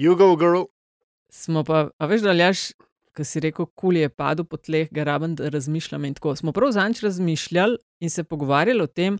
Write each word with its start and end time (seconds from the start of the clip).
You 0.00 0.16
go, 0.16 0.32
girl. 0.36 0.62
Smo 1.28 1.60
pa, 1.60 1.90
a 2.00 2.06
veš, 2.08 2.22
da 2.24 2.32
ljaš, 2.32 2.70
ki 3.12 3.24
si 3.28 3.40
rekel, 3.44 3.66
kul 3.76 3.98
je 4.00 4.08
padel 4.08 4.46
po 4.48 4.56
tleh, 4.56 4.88
ga 4.96 5.04
rabim, 5.04 5.34
da 5.36 5.50
razmišljam. 5.52 6.06
In 6.08 6.14
tako 6.16 6.32
smo 6.40 6.54
prav 6.56 6.72
zanč 6.72 7.02
razmišljali 7.04 7.76
in 8.00 8.08
se 8.08 8.24
pogovarjali 8.24 8.80
o 8.80 8.88
tem, 8.88 9.18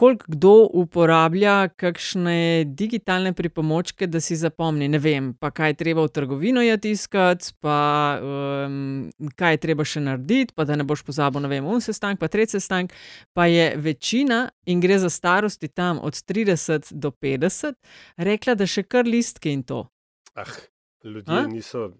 koliko 0.00 0.24
kdo 0.28 0.52
uporablja 0.72 1.68
kakšne 1.68 2.64
digitalne 2.64 3.34
pripomočke, 3.36 4.06
da 4.06 4.20
si 4.20 4.36
zapomni. 4.36 4.88
Ne 4.88 4.98
vem, 4.98 5.34
pa 5.36 5.50
kaj 5.52 5.74
je 5.74 5.76
treba 5.82 6.06
v 6.06 6.12
trgovino 6.16 6.62
tiskati, 6.80 7.52
pa 7.60 8.16
um, 8.16 9.10
kaj 9.36 9.52
je 9.52 9.60
treba 9.60 9.84
še 9.84 10.00
narediti, 10.00 10.56
pa 10.56 10.64
da 10.64 10.78
ne 10.80 10.86
boš 10.88 11.04
pozabil, 11.04 11.44
ne 11.44 11.52
vem, 11.52 11.68
un 11.68 11.84
sestank, 11.84 12.16
pa 12.20 12.30
tretji 12.32 12.56
sestank. 12.56 12.96
Pa 13.36 13.44
je 13.52 13.74
večina, 13.76 14.46
in 14.64 14.80
gre 14.80 14.96
za 14.98 15.10
starosti 15.12 15.68
tam 15.68 16.00
od 16.00 16.16
30 16.16 16.94
do 16.96 17.12
50, 17.12 17.76
rekla, 18.16 18.56
da 18.56 18.64
še 18.64 18.88
kar 18.88 19.04
listke 19.04 19.52
in 19.52 19.66
to. 19.68 19.84
Ah, 20.32 20.56
ljudje 21.04 21.42
A? 21.42 21.44
niso. 21.46 21.90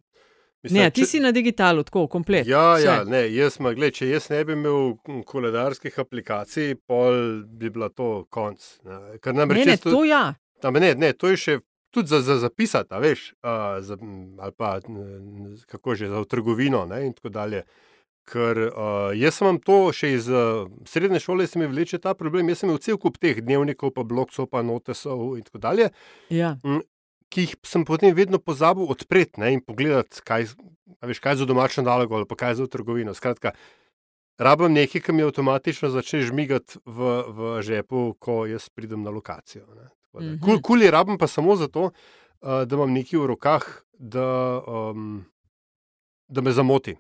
Ne, 0.63 0.91
ti 0.91 1.01
če- 1.01 1.07
si 1.07 1.21
na 1.21 1.33
digitalu, 1.33 1.83
tako, 1.83 2.07
komplet. 2.07 2.47
Ja, 2.47 2.75
vse. 2.75 2.85
ja, 2.85 3.05
ne, 3.05 3.23
jaz, 3.29 3.59
ma, 3.59 3.73
gled, 3.73 3.95
če 3.95 4.11
jaz 4.11 4.29
ne 4.29 4.45
bi 4.45 4.53
imel 4.53 4.95
koledarskih 5.25 5.99
aplikacij, 5.99 6.75
pol 6.87 7.17
bi 7.45 7.71
bila 7.71 7.89
to 7.89 8.27
konc. 8.29 8.61
Ne. 8.85 8.99
Ne, 9.27 9.47
ne, 9.47 9.65
jaz 9.67 9.81
to- 9.83 10.05
ja. 10.05 10.35
A, 10.63 10.71
ne, 10.73 10.95
ne, 10.95 11.13
to 11.13 11.29
je 11.29 11.37
še 11.39 11.59
tudi 11.91 12.09
za, 12.09 12.21
za 12.21 12.37
zapisati, 12.39 12.95
veš, 12.95 13.33
a, 13.43 13.55
za, 13.81 13.97
ali 14.39 14.53
pa 14.53 14.79
n- 14.87 15.57
kako 15.67 15.95
že 15.95 16.09
za 16.09 16.25
trgovino 16.25 16.85
ne, 16.87 17.07
in 17.07 17.13
tako 17.13 17.29
dalje. 17.31 17.63
Ker 18.23 18.59
uh, 18.69 18.75
jaz 19.13 19.41
imam 19.41 19.59
to 19.59 19.91
še 19.91 20.13
iz 20.13 20.29
uh, 20.29 20.69
srednje 20.85 21.19
šole, 21.19 21.47
se 21.47 21.59
mi 21.59 21.67
vleče 21.67 21.99
ta 21.99 22.15
problem. 22.15 22.49
Jaz 22.49 22.59
sem 22.59 22.69
imel 22.69 22.79
cel 22.79 22.97
kup 22.97 23.17
teh 23.19 23.41
dnevnikov, 23.41 23.91
pa 23.91 24.05
blokov, 24.05 24.47
pa 24.47 24.61
notesov 24.63 25.35
in 25.35 25.43
tako 25.43 25.59
dalje, 25.59 25.89
ja. 26.31 26.53
Ki 27.31 27.47
jih 27.47 27.53
sem 27.67 27.85
potem 27.87 28.15
vedno 28.15 28.39
pozabil 28.43 28.89
odpreti 28.91 29.41
ne, 29.41 29.53
in 29.55 29.63
pogledati, 29.65 30.23
kaj, 30.27 30.51
veš, 31.07 31.21
kaj 31.23 31.33
je 31.33 31.43
za 31.43 31.47
domačo 31.47 31.83
nalogo 31.87 32.19
ali 32.19 32.27
kaj 32.27 32.51
je 32.51 32.55
za 32.55 32.67
trgovino. 32.67 33.15
Skratka, 33.15 33.53
rabim 34.39 34.73
nekaj, 34.75 35.01
ki 35.01 35.13
mi 35.13 35.23
avtomatično 35.23 35.91
začne 35.95 36.25
žmigati 36.27 36.81
v, 36.85 37.11
v 37.29 37.63
žepu, 37.63 38.15
ko 38.19 38.45
jaz 38.51 38.69
pridem 38.69 39.03
na 39.07 39.11
lokacijo. 39.11 39.67
ne. 39.75 39.89
Tako 40.11 40.21
da, 40.21 40.31
Mhm. 40.31 40.41
Kul, 40.45 40.61
kul 40.63 40.83
je 40.83 40.91
rabim 40.91 41.19
pa 41.19 41.27
samo 41.27 41.57
zato, 41.57 41.91
uh, 42.41 42.63
da 42.67 42.77
imam 42.77 42.91
nekaj 42.93 43.21
v 43.21 43.27
rokah, 43.27 43.63
da, 43.93 44.61
um, 44.67 45.25
da 46.29 46.41
me 46.41 46.53
zamoti. 46.53 46.97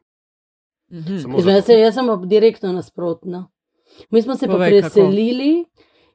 Mhm. 0.92 1.16
Zato. 1.16 1.62
se, 1.62 1.72
jaz 1.72 1.94
sem 1.94 2.06
direktno 2.28 2.72
nasprotna. 2.72 3.48
Mi 4.10 4.22
smo 4.22 4.36
se 4.36 4.46
pa 4.46 4.52
Povej, 4.52 4.82
kako. 4.82 4.94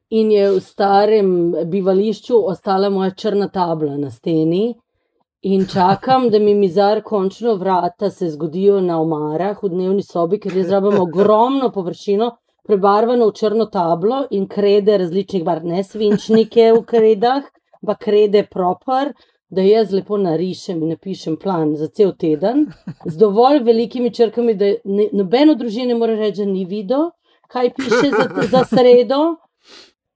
In 0.10 0.32
je 0.32 0.50
v 0.52 0.62
starem 0.62 1.30
bivališču 1.66 2.38
ostala 2.48 2.90
moja 2.90 3.12
črna 3.12 3.48
tabla 3.50 3.98
na 3.98 4.12
steni. 4.12 4.76
In 5.46 5.68
čakam, 5.70 6.30
da 6.30 6.40
mi 6.40 6.56
mizar 6.56 7.04
končno 7.04 7.56
vrata 7.56 8.10
se 8.10 8.30
zgodijo 8.30 8.80
na 8.82 9.02
omarah 9.02 9.60
v 9.64 9.70
dnevni 9.70 10.04
sobi, 10.04 10.40
ker 10.40 10.56
jaz 10.58 10.72
rabim 10.74 10.98
ogromno 11.02 11.70
površino, 11.72 12.32
prebarvano 12.66 13.28
v 13.30 13.36
črno 13.38 13.68
tablo 13.70 14.24
in 14.32 14.48
krede 14.50 14.98
različnih 14.98 15.44
barv, 15.46 15.68
ne 15.70 15.84
svinčnike 15.84 16.72
v 16.74 16.82
kredah, 16.90 17.46
ampak 17.84 18.02
krede 18.08 18.48
proper, 18.50 19.14
da 19.50 19.62
jaz 19.62 19.94
lepo 19.94 20.18
narišem 20.18 20.82
in 20.82 20.96
napišem 20.96 21.38
plan 21.38 21.76
za 21.78 21.88
cel 21.88 22.16
teden, 22.18 22.66
z 23.06 23.18
dovolj 23.18 23.62
velikimi 23.64 24.10
črkami, 24.14 24.56
da 24.58 24.74
nobeno 25.14 25.54
družino 25.56 25.94
ne 25.94 26.00
more 26.00 26.16
reči, 26.18 26.42
da 26.42 26.52
ni 26.52 26.66
videl, 26.66 27.12
kaj 27.54 27.70
piše 27.78 28.10
za, 28.18 28.30
za 28.50 28.64
sredo. 28.66 29.36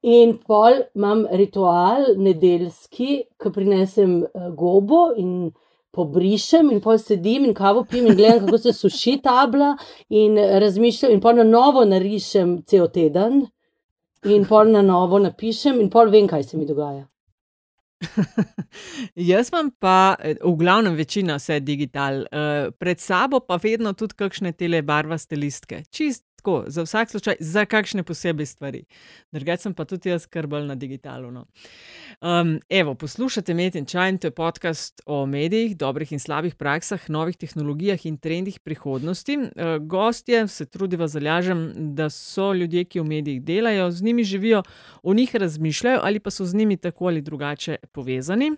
In 0.02 0.38
pol 0.48 0.78
imam 0.96 1.26
ritual 1.32 2.14
nedeljski, 2.18 3.24
ko 3.38 3.52
prinesem 3.52 4.22
eh, 4.24 4.48
gobo 4.56 5.10
in 5.18 5.52
pobrišem, 5.92 6.70
in 6.72 6.80
pol 6.82 7.00
sedim 7.02 7.46
in 7.50 7.54
kavo 7.54 7.84
pim 7.84 8.08
in 8.08 8.16
gledam, 8.16 8.46
kako 8.46 8.58
se 8.58 8.74
suši 8.74 9.18
tabla, 9.24 9.74
in 10.10 10.38
razmišljam, 10.38 11.12
in 11.12 11.22
pol 11.22 11.42
na 11.42 11.44
novo 11.44 11.84
narišem 11.86 12.62
cel 12.70 12.88
teden, 12.94 13.42
in 14.24 14.46
pol 14.48 14.72
na 14.72 14.84
novo 14.86 15.20
napišem, 15.20 15.82
in 15.82 15.90
pol 15.90 16.12
vem, 16.14 16.28
kaj 16.28 16.44
se 16.44 16.58
mi 16.58 16.68
dogaja. 16.70 17.08
Jaz 19.32 19.50
imam 19.52 19.72
pa, 19.80 20.16
eh, 20.20 20.38
v 20.44 20.56
glavnem, 20.62 20.96
večina 20.96 21.36
vse 21.36 21.60
digital, 21.60 22.24
eh, 22.32 22.72
pred 22.72 23.00
sabo 23.00 23.40
pa 23.40 23.60
vedno 23.60 23.94
tudi 23.94 24.16
kakšne 24.16 24.54
tele 24.56 24.82
barvaste 24.82 25.36
listke. 25.36 25.84
Čist 25.92 26.24
tako, 26.50 26.64
za 26.68 26.84
vsak 26.84 27.10
slučaj, 27.10 27.36
za 27.40 27.66
kakšne 27.66 28.04
posebej 28.04 28.46
stvari. 28.46 28.84
Drugače 29.32 29.62
sem 29.62 29.74
pa 29.74 29.86
tudi 29.86 30.10
jaz 30.10 30.24
skrbel 30.24 30.66
na 30.66 30.76
digitalu. 30.76 31.32
No. 31.32 31.46
Um, 32.22 32.60
evo, 32.70 32.96
poslušate 32.96 33.54
Med 33.54 33.76
in 33.76 33.86
Čaj, 33.86 34.10
in 34.10 34.18
to 34.18 34.28
je 34.28 34.32
podcast 34.32 35.02
o 35.06 35.26
medijih, 35.26 35.78
dobrih 35.78 36.12
in 36.12 36.20
slabih 36.20 36.56
praksah, 36.56 37.10
novih 37.10 37.38
tehnologijah 37.38 38.06
in 38.06 38.18
trendih 38.18 38.60
prihodnosti. 38.60 39.38
Uh, 39.38 39.78
gostje 39.82 40.48
se 40.48 40.66
trudiva 40.66 41.08
zalažem, 41.08 41.74
da 41.96 42.10
so 42.10 42.54
ljudje, 42.54 42.86
ki 42.86 43.00
v 43.00 43.06
medijih 43.06 43.44
delajo, 43.44 43.92
z 43.92 44.04
njimi 44.04 44.24
živijo, 44.24 44.64
o 45.04 45.14
njih 45.14 45.36
razmišljajo 45.36 46.00
ali 46.04 46.20
pa 46.20 46.32
so 46.32 46.46
z 46.46 46.56
njimi 46.56 46.78
tako 46.78 47.06
ali 47.06 47.22
drugače 47.22 47.76
povezani. 47.92 48.56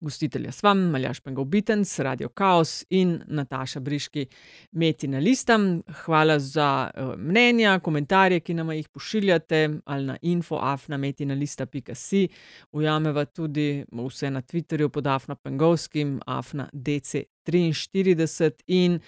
Gostitelja 0.00 0.52
sva, 0.52 0.74
Maljaš 0.74 1.20
Pengovitens, 1.20 1.98
Radio 1.98 2.28
Chaos 2.28 2.84
in 2.90 3.22
Nataša 3.26 3.80
Briški, 3.80 4.26
Metina 4.72 5.18
Lista. 5.18 5.58
Hvala 6.04 6.38
za 6.38 6.90
uh, 6.94 7.14
mnenja, 7.18 7.78
komentarje, 7.82 8.40
ki 8.40 8.54
nam 8.54 8.70
jih 8.72 8.88
pošiljate 8.88 9.70
ali 9.84 10.06
na 10.06 10.16
infoafnametinalista.si. 10.22 12.28
Ujameva 12.72 13.24
tudi 13.24 13.84
vse 13.92 14.30
na 14.30 14.42
Twitterju 14.42 14.88
pod 14.88 15.06
Afna 15.06 15.34
Pengovskim, 15.34 16.20
Afna 16.26 16.68
DC43 16.72 18.52
in 18.66 18.94
uh, 18.94 19.00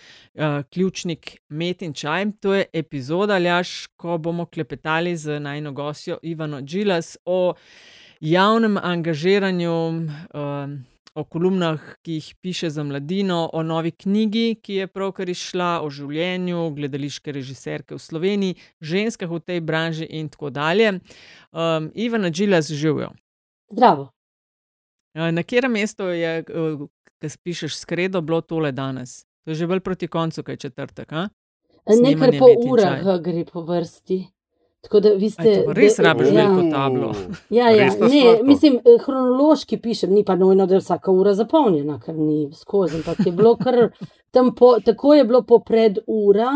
ključnik 0.70 1.36
Met 1.48 1.82
in 1.82 1.92
Čaj. 1.92 2.26
To 2.40 2.54
je 2.54 2.64
epizoda, 2.72 3.38
Ljaš, 3.38 3.86
ko 3.96 4.18
bomo 4.18 4.46
klepetali 4.46 5.16
z 5.16 5.40
najno 5.40 5.72
gostjo 5.72 6.18
Ivano 6.22 6.60
Džilas 6.60 7.16
o 7.24 7.54
javnem 8.20 8.76
angažiranju, 8.76 9.72
um, 10.34 10.78
o 11.14 11.24
kolumnah, 11.24 11.80
ki 12.04 12.12
jih 12.12 12.34
piše 12.40 12.70
za 12.70 12.84
mladino, 12.84 13.50
o 13.52 13.62
novi 13.62 13.90
knjigi, 13.90 14.60
ki 14.62 14.74
je 14.74 14.86
pravkar 14.86 15.28
izšla, 15.28 15.80
o 15.82 15.90
življenju 15.90 16.68
gledališke 16.76 17.32
režiserke 17.34 17.96
v 17.96 17.98
Sloveniji, 17.98 18.56
ženskah 18.80 19.30
v 19.30 19.40
tej 19.40 19.60
branži 19.60 20.06
in 20.06 20.28
tako 20.30 20.52
dalje. 20.54 21.00
Um, 21.50 21.90
Ivana 21.94 22.30
Džilas 22.30 22.70
živijo. 22.70 23.10
Zdravo. 23.70 24.10
Na 25.14 25.42
katerem 25.42 25.72
mestu 25.74 26.06
je, 26.14 26.44
ki 26.44 27.28
pišeš 27.42 27.80
skredo, 27.82 28.20
bilo 28.22 28.40
tole 28.40 28.70
danes? 28.72 29.24
To 29.44 29.50
je 29.50 29.58
že 29.58 29.66
bolj 29.66 29.80
proti 29.80 30.06
koncu, 30.06 30.42
kaj 30.42 30.52
je 30.52 30.62
četrtek. 30.68 31.12
Nekaj 31.90 32.38
po 32.38 32.52
urah 32.70 33.02
gre 33.24 33.44
po 33.44 33.64
vrsti. 33.66 34.26
Tako 34.80 35.00
da 35.00 35.08
vi 35.08 35.26
Aj, 35.26 35.30
ste. 35.30 35.62
pa 35.66 35.72
res 35.72 35.98
rabiš 35.98 36.28
ja. 36.28 36.34
veliko 36.34 36.70
tablo. 36.72 37.12
Ja, 37.50 37.68
ja, 37.70 37.90
ne, 38.00 38.38
mislim, 38.42 38.78
eh, 38.78 38.98
kronološki 39.04 39.76
pišem, 39.80 40.12
ni 40.14 40.24
pa 40.24 40.36
nujno, 40.36 40.66
da 40.66 40.74
je 40.74 40.80
vsaka 40.80 41.12
ura 41.12 41.34
zapolnjena, 41.34 41.98
ker 42.00 42.16
ni 42.16 42.48
skozi. 42.56 42.96
Ampak 42.96 43.26
je 43.26 43.32
bilo 43.32 43.56
kar 43.60 43.90
tam, 44.30 44.54
po, 44.54 44.78
tako 44.84 45.14
je 45.14 45.24
bilo 45.24 45.42
po 45.42 45.58
pred 45.58 45.98
ura, 46.06 46.52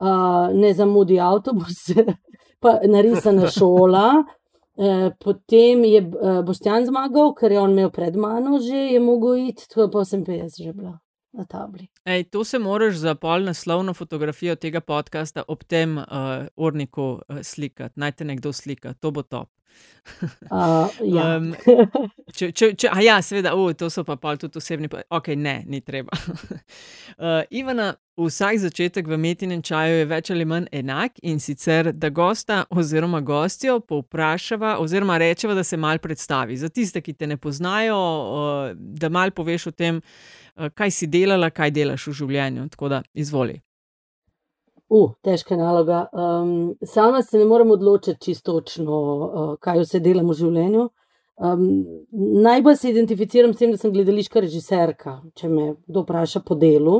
uh, 0.00 0.54
ne 0.54 0.72
zamudi 0.74 1.20
avtobus, 1.20 1.84
pa 2.62 2.78
narisana 2.84 3.46
šola. 3.46 4.24
Eh, 4.80 5.10
potem 5.20 5.84
je 5.84 6.00
uh, 6.00 6.40
Boštjan 6.46 6.86
zmagal, 6.88 7.34
ker 7.36 7.52
je 7.52 7.60
on 7.60 7.70
imel 7.76 7.90
pred 7.92 8.16
mano 8.16 8.58
že, 8.58 8.88
je 8.94 9.00
mogel 9.00 9.36
iti, 9.50 9.68
tako 9.68 9.90
pa 9.92 10.04
sem 10.08 10.24
pa 10.24 10.32
jaz 10.32 10.56
že 10.56 10.72
bila 10.72 10.96
na 11.32 11.44
tabli. 11.44 11.86
Ej, 12.04 12.24
to 12.30 12.44
se 12.44 12.58
moraš 12.58 12.94
za 12.94 13.14
pol 13.14 13.44
naslovno 13.44 13.94
fotografijo 13.94 14.56
tega 14.56 14.80
podcasta 14.80 15.44
ob 15.48 15.64
tem 15.64 15.98
uh, 15.98 16.04
urniku 16.56 17.02
uh, 17.02 17.42
slikati. 17.42 18.00
Naj 18.00 18.12
te 18.12 18.24
nekdo 18.24 18.52
slika, 18.52 18.94
to 18.94 19.10
bo 19.10 19.22
top. 19.22 19.50
Uh, 20.50 20.88
ja. 21.04 21.36
Um, 21.36 21.52
če, 22.34 22.50
če, 22.50 22.70
če, 22.78 22.90
a 22.90 23.02
ja, 23.04 23.18
seveda, 23.22 23.52
uh, 23.56 23.70
to 23.78 23.90
so 23.92 24.02
pa 24.06 24.16
pol 24.20 24.38
tudi 24.40 24.58
osebni. 24.58 24.88
Ok, 25.14 25.32
ne, 25.38 25.60
ni 25.70 25.80
treba. 25.86 26.16
uh, 26.16 27.44
Ivana, 27.60 27.92
vsak 28.18 28.58
začetek 28.64 29.08
v 29.08 29.18
metinem 29.20 29.62
čaju 29.64 30.00
je 30.00 30.08
več 30.10 30.32
ali 30.34 30.48
manj 30.48 30.68
enak 30.80 31.22
in 31.22 31.40
sicer, 31.40 31.92
da 31.94 32.10
gosta 32.10 32.64
oziroma 32.74 33.22
gostjo 33.24 33.78
povprašava 33.86 34.76
oziroma 34.82 35.18
rečeva, 35.22 35.54
da 35.54 35.64
se 35.64 35.78
mal 35.80 36.02
predstavi. 36.02 36.58
Za 36.58 36.68
tiste, 36.68 37.04
ki 37.04 37.14
te 37.14 37.30
ne 37.30 37.38
poznajo, 37.40 37.96
uh, 37.96 38.60
da 38.74 39.12
mal 39.12 39.32
poveš 39.36 39.70
o 39.70 39.76
tem, 39.76 40.02
uh, 40.02 40.68
kaj 40.74 40.96
si 40.98 41.10
delala, 41.10 41.52
kaj 41.54 41.74
delaš 41.76 42.10
v 42.10 42.20
življenju. 42.24 42.68
Tako 42.74 42.94
da, 42.96 43.04
izvoli. 43.14 43.60
Uh, 44.90 45.12
težka 45.22 45.54
naloga. 45.56 46.08
Um, 46.12 46.74
sama 46.82 47.22
se 47.22 47.38
ne 47.38 47.44
morem 47.46 47.70
odločiti 47.70 48.20
čisto 48.20 48.56
točno, 48.58 48.96
uh, 48.96 49.52
kaj 49.62 49.84
vse 49.84 50.00
delam 50.02 50.32
v 50.32 50.34
življenju. 50.34 50.88
Um, 51.38 51.62
najbolj 52.42 52.76
se 52.76 52.90
identificiram 52.90 53.54
s 53.54 53.62
tem, 53.62 53.70
da 53.70 53.78
sem 53.78 53.92
gledališka 53.94 54.42
režiserka, 54.42 55.20
če 55.38 55.48
me 55.48 55.68
kdo 55.86 56.02
vpraša 56.02 56.42
po 56.42 56.58
delu. 56.58 56.96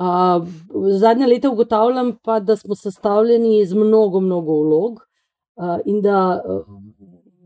Uh, 0.00 0.48
zadnje 0.96 1.28
leta 1.28 1.52
ugotavljam 1.52 2.14
pa, 2.24 2.38
da 2.40 2.56
smo 2.56 2.74
sestavljeni 2.78 3.58
iz 3.60 3.74
mnogo, 3.76 4.24
mnogo 4.24 4.56
vlog 4.62 4.98
uh, 4.98 5.76
in 5.84 6.00
da 6.00 6.40
uh, 6.40 6.64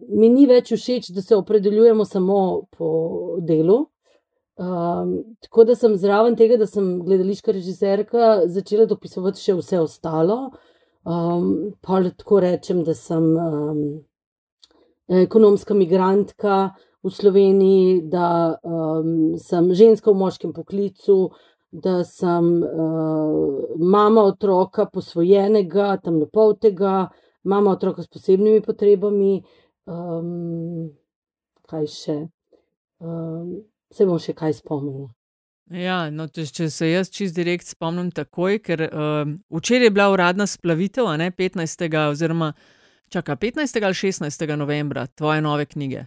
mi 0.09 0.31
ni 0.31 0.47
več 0.47 0.71
všeč, 0.71 1.11
da 1.17 1.23
se 1.25 1.35
opredeljujemo 1.37 2.05
samo 2.07 2.39
po 2.79 2.93
delu. 3.43 3.89
Um, 4.57 5.37
tako 5.41 5.65
da 5.65 5.75
sem 5.75 5.97
zraven 5.97 6.37
tega, 6.37 6.59
da 6.61 6.67
sem 6.69 6.99
gledališka 7.05 7.55
režiserka, 7.57 8.43
začela 8.53 8.85
dopisovati 8.87 9.41
še 9.41 9.57
vse 9.57 9.81
ostalo. 9.81 10.39
Um, 11.09 11.73
pa 11.83 11.99
lahko 12.03 12.41
rečem, 12.45 12.83
da 12.85 12.95
sem 12.95 13.25
um, 13.33 13.81
ekonomska 15.09 15.75
migrantka 15.75 16.59
v 17.03 17.11
Sloveniji, 17.11 17.97
da 18.13 18.59
um, 18.63 19.33
sem 19.41 19.73
ženska 19.75 20.13
v 20.13 20.21
moškem 20.21 20.53
poklicu, 20.53 21.33
da 21.73 22.03
sem 22.05 22.53
uh, 22.61 23.73
mama 23.81 24.29
otroka 24.29 24.87
posvojenega, 24.93 25.97
tam 26.05 26.21
na 26.21 26.29
pol 26.29 26.55
tega, 26.61 27.09
mama 27.43 27.73
otroka 27.73 28.05
s 28.05 28.13
posebnimi 28.13 28.61
potrebami. 28.63 29.41
Um, 29.89 30.93
kaj 31.67 31.89
še? 31.89 32.19
Um, 33.01 33.63
se 33.93 34.07
bom 34.09 34.19
še 34.19 34.35
kaj 34.37 34.59
spomnila. 34.61 35.11
Ja, 35.73 36.11
no, 36.11 36.27
če, 36.29 36.45
če 36.53 36.69
se 36.73 36.89
jaz 36.91 37.09
čist 37.13 37.37
direkt 37.37 37.69
spomnim 37.69 38.11
takoj, 38.13 38.59
ker 38.65 38.83
uh, 38.89 39.29
včeraj 39.57 39.89
je 39.89 39.93
bila 39.95 40.09
uradna 40.13 40.47
splavitev, 40.51 41.09
ne, 41.17 41.31
15. 41.31 41.87
oziroma 42.11 42.53
čaka 43.13 43.37
15. 43.37 43.79
ali 43.85 43.95
16. 43.95 44.57
novembra, 44.57 45.07
tvoje 45.07 45.41
nove 45.45 45.67
knjige. 45.71 46.05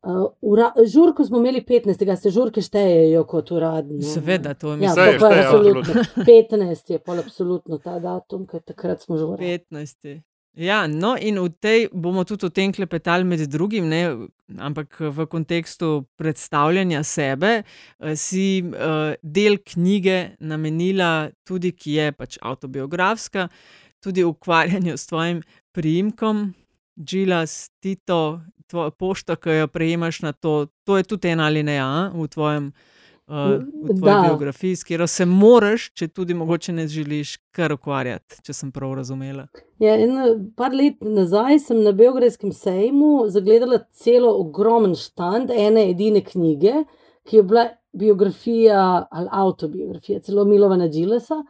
Uh, 0.00 0.30
ura, 0.40 0.70
žurko 0.86 1.24
smo 1.24 1.38
imeli 1.38 1.64
15. 1.68 2.16
se 2.16 2.30
žurke 2.30 2.62
štejejo 2.62 3.24
kot 3.28 3.50
uradni. 3.50 4.02
Seveda, 4.02 4.54
to 4.54 4.76
Ja, 4.80 4.94
pa 4.96 5.10
je 5.10 5.18
šteje, 5.18 5.42
absolutno. 5.44 6.04
15 6.24 6.92
je 6.92 6.98
pol 6.98 7.18
absolutno 7.20 7.78
ta 7.78 7.98
datum, 8.00 8.46
ker 8.46 8.62
takrat 8.64 9.02
smo 9.02 9.18
že 9.18 9.24
uradni. 9.24 9.58
15. 9.70 10.20
Ja, 10.58 10.86
no, 10.90 11.14
in 11.14 11.38
v 11.38 11.48
tej 11.62 11.88
bomo 11.94 12.24
tudi 12.26 12.48
o 12.48 12.50
tem 12.50 12.72
klepetali 12.74 13.24
med 13.24 13.44
drugim, 13.46 13.86
ne, 13.86 14.26
ampak 14.58 14.98
v 14.98 15.26
kontekstu 15.30 16.06
predstavljanja 16.18 17.04
sebe, 17.06 17.62
eh, 17.62 18.16
si 18.18 18.58
uh, 18.66 19.14
del 19.22 19.60
knjige 19.62 20.34
namenila 20.40 21.30
tudi, 21.46 21.70
ki 21.70 21.94
je 21.94 22.12
pač 22.12 22.38
autobiografska, 22.42 23.46
tudi 24.02 24.24
ukvarjanju 24.26 24.96
s 24.98 25.06
tvojim 25.06 25.42
priimkom, 25.72 26.50
Džilas, 26.98 27.70
Tito, 27.80 28.42
tvoja 28.66 28.90
pošta, 28.90 29.36
ki 29.36 29.62
jo 29.62 29.68
prejemaš 29.68 30.20
na 30.22 30.32
to. 30.32 30.66
To 30.84 30.96
je 30.98 31.06
tudi 31.06 31.30
ena 31.30 31.46
alineja 31.46 31.86
a, 31.86 32.08
v 32.14 32.26
tvojem. 32.28 32.72
Uh, 33.30 33.62
v 33.84 33.94
tvoji 33.98 34.14
Da. 34.14 34.22
biografiji, 34.28 34.76
s 34.76 34.82
katero 34.84 35.06
se 35.06 35.24
moraš, 35.26 35.84
če 35.94 36.08
tudi 36.08 36.34
mogoče 36.34 36.72
ne 36.72 36.86
želiš, 36.90 37.36
kar 37.54 37.70
ukvarjati, 37.72 38.40
če 38.42 38.52
sem 38.52 38.72
prav 38.74 38.96
razumela. 38.98 39.44
Ja, 39.78 39.94
in 40.02 40.18
eh, 40.18 40.32
par 40.58 40.74
let 40.74 40.98
nazaj 40.98 41.60
sem 41.62 41.84
na 41.84 41.92
Beograjskem 41.94 42.50
sejmu 42.50 43.28
zagledala 43.30 43.84
celo 43.94 44.32
ogromen 44.40 44.96
štand 44.98 45.54
ene 45.54 45.86
edine 45.92 46.24
knjige, 46.26 46.82
ki 47.22 47.38
je 47.38 47.46
bila 47.46 47.68
biografija 47.92 49.06
ali 49.10 49.28
autobiografija, 49.30 50.20
celo 50.26 50.44
Milovana 50.44 50.90
Džilesa. 50.90 51.44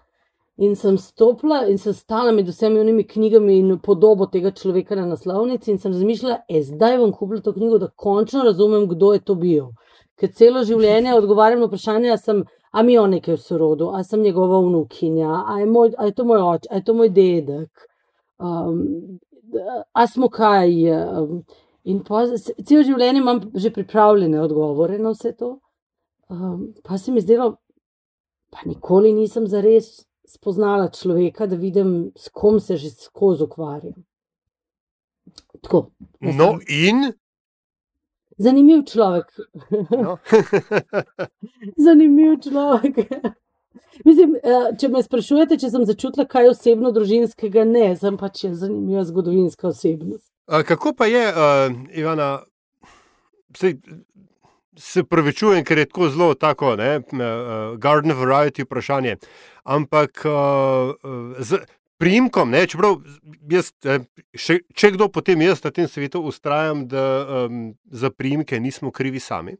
In 0.60 0.76
sem 0.76 0.98
stopila 1.00 1.62
in 1.72 1.78
sem 1.80 1.96
stala 1.96 2.32
med 2.36 2.48
vsemi 2.48 2.80
unimi 2.80 3.06
knjigami 3.08 3.56
in 3.58 3.78
podobo 3.80 4.26
tega 4.28 4.50
človeka 4.52 4.98
na 4.98 5.06
naslovnici, 5.08 5.70
in 5.72 5.78
sem 5.80 5.96
razmišljala, 5.96 6.42
e, 6.48 6.60
zdaj 6.62 6.98
bom 7.00 7.14
kupila 7.16 7.40
to 7.40 7.54
knjigo, 7.56 7.78
da 7.80 7.88
končno 7.88 8.44
razumem, 8.44 8.84
kdo 8.88 9.14
je 9.16 9.22
to 9.24 9.34
bil. 9.34 9.70
Ker 10.20 10.32
celo 10.36 10.64
življenje 10.68 11.14
odgovarjam 11.16 11.62
na 11.62 11.70
vprašanje, 11.70 12.10
a, 12.12 12.18
sem, 12.20 12.42
a 12.72 12.82
mi 12.84 12.92
je 12.92 13.00
on 13.00 13.14
nekaj 13.16 13.38
v 13.38 13.40
sorodu, 13.40 13.88
a 13.96 14.02
sem 14.04 14.20
njegova 14.20 14.60
vnukinja, 14.66 15.30
a 15.48 15.60
je, 15.62 15.68
moj, 15.70 15.94
a 15.96 16.10
je 16.10 16.16
to 16.18 16.26
moj 16.28 16.44
oče, 16.44 16.68
a 16.70 16.80
je 16.80 16.84
to 16.84 16.96
moj 16.98 17.10
dedek. 17.16 17.86
Um, 18.40 18.84
a 19.96 20.06
smo 20.06 20.28
kaj. 20.28 20.76
Um, 20.92 21.40
in 21.88 22.02
po, 22.04 22.20
celo 22.36 22.84
življenje 22.84 23.22
imam 23.22 23.40
že 23.56 23.72
pripravljene 23.72 24.42
odgovore 24.42 25.00
na 25.00 25.14
vse 25.14 25.32
to. 25.38 25.56
Um, 26.30 26.68
pa 26.84 26.98
se 27.00 27.12
mi 27.12 27.24
zdelo, 27.24 27.54
pa 28.52 28.68
nikoli 28.68 29.14
nisem 29.16 29.48
zares 29.48 30.04
spoznala 30.28 30.90
človeka, 30.94 31.48
da 31.50 31.56
vidim, 31.56 32.12
s 32.16 32.28
kom 32.28 32.60
se 32.60 32.76
že 32.76 32.90
skozi 32.90 33.48
ukvarjam. 33.48 34.04
Tako. 35.62 35.90
No, 36.20 36.58
in. 36.68 37.10
Zanimiv 38.40 38.84
človek. 38.88 39.26
No. 39.90 40.16
Zanimiv 41.86 42.38
človek. 42.40 43.04
Mislim, 44.04 44.36
eh, 44.42 44.70
če 44.80 44.88
me 44.88 45.02
sprašujete, 45.04 45.58
če 45.60 45.70
sem 45.72 45.84
začutila 45.88 46.24
kaj 46.28 46.54
osebno 46.54 46.92
družinskega, 46.96 47.66
ne, 47.68 47.90
sem 48.00 48.16
pač 48.20 48.46
zanimiva 48.48 49.04
zgodovinska 49.04 49.68
osebnost. 49.70 50.30
A, 50.48 50.62
Kako 50.66 50.94
pa 50.96 51.06
je, 51.10 51.26
uh, 51.28 51.74
Ivana, 51.94 52.30
sej, 53.56 53.76
se 54.80 55.04
pravičujem, 55.04 55.60
ker 55.68 55.82
je 55.82 55.90
tako 55.90 56.08
zelo 56.10 56.34
tako, 56.34 56.72
ne, 56.80 57.02
uh, 57.12 57.76
garden 57.78 58.16
variety 58.16 58.64
vprašanje. 58.64 59.18
Ampak 59.68 60.24
uh, 60.24 60.96
z 61.38 61.60
priimkom, 62.00 62.50
ne, 62.50 62.64
čeprav 62.66 62.98
jaz, 63.52 63.70
eh, 63.84 64.04
še, 64.34 64.60
če 64.72 64.94
kdo 64.96 65.10
potem 65.12 65.42
jaz 65.44 65.60
na 65.64 65.72
tem 65.74 65.88
svetu 65.88 66.22
ustrajam, 66.26 66.86
da 66.88 67.04
um, 67.44 67.64
za 67.84 68.10
priimke 68.10 68.60
nismo 68.60 68.92
krivi 68.94 69.20
sami. 69.20 69.58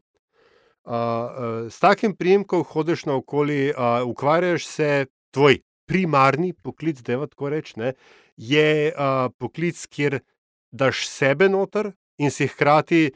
Uh, 0.81 0.93
uh, 0.93 1.69
s 1.69 1.77
takim 1.77 2.15
priimkom 2.17 2.63
hodiš 2.65 3.05
naokoli, 3.05 3.69
uh, 3.69 4.01
ukvarjaš 4.09 4.65
se, 4.65 4.89
tvoj 5.31 5.59
primarni 5.85 6.53
poklic, 6.53 7.03
da 7.05 7.13
je 7.13 7.27
tako 7.29 7.51
rečem, 7.53 7.91
je 8.37 8.67
uh, 8.89 9.27
poklic, 9.37 9.77
kjer 9.91 10.19
daš 10.71 11.05
sebe 11.07 11.49
noter 11.51 11.91
in 12.17 12.33
si 12.33 12.47
hkrati, 12.49 13.11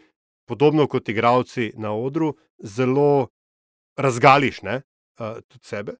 podobno 0.45 0.85
kot 0.87 1.09
igravci 1.09 1.71
na 1.81 1.95
odru, 1.97 2.35
zelo 2.61 3.31
razgališ 3.97 4.61
ne, 4.61 4.81
uh, 5.17 5.41
tudi 5.49 5.65
sebe. 5.65 5.97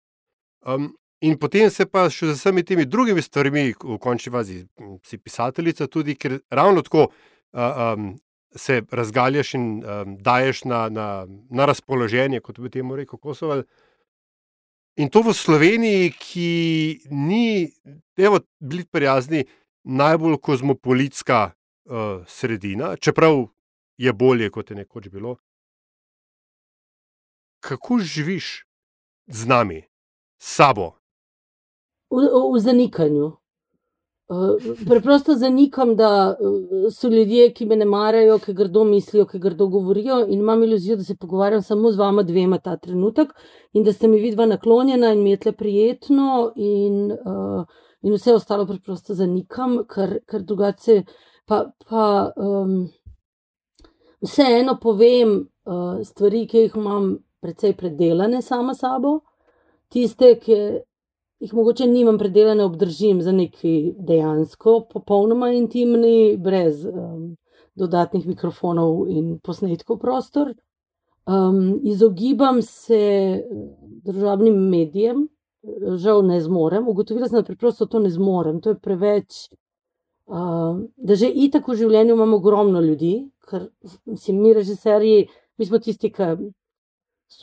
Um, 0.62 0.94
in 1.26 1.38
potem 1.42 1.70
se 1.74 1.86
pa 1.90 2.06
še 2.12 2.30
z 2.34 2.38
vsemi 2.38 2.64
temi 2.64 2.86
drugimi 2.86 3.24
stvarmi, 3.24 3.72
v 3.74 3.98
končni 4.02 4.32
fazi, 4.34 4.60
si 5.06 5.18
pisateljica 5.18 5.88
tudi, 5.90 6.14
ker 6.20 6.38
ravno 6.54 6.84
tako 6.86 7.08
uh, 7.08 7.96
um, 7.96 8.14
se 8.56 8.82
razgaljaš 8.92 9.54
in 9.58 9.66
um, 9.82 10.16
daješ 10.22 10.64
na, 10.70 10.86
na, 10.90 11.08
na 11.50 11.66
razpoloženje, 11.66 12.44
kot 12.46 12.60
bi 12.62 12.70
temu 12.70 12.96
rekel 13.00 13.20
Kosovo. 13.20 13.64
In 15.02 15.10
to 15.12 15.26
v 15.26 15.34
Sloveniji, 15.36 16.12
ki 16.16 16.50
ni, 17.12 17.68
evo, 18.18 18.40
bili 18.60 18.86
prijazni, 18.88 19.44
najbolj 19.84 20.38
kozmopolitska 20.42 21.40
uh, 21.52 22.22
sredina, 22.28 22.96
čeprav 22.96 23.48
je 23.98 24.14
bolje, 24.14 24.50
kot 24.50 24.72
je 24.72 24.78
nekoč 24.78 25.10
bilo. 25.10 25.36
Kako 27.66 28.00
živiš 28.00 28.66
z 29.28 29.50
nami, 29.50 29.82
s 30.38 30.56
sabo? 30.56 30.94
V, 32.10 32.22
v, 32.54 32.60
zanikanju. 32.60 33.32
Uh, 34.28 34.58
preprosto 34.88 35.36
zanikam, 35.38 35.96
da 35.96 36.36
uh, 36.40 36.88
so 36.94 37.10
ljudje, 37.10 37.52
ki 37.54 37.66
me 37.66 37.76
ne 37.76 37.86
marajo, 37.86 38.40
ki 38.42 38.54
grdo 38.58 38.84
mislijo, 38.84 39.26
ki 39.30 39.40
grdo 39.40 39.68
govorijo, 39.68 40.24
in 40.26 40.40
imam 40.40 40.64
iluzijo, 40.64 40.96
da 40.98 41.04
se 41.04 41.16
pogovarjam 41.16 41.62
samo 41.62 41.92
z 41.92 41.98
vama 41.98 42.24
dvema 42.24 42.58
ta 42.58 42.78
trenutek 42.78 43.34
in 43.74 43.84
da 43.84 43.94
ste 43.94 44.08
mi 44.08 44.20
vidva 44.20 44.46
naklonjena 44.46 45.14
in 45.14 45.24
mi 45.24 45.30
je 45.30 45.38
tle 45.38 45.52
prijetno, 45.52 46.52
in, 46.56 47.12
uh, 47.12 47.66
in 48.02 48.14
vse 48.14 48.34
ostalo 48.34 48.66
preprosto 48.66 49.14
zanikam, 49.14 49.84
ker, 49.90 50.20
ker 50.26 50.42
drugače 50.42 51.04
pa. 51.46 51.66
pa 51.90 52.32
um, 52.36 52.86
Vseeno 54.26 54.78
povem 54.82 55.36
uh, 55.66 56.00
stvari, 56.04 56.46
ki 56.48 56.66
jih 56.66 56.76
imam 56.80 57.12
precej 57.44 57.76
predelane 57.78 58.42
sama 58.42 58.74
sabo, 58.74 59.20
tiste, 59.92 60.32
ki 60.42 60.56
jih 61.40 61.54
mogoče 61.54 61.88
nimam 61.88 62.18
predelane, 62.18 62.64
obdržim 62.64 63.22
za 63.22 63.32
neki 63.32 63.94
dejansko, 63.98 64.86
popolnoma 64.94 65.52
intimni, 65.54 66.38
brez 66.38 66.86
um, 66.86 67.36
dodatnih 67.76 68.28
mikrofonov 68.28 69.08
in 69.10 69.40
posnetkov 69.44 70.00
prostor. 70.00 70.54
Um, 71.26 71.80
izogibam 71.84 72.62
se 72.62 73.44
državnim 74.06 74.56
medijem, 74.70 75.28
žal 75.98 76.26
ne 76.26 76.40
zmorem. 76.42 76.88
Ugotovila 76.88 77.28
sem, 77.28 77.40
da 77.42 77.48
preprosto 77.48 77.86
to 77.86 78.00
ne 78.00 78.10
zmorem, 78.10 78.62
to 78.62 78.76
je 78.76 78.80
preveč. 78.80 79.48
Uh, 80.26 80.82
da 80.98 81.16
že 81.16 81.30
itak 81.30 81.68
v 81.68 81.76
življenju 81.78 82.16
imamo 82.16 82.38
ogromno 82.38 82.82
ljudi, 82.82 83.28
ker 83.46 83.68
mislim, 84.10 84.40
mi, 84.42 84.54
režiserji, 84.54 85.28
mi 85.58 85.66
smo 85.66 85.78
tisti, 85.80 86.10
ki 86.10 86.30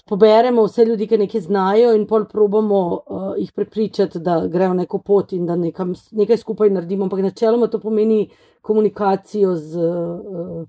poberemo 0.07 0.65
vse 0.67 0.85
ljudi, 0.85 1.07
ki 1.07 1.19
nekaj 1.19 1.41
znajo, 1.41 1.93
in 1.97 2.07
pol 2.07 2.25
probamo 2.31 2.81
uh, 2.93 3.33
jih 3.39 3.53
prepričati, 3.53 4.21
da 4.21 4.47
grejo 4.47 4.75
neko 4.75 4.99
pot 4.99 5.33
in 5.33 5.47
da 5.47 5.57
nekam, 5.57 5.95
nekaj 6.12 6.37
skupaj 6.37 6.71
naredimo. 6.71 7.05
Ampak 7.05 7.21
načeloma 7.21 7.67
to 7.67 7.81
pomeni 7.81 8.31
komunikacijo 8.62 9.55
z 9.57 9.79
uh, 9.79 10.65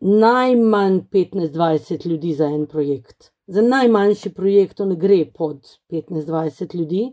najmanj 0.00 1.00
15-20 1.12 2.06
ljudi 2.06 2.34
za 2.34 2.46
en 2.46 2.66
projekt. 2.66 3.32
Za 3.46 3.62
najmanjši 3.62 4.34
projekt 4.34 4.76
to 4.76 4.86
ne 4.86 4.96
gre 4.96 5.24
pod 5.34 5.66
15-20 5.90 6.76
ljudi, 6.76 7.10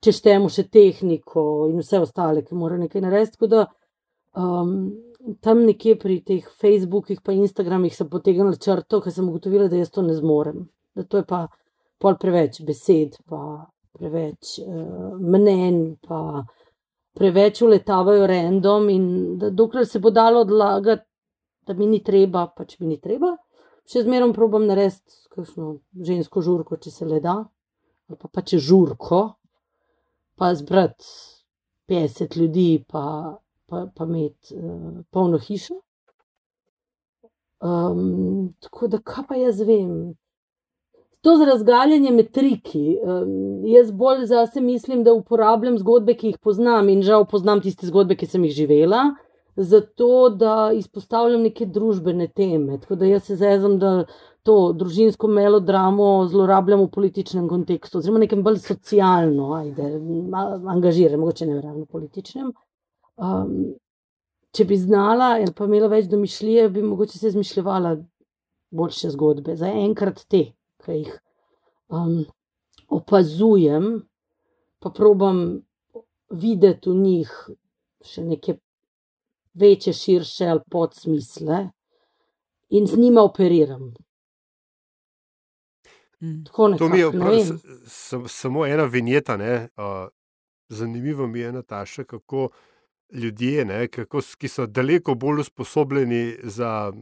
če 0.00 0.12
štejemo 0.12 0.48
še 0.48 0.66
tehniko 0.68 1.68
in 1.70 1.80
vse 1.80 2.00
ostale, 2.00 2.44
ki 2.44 2.56
morajo 2.56 2.86
nekaj 2.86 3.04
narediti. 3.04 3.36
Tako 3.36 3.46
da 3.46 3.66
Um, 4.32 4.92
tam 5.40 5.64
nekje 5.66 5.96
pri 5.98 6.20
teh 6.26 6.46
Facebookih, 6.60 7.20
pa 7.22 7.32
Instagramih 7.32 7.94
sem 7.94 8.08
potegnila 8.10 8.54
črto, 8.58 9.00
ker 9.02 9.12
sem 9.14 9.28
ugotovila, 9.28 9.68
da 9.70 9.78
jaz 9.78 9.92
to 9.94 10.02
ne 10.02 10.14
zmorem. 10.16 10.66
Da 10.96 11.04
to 11.04 11.22
je 11.22 11.26
pa 11.28 11.46
pol 12.02 12.18
preveč 12.20 12.60
besed, 12.66 13.20
pa 13.30 13.68
preveč 13.94 14.58
uh, 14.64 15.14
mnen, 15.20 15.96
pa 16.02 16.42
preveč 17.14 17.62
uletavajo 17.62 18.26
random. 18.26 18.90
In 18.90 19.06
da 19.38 19.50
dokler 19.50 19.86
se 19.86 20.02
bo 20.02 20.10
dalo 20.10 20.42
odlagati, 20.46 21.06
da 21.66 21.74
mi 21.78 21.86
ni 21.86 22.02
treba, 22.02 22.48
pač 22.56 22.78
mi 22.80 22.90
ni 22.90 22.98
treba. 23.00 23.36
Še 23.86 24.04
zmeraj 24.06 24.32
probujem 24.34 24.68
narediti 24.70 25.28
kakšno 25.32 25.76
žensko 26.06 26.42
žurko, 26.42 26.78
če 26.78 26.90
se 26.90 27.06
le 27.06 27.18
da, 27.22 27.38
ali 28.08 28.18
pa, 28.18 28.28
pa 28.30 28.42
če 28.46 28.58
žurko, 28.62 29.22
pa 30.38 30.52
zbrati 30.54 31.06
50 31.90 32.36
ljudi, 32.38 32.84
pa 32.88 33.02
pa, 33.72 33.86
pa 33.96 34.04
imeti 34.04 34.54
uh, 34.56 35.00
polno 35.10 35.38
hišo. 35.40 35.78
Um, 37.62 38.52
tako 38.60 38.88
da, 38.92 38.98
kaj 38.98 39.24
pa 39.28 39.38
jaz 39.40 39.60
vem. 39.64 40.12
To 41.22 41.36
za 41.38 41.46
razgaljanje 41.46 42.10
metriki. 42.12 42.98
Um, 43.00 43.64
jaz 43.70 43.92
bolj 43.96 44.26
zase 44.26 44.60
mislim, 44.60 45.04
da 45.06 45.14
uporabljam 45.14 45.78
zgodbe, 45.78 46.16
ki 46.18 46.32
jih 46.32 46.40
poznam 46.42 46.90
in 46.92 47.00
žal 47.06 47.24
poznam 47.30 47.62
tiste 47.64 47.88
zgodbe, 47.88 48.18
ki 48.18 48.26
sem 48.26 48.44
jih 48.44 48.52
živela, 48.56 49.04
zato 49.56 50.28
da 50.36 50.56
izpostavljam 50.74 51.46
neke 51.46 51.66
družbene 51.66 52.26
teme. 52.28 52.80
Tako 52.82 52.98
da 53.00 53.08
jaz 53.08 53.30
se 53.30 53.38
zavedam, 53.40 53.78
da 53.78 53.94
to 54.42 54.56
družinsko 54.76 55.30
melodramo 55.30 56.26
zlorabljam 56.28 56.82
v 56.82 56.90
političnem 56.98 57.48
kontekstu, 57.48 58.02
oziroma 58.02 58.24
nekem 58.26 58.42
bolj 58.42 58.58
socialno, 58.66 59.52
ajde, 59.62 59.94
angažiram, 60.74 61.22
mogoče 61.22 61.46
ne 61.46 61.60
ravno 61.60 61.86
političnem. 61.86 62.50
Um, 63.16 63.74
če 64.52 64.64
bi 64.64 64.76
znala, 64.76 65.34
ali 65.38 65.52
pa 65.56 65.64
imela 65.64 65.88
več 65.88 66.06
domišljije, 66.06 66.68
bi 66.70 66.82
mogoče 66.82 67.18
se 67.18 67.28
izmišljala 67.28 67.96
boljše 68.70 69.10
zgodbe. 69.10 69.56
Za 69.56 69.66
enkrat 69.68 70.24
te, 70.28 70.44
ki 70.84 70.92
jih 70.92 71.12
um, 71.88 72.24
opazujem, 72.88 74.02
pa 74.80 74.90
probam 74.90 75.62
videti 76.30 76.90
v 76.90 76.94
njih 76.96 77.32
še 78.02 78.24
neke 78.24 78.56
večje, 79.54 79.92
širše 79.92 80.46
ali 80.46 80.60
podsmisle 80.70 81.70
in 82.70 82.86
z 82.86 82.98
njima 82.98 83.22
operiram. 83.22 83.92
Mm. 86.20 86.44
Tako 86.44 86.68
To 86.70 86.88
mi 86.88 86.98
je 86.98 87.06
nekako, 87.06 87.18
prav, 87.18 87.40
s- 87.40 87.64
s- 87.86 88.32
samo 88.32 88.66
ena 88.66 88.84
vinjeta. 88.84 89.36
Ne, 89.36 89.68
uh, 89.76 90.08
zanimivo 90.68 91.26
mi 91.26 91.40
je, 91.40 91.52
Nataša, 91.52 92.04
kako 92.04 92.48
ljudje, 93.12 93.64
ne, 93.64 93.88
kako, 93.88 94.20
ki 94.38 94.48
so 94.48 94.66
daleko 94.66 95.14
bolj 95.14 95.40
usposobljeni 95.40 96.22
za 96.44 96.92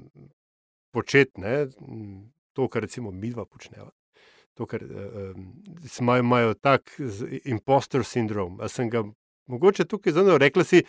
m, 1.80 2.22
to, 2.52 2.68
kar 2.68 2.82
recimo 2.82 3.10
mi 3.10 3.30
dva 3.30 3.44
počneva. 3.44 3.90
To, 4.54 4.66
kar 4.66 4.82
uh, 4.82 5.36
um, 5.36 5.62
imajo 6.18 6.54
tak 6.54 6.90
z- 6.98 7.38
imposter 7.44 8.04
sindrom. 8.04 8.58
A 8.60 8.68
sem 8.68 8.90
ga 8.90 9.04
mogoče 9.46 9.84
tukaj 9.84 10.12
zelo 10.12 10.38
rekla 10.38 10.64
si, 10.64 10.82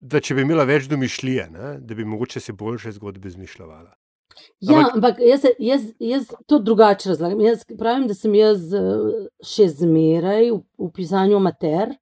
da 0.00 0.20
če 0.20 0.34
bi 0.34 0.42
imela 0.42 0.64
več 0.64 0.84
domišljije, 0.84 1.50
ne, 1.50 1.74
da 1.80 1.94
bi 1.94 2.04
mogoče 2.04 2.40
si 2.40 2.52
boljše 2.52 2.92
zgodbe 2.92 3.28
izmišljala. 3.28 3.94
Ja, 4.60 4.74
Ampak- 4.74 4.94
ampak 4.94 5.20
jaz, 5.20 5.40
se- 5.40 5.54
jaz, 5.58 5.84
jaz 6.00 6.32
to 6.46 6.58
drugače 6.58 7.08
razlagam. 7.08 7.40
Jaz 7.40 7.62
pravim, 7.78 8.08
da 8.08 8.14
sem 8.14 8.34
jaz 8.34 8.72
eh, 8.74 8.80
še 9.44 9.68
zmeraj 9.70 10.50
v, 10.50 10.58
v 10.78 10.90
pisanju 10.90 11.36
amater, 11.36 11.94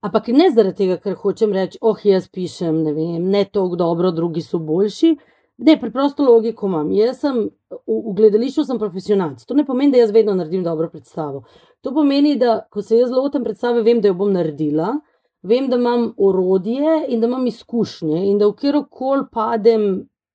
ampak 0.00 0.28
ne 0.28 0.50
zaradi 0.50 0.76
tega, 0.84 0.96
ker 1.02 1.16
hočem 1.20 1.52
reči, 1.52 1.78
oh, 1.80 1.98
jaz 2.04 2.28
pišem 2.28 2.82
ne, 2.84 2.94
vem, 2.96 3.28
ne 3.30 3.44
tako 3.44 3.76
dobro, 3.76 4.10
drugi 4.16 4.42
so 4.42 4.58
boljši. 4.58 5.16
Ne, 5.60 5.74
preprosto 5.80 6.24
logiko 6.24 6.70
imam. 6.70 6.88
Jaz 6.96 7.18
sem 7.20 7.42
v, 7.44 7.78
v 7.86 8.14
gledališču 8.16 8.64
sem 8.64 8.78
profesionalc. 8.80 9.42
To 9.44 9.54
ne 9.54 9.66
pomeni, 9.68 9.92
da 9.92 10.00
jaz 10.00 10.14
vedno 10.14 10.32
naredim 10.38 10.62
dobro 10.64 10.88
predstavo. 10.88 11.42
To 11.84 11.92
pomeni, 11.92 12.38
da 12.40 12.62
ko 12.72 12.80
se 12.82 12.96
jaz 12.96 13.12
lotim 13.12 13.44
predstave, 13.44 13.82
vem, 13.84 14.00
da 14.00 14.08
jo 14.08 14.16
bom 14.16 14.32
naredila, 14.32 14.94
vem, 15.42 15.68
da 15.68 15.76
imam 15.76 16.14
orodje 16.16 17.02
in 17.08 17.20
da 17.20 17.28
imam 17.28 17.44
izkušnje 17.46 18.24
in 18.30 18.40
da 18.40 18.48
v 18.48 18.56
kjerkoli 18.56 19.28
padem 19.32 19.86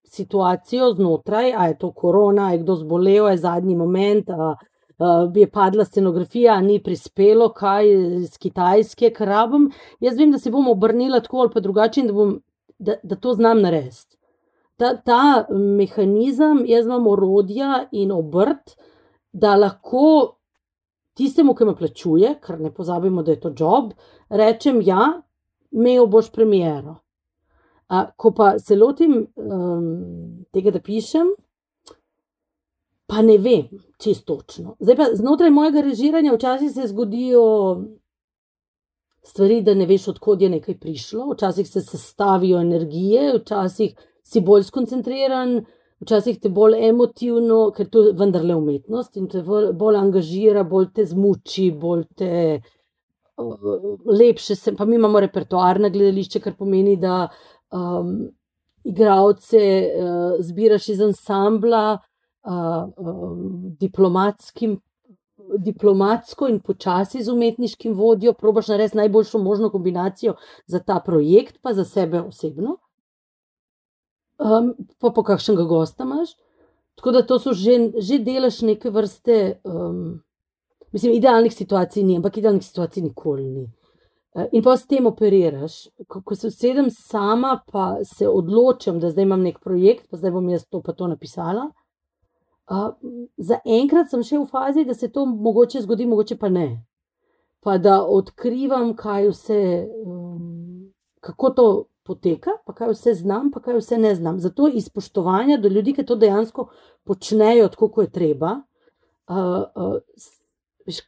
situacijo 0.06 0.92
znotraj, 0.94 1.54
a 1.58 1.68
je 1.68 1.78
to 1.82 1.92
korona, 1.92 2.48
a 2.48 2.52
je 2.54 2.62
kdo 2.62 2.76
zbolel, 2.76 3.26
a 3.26 3.34
je 3.34 3.42
zadnji 3.48 3.76
moment, 3.76 4.30
a, 4.30 4.54
a 4.98 5.32
je 5.36 5.48
padla 5.52 5.86
scenografija, 5.86 6.62
ni 6.62 6.80
prispelo 6.84 7.50
kaj 7.54 7.90
iz 8.22 8.38
Kitajske, 8.38 9.10
kar 9.14 9.28
rabim. 9.28 9.70
Jaz 10.00 10.18
vem, 10.18 10.32
da 10.32 10.40
se 10.40 10.52
bom 10.52 10.68
obrnila 10.68 11.20
tako 11.20 11.44
ali 11.44 11.52
pa 11.54 11.60
drugače 11.60 12.02
in 12.02 12.08
da, 12.08 12.14
bom, 12.14 12.38
da, 12.80 12.96
da 13.04 13.16
to 13.16 13.34
znam 13.34 13.62
narediti. 13.62 14.18
Ta, 14.78 14.96
ta 14.96 15.46
mehanizem, 15.52 16.66
jaz 16.68 16.86
imam 16.86 17.08
orodja 17.08 17.86
in 17.92 18.12
obrt, 18.12 18.76
da 19.32 19.56
lahko 19.56 20.36
tistemu, 21.16 21.56
ki 21.56 21.66
me 21.66 21.76
plačuje, 21.76 22.34
ker 22.44 22.60
ne 22.60 22.72
pozabimo, 22.74 23.24
da 23.24 23.32
je 23.32 23.40
to 23.40 23.54
job, 23.56 23.94
rečem: 24.30 24.82
Ja, 24.84 25.22
imel 25.72 26.08
boš 26.08 26.32
premiero. 26.32 26.98
A, 27.88 28.06
ko 28.18 28.32
pa 28.32 28.56
se 28.60 28.76
lotim 28.76 29.28
um, 29.36 30.46
tega, 30.52 30.72
da 30.72 30.82
pišem, 30.82 31.30
pa 33.08 33.22
ne 33.22 33.38
vem 33.38 33.70
čisto 34.02 34.36
točno. 34.36 34.76
Zdaj 34.80 34.96
pa 34.96 35.06
znotraj 35.14 35.50
mojega 35.50 35.82
režiranja 35.82 36.34
včasih 36.34 36.72
se 36.72 36.88
zgodijo 36.88 37.46
stvari, 39.24 39.62
da 39.62 39.74
ne 39.74 39.86
veš, 39.86 40.08
odkot 40.08 40.42
je 40.42 40.50
nekaj 40.50 40.78
prišlo, 40.80 41.32
včasih 41.34 41.70
se 41.70 41.82
sestavijo 41.82 42.60
energije, 42.62 43.34
včasih 43.40 43.96
si 44.24 44.42
bolj 44.42 44.64
skoncentriran, 44.70 45.60
včasih 46.02 46.40
te 46.42 46.50
bolj 46.50 46.78
emotivno, 46.88 47.72
ker 47.76 47.90
to 47.90 48.08
je 48.08 48.14
vendarle 48.20 48.56
umetnost 48.56 49.18
in 49.18 49.28
te 49.32 49.42
bolj, 49.46 49.72
bolj 49.74 50.00
angažira, 50.02 50.64
bolj 50.64 50.92
te 50.96 51.06
zmuči, 51.10 51.70
bolj 51.72 52.06
te. 52.18 52.32
Lepše 54.06 54.56
se, 54.56 54.76
pa 54.76 54.86
mi 54.86 54.96
imamo 54.96 55.20
repertoar 55.20 55.80
na 55.82 55.90
gledališče, 55.90 56.40
kar 56.40 56.54
pomeni, 56.56 56.96
da 56.98 57.26
um, 57.76 58.30
igralce 58.88 59.60
uh, 59.60 60.38
zbiraš 60.40 60.90
iz 60.94 61.02
ansambla, 61.02 61.98
diplomatskim, 63.80 64.80
diplomatsko 65.58 66.48
in 66.48 66.60
počasi 66.60 67.24
z 67.24 67.32
umetniškim 67.32 67.94
vodjo, 67.94 68.34
probaš 68.34 68.68
narediti 68.68 68.98
najboljšo 68.98 69.40
možno 69.40 69.70
kombinacijo 69.70 70.36
za 70.68 70.80
ta 70.80 71.00
projekt, 71.06 71.58
pa 71.62 71.74
za 71.74 71.86
sebe 71.86 72.22
osebno. 72.22 72.78
Um, 74.38 74.74
pa 75.00 75.10
po 75.10 75.24
kakšnega 75.24 75.64
gosta 75.64 76.04
imaš. 76.04 76.36
Tako 76.96 77.12
da 77.12 77.22
to 77.26 77.40
so 77.40 77.54
že, 77.54 77.92
že 77.98 78.20
delaš 78.20 78.62
neke 78.62 78.90
vrste. 78.90 79.60
Um, 79.64 80.22
mislim, 80.92 81.14
idealnih 81.14 81.54
situacij 81.54 82.04
ni, 82.04 82.18
ampak 82.18 82.38
idealnih 82.38 82.64
situacij 82.64 83.04
nikoli 83.04 83.50
ni. 83.50 83.72
Eh, 84.36 84.48
In 84.52 84.64
pa 84.64 84.78
s 84.78 84.88
tem 84.88 85.06
operiraš. 85.08 85.88
Ko, 86.08 86.22
ko 86.22 86.36
se 86.36 86.48
usedem 86.48 86.90
sama, 86.92 87.62
pa 87.72 88.04
se 88.04 88.28
odločim, 88.28 89.00
da 89.00 89.12
zdaj 89.12 89.24
imam 89.24 89.44
nek 89.44 89.60
projekt, 89.64 90.10
pa 90.12 90.18
zdaj 90.18 90.32
bom 90.36 90.50
jaz 90.50 90.66
to 90.68 90.82
pa 90.84 90.94
to 90.94 91.08
napisala. 91.08 91.70
Uh, 92.68 92.94
za 93.38 93.60
enkrat 93.66 94.10
sem 94.10 94.24
še 94.26 94.40
v 94.42 94.46
fazi, 94.50 94.86
da 94.86 94.94
se 94.94 95.12
to 95.14 95.26
mogoče 95.26 95.84
zgodi, 95.86 96.08
mogoče 96.10 96.38
pa 96.42 96.50
ne. 96.50 96.86
Pa 97.62 97.78
da 97.78 98.00
odkrivam, 98.02 98.96
kaj 98.98 99.28
vse, 99.30 99.60
um, 100.06 100.94
kako 101.22 101.50
to 101.50 101.66
poteka, 102.06 102.56
pa 102.66 102.74
kaj 102.74 102.92
vse 102.94 103.14
znam, 103.22 103.52
pa 103.54 103.62
kaj 103.62 103.78
vse 103.78 103.98
ne 103.98 104.16
znam. 104.16 104.40
Zato 104.40 104.68
iz 104.68 104.86
spoštovanja 104.86 105.58
do 105.58 105.70
ljudi, 105.70 105.94
ki 105.94 106.06
to 106.06 106.16
dejansko 106.16 106.68
počnejo 107.04 107.68
tako, 107.74 107.90
kot 107.90 108.08
je 108.08 108.12
treba. 108.18 108.56
Uh, 109.28 109.66
uh, 109.76 109.96
veš, 110.86 111.04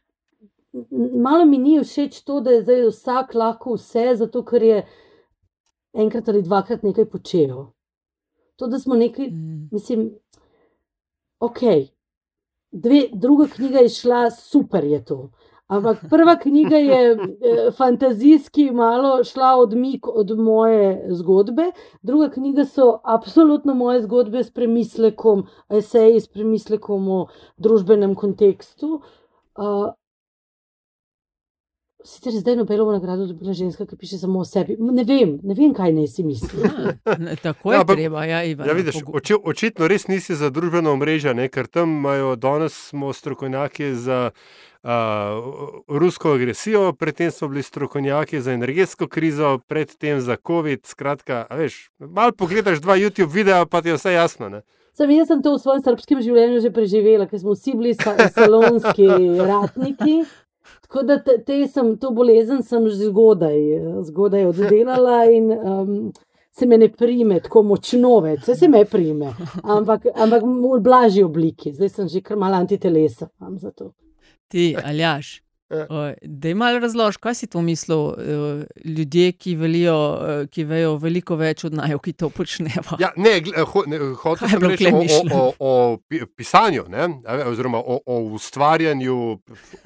malo 1.14 1.46
mi 1.46 1.58
ni 1.58 1.78
všeč 1.82 2.22
to, 2.26 2.40
da 2.40 2.54
je 2.54 2.62
zdaj 2.62 2.86
vsak 2.88 3.34
lahko 3.34 3.74
vse, 3.78 4.12
zato 4.22 4.42
ker 4.46 4.62
je 4.62 4.78
enkrat 5.94 6.28
ali 6.28 6.42
dvakrat 6.42 6.82
nekaj 6.82 7.06
počel. 7.10 7.66
To, 8.58 8.66
da 8.66 8.78
smo 8.78 8.94
nekaj, 8.94 9.26
Mm. 9.30 9.68
mislim, 9.72 10.10
ok. 11.38 11.60
Dve, 12.70 13.02
druga 13.12 13.46
knjiga 13.46 13.78
je 13.78 13.88
šla, 13.88 14.30
super 14.30 14.84
je 14.84 15.04
to. 15.04 15.30
Ampak 15.68 16.04
prva 16.10 16.36
knjiga 16.36 16.76
je 16.76 17.10
eh, 17.10 17.70
fantazijski, 17.76 18.70
malo 18.70 19.24
šla 19.24 19.56
odmik 19.56 20.06
od 20.08 20.38
moje 20.38 21.06
zgodbe, 21.10 21.70
druga 22.02 22.30
knjiga 22.30 22.64
so 22.64 23.00
absolutno 23.04 23.74
moje 23.74 24.02
zgodbe 24.02 24.44
s 24.44 24.50
premislekom, 24.50 25.46
eseji 25.68 26.20
s 26.20 26.28
premislekom 26.28 27.08
o 27.08 27.26
družbenem 27.56 28.14
kontekstu. 28.14 29.02
Uh, 29.56 29.92
Sicer 32.04 32.32
zdaj 32.32 32.56
Nobelovo 32.56 32.92
nagrado 32.92 33.26
dobila 33.26 33.52
ženska, 33.52 33.86
ki 33.86 33.96
piše 33.96 34.18
samo 34.18 34.38
o 34.38 34.44
sebi. 34.44 34.76
Ne 34.78 35.04
vem, 35.04 35.40
ne 35.42 35.54
vem 35.54 35.72
kaj 35.74 35.92
naj 35.92 36.06
si 36.06 36.22
misli. 36.22 36.62
Ja, 36.62 37.16
ne, 37.18 37.36
tako 37.36 37.72
je 37.72 37.78
Ja, 37.78 37.84
treba, 37.84 38.24
ja, 38.24 38.44
Ivan. 38.44 38.68
Ja, 38.68 38.72
vidiš, 38.72 39.02
oči, 39.06 39.34
očitno 39.44 39.88
res 39.88 40.06
nisi 40.06 40.34
za 40.38 40.50
družbeno 40.50 40.92
omrežje, 40.94 41.34
ne? 41.34 41.48
ker 41.48 41.66
tam 41.66 41.98
imajo 41.98 42.36
danes 42.36 42.78
smo 42.88 43.12
strokovnjaki 43.12 43.94
za 43.94 44.30
uh, 44.30 44.90
rusko 45.88 46.32
agresijo, 46.38 46.92
predtem 46.92 47.30
smo 47.30 47.48
bili 47.48 47.62
strokovnjaki 47.62 48.40
za 48.40 48.52
energetsko 48.52 49.08
krizo, 49.08 49.58
predtem 49.66 50.20
za 50.20 50.36
COVID. 50.46 50.86
Skratka, 50.86 51.46
a 51.50 51.56
veš, 51.56 51.90
malo 51.98 52.32
pogledaš 52.32 52.78
dva 52.78 52.94
YouTube 52.94 53.32
videa, 53.34 53.66
pa 53.66 53.82
ti 53.82 53.88
je 53.88 53.98
vse 53.98 54.12
jasno. 54.12 54.48
Ne? 54.48 54.62
Sam, 54.92 55.10
jaz 55.10 55.26
sem 55.26 55.42
to 55.42 55.56
v 55.56 55.62
svojem 55.62 55.82
srpskem 55.82 56.22
življenju 56.22 56.62
že 56.62 56.70
preživela, 56.74 57.26
ker 57.26 57.42
smo 57.42 57.58
vsi 57.58 57.74
bili 57.74 57.98
sa 57.98 58.14
salonski 58.30 59.06
ratniki. 59.50 60.22
Tako 60.86 61.02
da 61.02 61.18
te, 61.22 61.38
te 61.44 61.58
sem, 61.68 61.96
to 62.00 62.10
bolezen 62.16 62.62
sem 62.62 62.86
že 62.88 63.10
zgodaj, 63.10 63.58
zgodaj 64.08 64.46
oddelala 64.48 65.24
in 65.36 65.50
um, 65.52 66.12
se 66.58 66.66
me 66.66 66.78
ne 66.78 66.88
prime 66.88 67.40
tako 67.40 67.62
močno 67.62 68.18
več, 68.24 68.42
vse 68.42 68.56
se 68.58 68.68
me 68.68 68.84
prime, 68.84 69.32
ampak, 69.62 70.08
ampak 70.14 70.46
v 70.46 70.80
blažji 70.82 71.24
obliki. 71.24 71.74
Zdaj 71.74 71.92
sem 71.94 72.08
že 72.08 72.22
kar 72.22 72.36
malo 72.36 72.56
antitelesa. 72.58 73.28
za 73.58 73.70
to. 73.70 73.92
Ti, 74.48 74.74
Aljaš. 74.84 75.47
Ja. 75.70 75.84
Da 76.22 76.48
jim 76.48 76.56
malo 76.56 76.78
razložiš, 76.78 77.16
kaj 77.16 77.34
si 77.34 77.46
to 77.46 77.60
mislil, 77.60 78.06
eh, 78.10 78.24
ljudje, 78.86 79.32
ki, 79.32 79.54
velijo, 79.54 79.96
eh, 80.18 80.46
ki 80.46 80.64
vejo 80.64 80.96
veliko 80.96 81.36
več 81.36 81.64
od 81.64 81.74
najo, 81.74 81.98
ki 81.98 82.12
to 82.14 82.30
počnejo. 82.30 82.82
Ja, 82.98 83.10
ne, 83.16 83.40
gle- 83.40 83.64
ho, 83.64 83.82
ne, 83.86 83.98
hotel 84.16 84.48
je 84.48 84.50
sem 84.50 84.62
reči 84.62 84.86
o, 84.88 85.02
o, 85.30 85.34
o, 85.34 85.52
o 85.60 85.72
pi- 85.98 86.24
pisanju, 86.26 86.86
ne, 86.88 87.08
oziroma 87.44 87.78
o, 87.78 88.00
o 88.02 88.20
ustvarjanju 88.30 89.38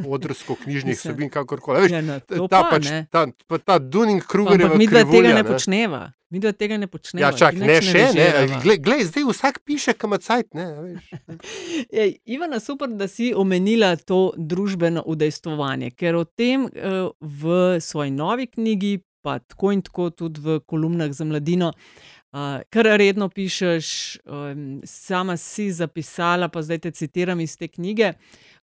odrsko-knjižnih 0.07 0.95
vsebin, 0.95 1.31
kakorkoli. 1.31 1.81
Veš, 1.81 1.91
Ja, 1.93 2.01
no, 2.01 2.21
ta, 2.21 2.47
pa 2.49 2.71
pač, 2.71 2.85
ne. 2.85 3.07
ta, 3.11 3.27
ta 3.59 3.79
Dunning 3.79 4.21
Ampak 4.21 4.31
Krugerjeva 4.31 4.77
mi 4.77 4.87
dva 4.87 5.05
tega 5.05 5.29
ne 5.29 5.35
ne. 5.35 5.45
počneva. 5.45 6.13
Mi 6.33 6.41
dva 6.41 6.55
tega 6.57 6.79
ne 6.81 6.87
počneva. 6.89 7.29
Ja, 7.29 7.37
čak, 7.37 7.59
ne 7.61 7.75
še, 7.85 8.07
ne. 8.17 8.25
režirava. 8.25 8.61
Glej, 8.65 8.79
glej, 8.81 9.03
zdaj 9.11 9.25
vsak 9.29 9.59
piše, 9.69 9.93
kam 9.93 10.17
cajt, 10.17 10.55
ne. 10.57 10.65
a 10.65 10.81
Veš. 10.81 11.09
Ej, 12.03 12.15
Ivana, 12.25 12.57
super, 12.57 12.89
da 12.89 13.05
si 13.05 13.35
omenila 13.37 13.91
to 14.01 14.33
družbeno 14.37 15.03
udejstvovanje, 15.13 15.91
ker 15.93 16.17
o 16.17 16.25
tem 16.25 16.65
eh, 16.73 17.03
v 17.21 17.59
svoji 17.85 18.15
novi 18.17 18.47
knjigi, 18.49 18.95
pa 19.21 19.43
tako 19.45 19.75
in 19.77 19.83
tako 19.85 20.09
tudi 20.09 20.41
v 20.41 20.57
kolumnah 20.65 21.13
za 21.13 21.27
mladino, 21.29 21.69
eh, 21.77 22.63
kar 22.73 22.89
redno 22.97 23.29
pišeš, 23.29 23.91
em, 24.25 24.63
sama 24.89 25.37
si 25.37 25.69
zapisala, 25.69 26.49
pa 26.49 26.63
zdaj 26.65 26.81
te 26.87 26.95
citiram 26.97 27.43
iz 27.45 27.59
te 27.61 27.69
knjige. 27.69 28.15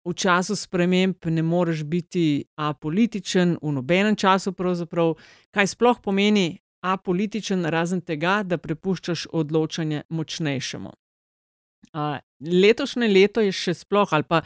V 0.08 0.14
času 0.16 0.56
sprememb 0.56 1.28
ne 1.28 1.44
moreš 1.44 1.84
biti 1.84 2.48
apolitičen, 2.56 3.58
v 3.60 3.74
nobenem 3.76 4.16
času, 4.16 4.54
pravzaprav, 4.56 5.18
kaj 5.52 5.68
sploh 5.76 6.00
pomeni 6.00 6.46
apolitičen, 6.80 7.64
razen 7.64 8.00
tega, 8.00 8.42
da 8.44 8.58
prepuščaš 8.58 9.26
odločanje 9.32 10.02
močnejšemu. 10.08 10.92
Uh, 11.88 12.18
letošnje 12.40 13.08
leto 13.08 13.42
je 13.42 13.54
še 13.54 13.74
sploh, 13.74 14.12
ali 14.12 14.26
pa 14.28 14.42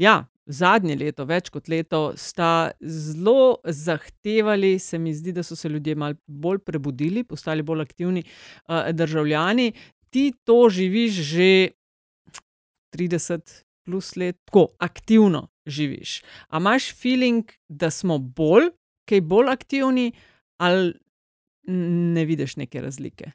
ja, 0.00 0.24
zadnje 0.46 0.96
leto, 0.96 1.26
več 1.26 1.50
kot 1.52 1.68
leto, 1.68 2.00
sta 2.16 2.70
zelo 2.80 3.58
zahtevali, 3.64 4.76
se 4.78 4.98
mi 4.98 5.12
zdi, 5.14 5.34
da 5.36 5.44
so 5.44 5.58
se 5.58 5.68
ljudje 5.68 5.96
malo 5.98 6.16
bolj 6.26 6.62
prebudili, 6.64 7.24
postali 7.24 7.66
bolj 7.66 7.84
aktivni 7.84 8.22
uh, 8.22 8.88
državljani. 8.94 9.72
Ti 10.10 10.30
to 10.46 10.68
živiš 10.72 11.20
že 11.32 11.50
30 12.96 13.62
plus 13.86 14.14
let, 14.16 14.38
tako 14.46 14.68
aktivno 14.78 15.48
živiš. 15.66 16.22
A 16.48 16.62
imaš 16.62 16.94
feeling, 16.94 17.50
da 17.68 17.90
smo 17.90 18.18
bolj, 18.18 18.70
kaj 19.06 19.20
bolj 19.20 19.50
aktivni, 19.52 20.12
ali 20.58 20.94
ne 21.66 22.24
vidiš 22.24 22.56
neke 22.56 22.80
razlike? 22.80 23.30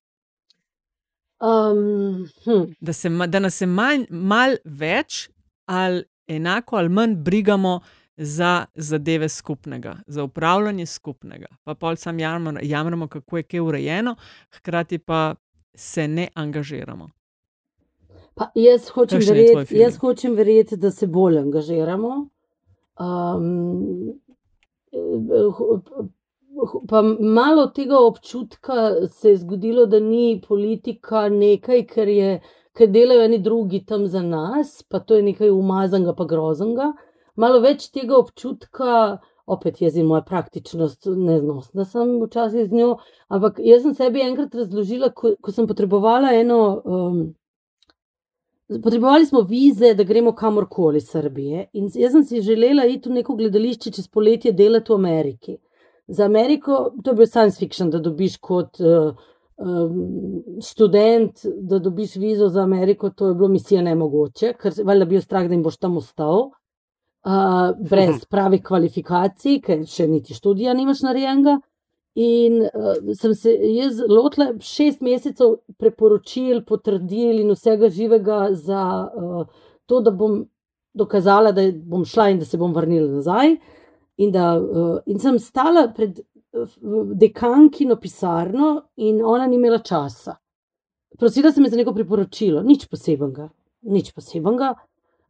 Um, 1.41 2.27
hm. 2.43 2.71
da, 2.79 2.93
se, 2.93 3.09
da 3.09 3.39
nas 3.39 3.61
je 3.61 3.67
manj, 3.67 4.05
mal 4.09 4.55
več 4.63 5.29
ali 5.65 6.03
enako 6.27 6.75
ali 6.75 6.89
manj 6.89 7.15
brigamo 7.15 7.79
za 8.17 8.65
zadeve 8.75 9.29
skupnega, 9.29 9.95
za 10.07 10.23
upravljanje 10.23 10.85
skupnega. 10.85 11.47
Pa 11.63 11.75
pol 11.75 11.95
sam 11.95 12.19
jamramo, 12.19 12.59
jamramo, 12.61 13.07
kako 13.07 13.37
je 13.37 13.43
kaj 13.43 13.59
urejeno, 13.59 14.15
hkrati 14.51 14.97
pa 14.97 15.35
se 15.73 16.07
ne 16.07 16.27
angažiramo. 16.33 17.09
Pa 18.33 18.51
jaz 18.55 18.89
hočem 18.89 19.19
verjeti, 19.27 19.77
jaz 19.77 19.97
hočem 19.97 20.35
verjeti, 20.35 20.77
da 20.77 20.91
se 20.91 21.07
bolj 21.07 21.39
angažiramo. 21.39 22.27
Um, 22.99 24.13
pa 26.87 27.01
malo 27.19 27.67
tega 27.67 27.99
občutka 27.99 29.07
se 29.09 29.29
je 29.29 29.37
zgodilo, 29.37 29.85
da 29.85 29.99
ni 29.99 30.41
politika 30.47 31.29
nekaj, 31.29 31.85
kar, 31.87 32.07
je, 32.07 32.39
kar 32.73 32.87
delajo 32.87 33.25
eni 33.25 33.39
drugi 33.39 33.85
tam 33.85 34.07
za 34.07 34.21
nas, 34.21 34.83
pa 34.89 34.99
to 34.99 35.15
je 35.15 35.23
nekaj 35.23 35.49
umazanega, 35.49 36.15
pa 36.15 36.25
groznega. 36.25 36.91
Malo 37.35 37.59
več 37.63 37.89
tega 37.89 38.17
občutka, 38.17 39.17
opet 39.45 39.81
jaz 39.81 39.97
in 39.97 40.09
moja 40.09 40.21
praktičnost, 40.27 41.07
neznosna 41.15 41.85
sem 41.85 42.17
včasih 42.21 42.67
z 42.69 42.81
njo, 42.81 42.95
ampak 43.29 43.59
jaz 43.63 43.85
sem 43.85 43.95
sebi 43.95 44.23
enkrat 44.25 44.55
razložila, 44.55 45.11
ko, 45.15 45.35
ko 45.41 45.55
sem 45.55 45.67
potrebovala 45.67 46.35
eno. 46.39 46.63
Um, 46.85 47.21
Potrebovali 48.71 49.25
smo 49.27 49.41
vize, 49.43 49.89
da 49.99 50.03
gremo 50.07 50.31
kamorkoli 50.31 51.01
iz 51.01 51.09
Srbije. 51.11 51.65
In 51.75 51.89
jaz 51.91 52.13
sem 52.13 52.23
si 52.23 52.39
želela 52.41 52.85
iti 52.87 53.09
v 53.09 53.17
neko 53.17 53.35
gledališče 53.35 53.91
čez 53.91 54.07
poletje 54.07 54.53
delati 54.55 54.93
v 54.93 54.95
Ameriki. 54.95 55.57
Za 56.07 56.25
Ameriko 56.25 56.91
to 57.03 57.11
je 57.11 57.15
bil 57.15 57.27
science 57.27 57.59
fiction, 57.59 57.89
da 57.89 57.99
dobiš 57.99 58.37
kot 58.37 58.79
uh, 58.79 59.13
um, 59.61 60.43
študent, 60.65 61.45
da 61.61 61.79
dobiš 61.79 62.15
vizo 62.15 62.49
za 62.49 62.61
Ameriko, 62.61 63.09
to 63.09 63.27
je 63.27 63.35
bilo 63.35 63.47
misija 63.47 63.81
nemogoče, 63.81 64.53
ker 64.59 64.73
valjda 64.83 65.05
bil 65.05 65.21
strah, 65.21 65.47
da 65.47 65.53
jim 65.53 65.63
boš 65.63 65.77
tam 65.77 65.97
ostal. 65.97 66.49
Uh, 67.21 67.77
brez 67.89 68.25
pravih 68.25 68.63
kvalifikacij, 68.65 69.59
ker 69.61 69.83
še 69.85 70.07
niti 70.09 70.33
študija 70.33 70.73
nimaš 70.73 71.03
narejenega. 71.05 71.59
In 72.17 72.57
uh, 72.65 73.11
sem 73.15 73.35
se 73.37 73.53
jaz 73.75 74.01
lotila 74.09 74.49
šest 74.59 75.03
mesecev 75.05 75.59
preporočil, 75.79 76.63
potrdil 76.67 77.39
in 77.39 77.53
vsega 77.53 77.91
živega 77.93 78.47
za 78.57 78.81
uh, 79.05 79.45
to, 79.85 80.01
da 80.01 80.11
bom 80.11 80.41
dokazala, 80.97 81.53
da 81.55 81.69
bom 81.71 82.03
šla 82.05 82.31
in 82.33 82.41
da 82.41 82.45
se 82.45 82.57
bom 82.57 82.73
vrnila 82.75 83.07
nazaj. 83.21 83.55
In, 84.21 84.31
da, 84.33 84.53
uh, 84.59 84.99
in 85.09 85.19
sem 85.19 85.39
stala 85.41 85.87
pred 85.95 86.19
uh, 86.21 86.77
dekankino 87.17 87.97
pisarno 87.97 88.91
in 89.01 89.21
ona 89.23 89.47
ni 89.47 89.57
imela 89.57 89.79
časa. 89.81 90.37
Prosila 91.17 91.51
sem 91.51 91.67
za 91.67 91.77
neko 91.77 91.93
priporočilo, 91.93 92.61
nič 92.63 92.87
posebnega, 92.91 93.49
nič 93.89 94.13
posebnega. 94.15 94.73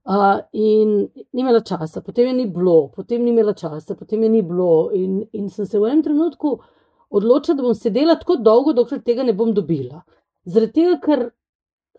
Uh, 0.01 0.41
in 0.57 0.93
ni 1.13 1.43
imela 1.43 1.61
časa, 1.61 2.01
potem 2.01 2.31
je 2.31 2.33
ni 2.33 2.47
bilo, 2.49 2.89
potem 2.95 3.21
ni 3.23 3.29
imela 3.29 3.53
časa, 3.53 3.95
potem 3.95 4.23
je 4.23 4.29
ni 4.29 4.41
bilo. 4.41 4.89
In, 4.97 5.21
in 5.31 5.49
sem 5.49 5.65
se 5.65 5.79
v 5.79 5.91
enem 5.91 6.03
trenutku 6.03 6.55
odločila, 7.11 7.57
da 7.59 7.67
bom 7.67 7.75
sedela 7.77 8.17
tako 8.17 8.39
dolgo, 8.41 8.73
dokler 8.73 9.03
tega 9.05 9.23
ne 9.23 9.35
bom 9.37 9.53
dobila. 9.53 10.01
Zaradi 10.49 10.73
tega, 10.79 10.97
ker 11.03 11.25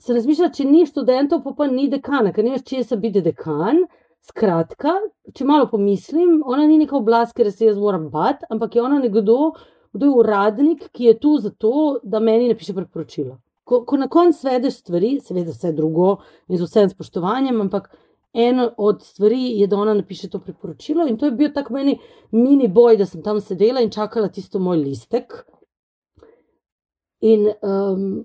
sem 0.02 0.16
razmišljala, 0.18 0.50
če 0.56 0.66
ni 0.66 0.86
študentov, 0.88 1.44
pa, 1.44 1.54
pa 1.56 1.68
ni 1.70 1.86
dekana, 1.92 2.32
ker 2.34 2.44
ne 2.44 2.56
veš, 2.56 2.64
če 2.66 2.82
se 2.90 2.98
biti 2.98 3.22
dekan. 3.22 3.84
Skratka, 4.22 4.94
če 5.34 5.44
malo 5.44 5.66
pomislim, 5.70 6.42
ona 6.46 6.66
ni 6.68 6.76
neka 6.78 6.94
oblast, 6.94 7.34
ker 7.34 7.48
se 7.50 7.66
jaz 7.66 7.78
moram 7.78 8.06
bati, 8.12 8.46
ampak 8.54 8.76
je 8.76 8.82
ona 8.82 9.00
nekdo, 9.02 9.52
kdo 9.92 10.06
je 10.06 10.18
uradnik, 10.22 10.84
ki 10.94 11.08
je 11.08 11.14
tu 11.18 11.32
zato, 11.42 11.72
da 12.02 12.20
meni 12.22 12.46
napiše 12.52 12.74
priporočilo. 12.76 13.40
Ko, 13.66 13.82
ko 13.86 13.98
na 13.98 14.06
koncu 14.10 14.38
svedeš 14.38 14.78
stvari, 14.78 15.16
seveda 15.22 15.50
vse 15.50 15.72
drugo 15.74 16.16
in 16.48 16.58
z 16.58 16.68
vsem 16.68 16.90
spoštovanjem, 16.92 17.60
ampak 17.66 17.90
ena 18.32 18.68
od 18.78 19.02
stvari 19.02 19.58
je, 19.58 19.66
da 19.66 19.76
ona 19.76 19.94
napiše 19.94 20.30
to 20.30 20.38
priporočilo. 20.38 21.06
In 21.08 21.18
to 21.18 21.26
je 21.26 21.34
bil 21.38 21.50
tak 21.54 21.70
meni 21.70 21.98
mini 22.30 22.68
boj, 22.68 22.96
da 22.96 23.06
sem 23.06 23.22
tam 23.22 23.40
sedela 23.40 23.82
in 23.82 23.90
čakala 23.90 24.30
tisto 24.30 24.62
moj 24.62 24.78
listek. 24.84 25.34
In 27.20 27.50
um, 27.62 28.24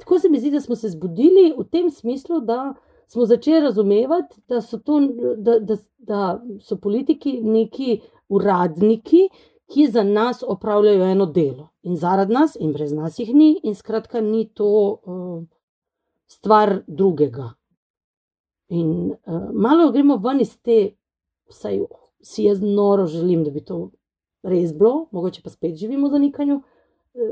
tako 0.00 0.18
se 0.18 0.28
mi 0.28 0.40
zdi, 0.40 0.50
da 0.50 0.60
smo 0.60 0.76
se 0.76 0.88
zbudili 0.88 1.52
v 1.58 1.68
tem 1.68 1.90
smislu, 1.90 2.40
da 2.40 2.74
smo 3.06 3.26
začeli 3.26 3.60
razumevati, 3.60 4.40
da 4.48 4.60
so, 4.60 4.78
to, 4.78 5.00
da, 5.36 5.58
da, 5.58 5.76
da 5.98 6.44
so 6.60 6.76
politiki 6.76 7.40
neki 7.42 8.00
uradniki, 8.28 9.28
ki 9.66 9.86
za 9.90 10.02
nas 10.02 10.42
opravljajo 10.46 11.04
eno 11.04 11.26
delo. 11.26 11.68
In 11.82 11.96
zaradi 11.96 12.32
nas, 12.32 12.56
in 12.60 12.72
brez 12.72 12.92
nas 12.92 13.18
jih 13.18 13.34
ni, 13.34 13.60
in 13.62 13.74
skratka, 13.74 14.20
ni 14.20 14.48
to 14.54 14.66
uh, 15.02 15.42
stvar 16.26 16.82
drugega. 16.86 17.52
In 18.68 19.14
uh, 19.26 19.48
malo 19.52 19.90
gremo 19.92 20.16
ven 20.16 20.40
iz 20.40 20.56
te, 20.60 20.94
vsaj 21.48 21.80
si 22.24 22.44
jaz 22.44 22.62
noro 22.62 23.06
želim, 23.06 23.44
da 23.44 23.50
bi 23.50 23.64
to 23.64 23.90
res 24.42 24.72
bilo, 24.72 25.08
mogoče 25.12 25.42
pa 25.42 25.50
spet 25.50 25.76
živimo 25.76 26.08
v 26.08 26.16
zanikanju. 26.18 26.62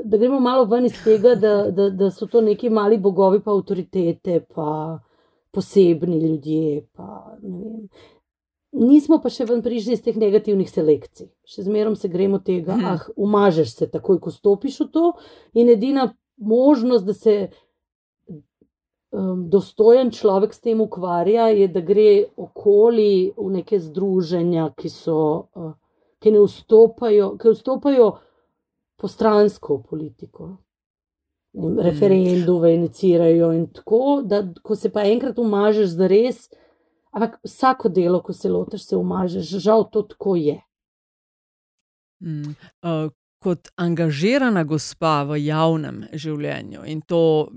Da 0.03 0.17
gremo 0.17 0.39
malo 0.39 0.65
ven 0.65 0.85
iz 0.85 0.95
tega, 1.03 1.35
da, 1.35 1.71
da, 1.71 1.89
da 1.89 2.11
so 2.11 2.25
to 2.27 2.41
neki 2.41 2.69
mali 2.69 2.97
bogovi, 2.97 3.41
pa 3.43 3.51
avtoritete, 3.51 4.39
pa 4.55 4.99
posebni 5.53 6.17
ljudje. 6.19 6.87
Pa, 6.93 7.07
vem. 7.41 7.87
nismo 8.73 9.19
pa 9.21 9.29
še 9.29 9.45
ven 9.45 9.61
prišli 9.61 9.93
iz 9.93 10.01
teh 10.01 10.15
negativnih 10.17 10.65
selekcij. 10.65 11.27
Še 11.45 11.63
zmerom 11.63 11.95
se 11.95 12.09
gremo 12.09 12.39
tega, 12.39 12.73
Mhm. 12.73 12.85
ah, 12.85 13.03
umažeš 13.15 13.75
se 13.75 13.87
takoj, 13.87 14.19
ko 14.19 14.31
stopiš 14.31 14.79
v 14.79 14.87
to, 14.89 15.13
in 15.53 15.69
edina 15.69 16.07
možnost, 16.37 17.05
da 17.05 17.13
se 17.13 17.35
um, 19.11 19.49
dostojen 19.49 20.09
človek 20.11 20.53
s 20.53 20.59
tem 20.59 20.81
ukvarja, 20.81 21.47
je, 21.49 21.67
da 21.67 21.81
gre 21.81 22.25
okoli 22.35 23.33
v 23.37 23.49
neke 23.51 23.77
združenja, 23.79 24.71
ki, 24.75 24.89
so, 24.89 25.19
uh, 25.53 25.73
ki 26.19 26.31
ne 26.31 26.41
vstopajo, 26.41 27.35
ki 27.37 27.53
vstopajo 27.53 28.07
postransko 28.97 29.77
v 29.77 29.83
politiko. 29.83 30.49
Vem, 31.53 31.79
Referendume 31.79 32.73
inicirajo 32.73 33.51
in 33.53 33.67
tako, 33.73 34.21
da 34.25 34.41
ko 34.63 34.75
se 34.75 34.89
pa 34.89 35.05
enkrat 35.05 35.39
umažeš 35.39 35.95
za 35.97 36.07
res, 36.07 36.47
ampak 37.11 37.37
vsako 37.45 37.89
delo, 37.89 38.21
ko 38.25 38.33
se 38.33 38.49
lotiš, 38.49 38.87
se 38.89 38.97
umažeš, 38.97 39.57
žal 39.61 39.85
to 39.91 40.01
tako 40.01 40.35
je. 40.35 40.61
Mm. 42.23 42.55
Uh, 42.81 43.11
kot 43.43 43.67
angažirana 43.75 44.63
gospa 44.63 45.25
v 45.27 45.37
javnem 45.43 46.03
življenju 46.15 46.85
in 46.87 47.01
to 47.07 47.49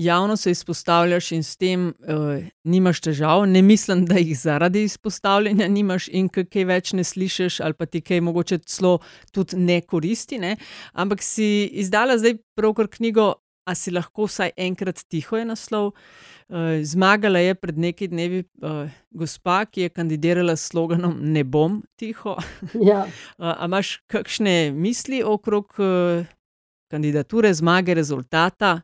javno 0.00 0.38
se 0.40 0.54
izpostavljaš, 0.54 1.30
in 1.36 1.44
s 1.44 1.58
tem 1.60 1.90
uh, 1.90 2.46
nimaš 2.64 3.02
težav, 3.04 3.44
ne 3.50 3.62
mislim, 3.62 4.06
da 4.08 4.18
jih 4.22 4.32
zaradi 4.40 4.86
izpostavljanja 4.88 5.68
nimaš 5.68 6.08
in 6.08 6.30
kaj 6.32 6.66
več 6.70 6.94
ne 6.96 7.04
slišiš, 7.04 7.60
ali 7.60 7.76
pa 7.76 7.86
ti 7.86 8.00
kaj 8.00 8.24
mogoče 8.24 8.62
celo 8.64 8.98
tudi 9.36 9.60
ne 9.60 9.80
koristi. 9.84 10.40
Ne? 10.40 10.56
Ampak 10.92 11.22
si 11.22 11.68
izdala 11.84 12.18
zdaj 12.18 12.38
pravkar 12.56 12.88
knjigo. 12.96 13.34
A 13.64 13.74
si 13.74 13.90
lahko 13.90 14.26
vsaj 14.28 14.52
enkrat 14.60 15.00
tiho 15.08 15.38
je 15.40 15.44
naslov? 15.48 15.94
Uh, 16.52 16.84
zmagala 16.84 17.40
je 17.40 17.54
pred 17.56 17.78
nekaj 17.80 18.10
dnevi 18.12 18.42
uh, 18.60 18.90
gospa, 19.10 19.62
ki 19.64 19.86
je 19.86 19.94
kandidirala 19.94 20.56
s 20.56 20.68
sloganom 20.68 21.16
Ne 21.32 21.44
bom 21.44 21.80
tiho. 21.96 22.36
Ja. 22.76 23.06
Uh, 23.38 23.54
a 23.60 23.64
imaš 23.64 23.96
kakšne 24.06 24.72
misli 24.76 25.22
okrog 25.24 25.72
uh, 25.80 26.26
kandidature, 26.92 27.54
zmage, 27.54 27.94
rezultata, 27.96 28.80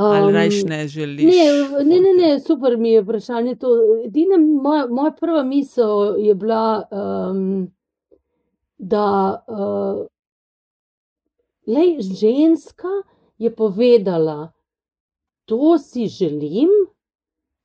ali 0.00 0.28
Um, 0.28 0.34
rajš 0.34 0.64
ne 0.64 0.88
želiš? 0.88 1.24
Ne, 1.24 1.44
ne, 1.84 2.00
ne, 2.00 2.28
ne, 2.28 2.40
super 2.40 2.76
mi 2.76 2.90
je 2.90 3.02
vprašanje. 3.02 3.54
To. 3.54 3.68
Edina 4.06 4.36
moja, 4.62 4.86
moja 4.86 5.12
prva 5.20 5.42
misel 5.42 6.16
je 6.18 6.34
bila, 6.34 6.88
um, 6.90 7.72
da 8.78 9.44
uh, 9.48 10.06
lej, 11.74 12.00
ženska 12.00 12.88
je 13.38 13.54
povedala, 13.56 14.52
to 15.44 15.78
si 15.78 16.06
želim 16.06 16.68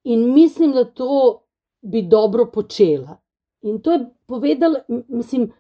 in 0.04 0.34
mislim, 0.34 0.72
da 0.72 0.86
to 0.86 1.41
bi 1.82 2.02
dobro 2.02 2.46
počela. 2.54 3.18
In 3.62 3.82
to 3.82 3.91
je 3.91 4.06
povedala, 4.26 4.80
mislim, 5.08 5.52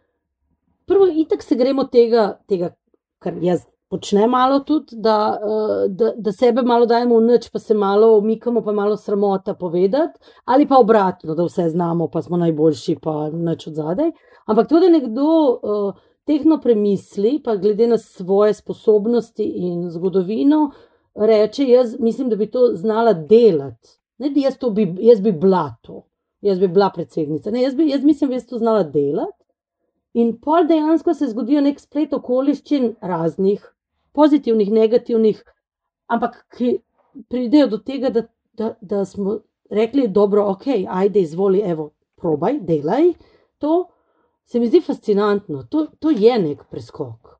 prvo, 0.85 1.07
itak 1.15 1.43
se 1.43 1.55
gremo 1.55 1.83
tega, 1.83 2.39
tega 2.47 2.75
kar 3.19 3.33
jaz 3.41 3.65
počnem 3.89 4.29
malo 4.29 4.59
tudi, 4.59 4.95
da, 4.95 5.39
eh, 5.41 5.87
da, 5.89 6.11
da 6.17 6.31
sebe 6.31 6.61
malo 6.61 6.85
dajemo 6.85 7.19
v 7.19 7.27
nič, 7.29 7.49
pa 7.53 7.59
se 7.59 7.73
malo 7.73 8.17
umikamo, 8.17 8.61
pa 8.61 8.71
malo 8.71 8.97
sramota 8.97 9.53
povedati, 9.53 10.19
ali 10.45 10.67
pa 10.67 10.77
obratno, 10.77 11.35
da 11.35 11.43
vse 11.43 11.69
znamo, 11.69 12.07
pa 12.07 12.21
smo 12.21 12.37
najboljši, 12.37 12.97
pa 13.01 13.29
nič 13.29 13.67
od 13.67 13.75
zadaj. 13.75 14.11
Ampak 14.45 14.69
to, 14.69 14.79
da 14.79 14.89
nekdo 14.89 15.25
uh, 15.25 15.93
tehno 16.25 16.59
premisli, 16.61 17.41
pa 17.43 17.55
glede 17.55 17.87
na 17.87 17.97
svoje 17.97 18.53
sposobnosti 18.53 19.43
in 19.43 19.89
zgodovino, 19.89 20.71
reče: 21.15 21.67
Jaz 21.67 21.95
mislim, 21.99 22.29
da 22.29 22.35
bi 22.35 22.51
to 22.51 22.71
znala 22.73 23.13
delati. 23.13 23.89
Ne, 24.17 24.29
da 24.29 24.39
jaz, 24.39 24.57
bi, 24.71 24.95
jaz 24.99 25.21
bi 25.21 25.31
bila 25.31 25.75
to, 25.81 26.03
jaz 26.41 26.59
bi 26.59 26.67
bila 26.67 26.89
predsednica. 26.89 27.51
Ne, 27.51 27.61
jaz, 27.61 27.75
bi, 27.75 27.89
jaz 27.89 28.03
mislim, 28.03 28.29
da 28.29 28.35
bi 28.35 28.47
to 28.49 28.57
znala 28.57 28.83
delati. 28.83 29.43
In 30.13 30.37
pol 30.41 30.67
dejansko 30.67 31.13
se 31.13 31.27
zgodijo 31.27 31.61
nek 31.61 31.79
splet 31.79 32.13
okoliščin, 32.13 32.93
raznih, 33.01 33.63
pozitivnih, 34.15 34.71
negativnih, 34.71 35.41
ampak 36.07 36.37
ki 36.57 36.77
pridejo 37.29 37.67
do 37.67 37.77
tega, 37.77 38.09
da, 38.09 38.23
da, 38.53 38.69
da 38.81 39.05
smo 39.05 39.39
rekli, 39.69 40.07
dobro, 40.07 40.45
ok, 40.53 40.67
ajde, 40.87 41.19
izvoli, 41.19 41.59
evo, 41.65 41.89
probaj, 42.15 42.59
delaj 42.63 43.11
to. 43.59 43.87
Se 44.45 44.59
mi 44.59 44.67
zdi 44.67 44.81
fascinantno, 44.81 45.63
to, 45.69 45.87
to 45.99 46.11
je 46.13 46.35
nek 46.39 46.67
preskok. 46.69 47.33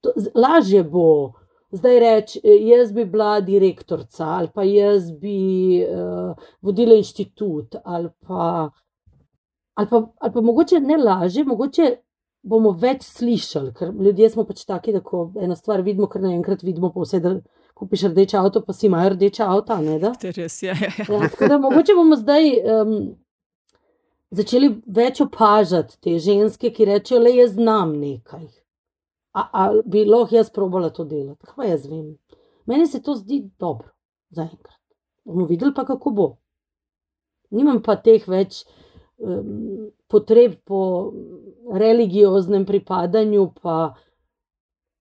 To, 0.00 0.12
lažje 0.34 0.84
bo 0.84 1.34
zdaj 1.70 2.00
reči, 2.00 2.40
eh, 2.44 2.64
jaz 2.68 2.92
bi 2.92 3.04
bila 3.04 3.40
direktorica, 3.40 4.24
ali 4.24 4.48
pa 4.54 4.64
jaz 4.64 5.10
bi 5.12 5.84
uh, 5.84 6.34
vodila 6.62 6.94
inštitut, 6.94 7.76
ali 7.84 8.08
pa, 8.26 8.70
ali, 9.74 9.88
pa, 9.90 10.02
ali 10.20 10.32
pa 10.32 10.40
mogoče 10.40 10.80
ne 10.80 10.96
lažje, 10.96 11.44
mogoče 11.44 11.90
bomo 12.42 12.72
več 12.72 13.04
slišali, 13.04 13.74
ker 13.74 13.92
ljudje 13.92 14.30
smo 14.30 14.44
pač 14.48 14.64
taki, 14.64 14.92
da 14.94 15.02
ko 15.04 15.32
eno 15.40 15.56
stvar 15.56 15.82
vidimo, 15.84 16.08
kar 16.08 16.22
naenkrat 16.22 16.62
vidimo, 16.62 16.92
pa 16.94 17.04
vse, 17.04 17.20
da 17.20 17.36
kupiš 17.78 18.08
rdeč 18.08 18.34
avto, 18.34 18.62
pa 18.64 18.72
si 18.72 18.86
imajo 18.86 19.12
rdeče 19.14 19.42
avto, 19.44 19.76
a 19.76 19.82
ne 19.84 19.98
da. 20.02 20.14
Res, 20.22 20.62
ja, 20.62 20.76
ja, 20.78 20.90
ja. 20.98 21.06
Ja, 21.08 21.28
tako 21.28 21.50
da 21.52 21.58
mogoče 21.62 21.96
bomo 21.98 22.16
zdaj 22.16 22.54
um, 22.64 22.94
začeli 24.30 24.70
več 24.86 25.20
opažati 25.24 25.98
te 26.04 26.18
ženske, 26.22 26.72
ki 26.74 26.88
rečejo, 26.88 27.20
le 27.22 27.34
jaz 27.36 27.54
znam 27.56 27.94
nekaj. 28.00 28.48
A, 29.38 29.44
a 29.52 29.62
bi 29.84 30.04
lahko 30.08 30.36
jaz 30.36 30.50
probala 30.50 30.90
to 30.90 31.04
delati? 31.08 31.46
Kaj 31.46 31.70
jaz 31.70 31.86
vem. 31.88 32.16
Meni 32.68 32.86
se 32.86 33.00
to 33.02 33.14
zdi 33.16 33.42
dobro, 33.60 33.90
zaenkrat. 34.34 34.80
Bomo 35.24 35.46
videli 35.48 35.72
pa, 35.74 35.84
kako 35.88 36.12
bo. 36.16 36.28
Nimam 37.54 37.80
pa 37.84 37.96
teh 37.96 38.24
več 38.28 38.64
um, 39.16 39.88
potreb 40.08 40.58
po 40.68 40.80
religioznem 41.72 42.66
pripadanju. 42.68 43.46
Pa, 43.62 43.94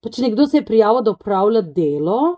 pač 0.03 0.19
nekdo 0.23 0.47
se 0.47 0.61
je 0.61 0.67
prijavil, 0.67 1.03
da 1.03 1.15
upravlja 1.15 1.63
delo, 1.75 2.37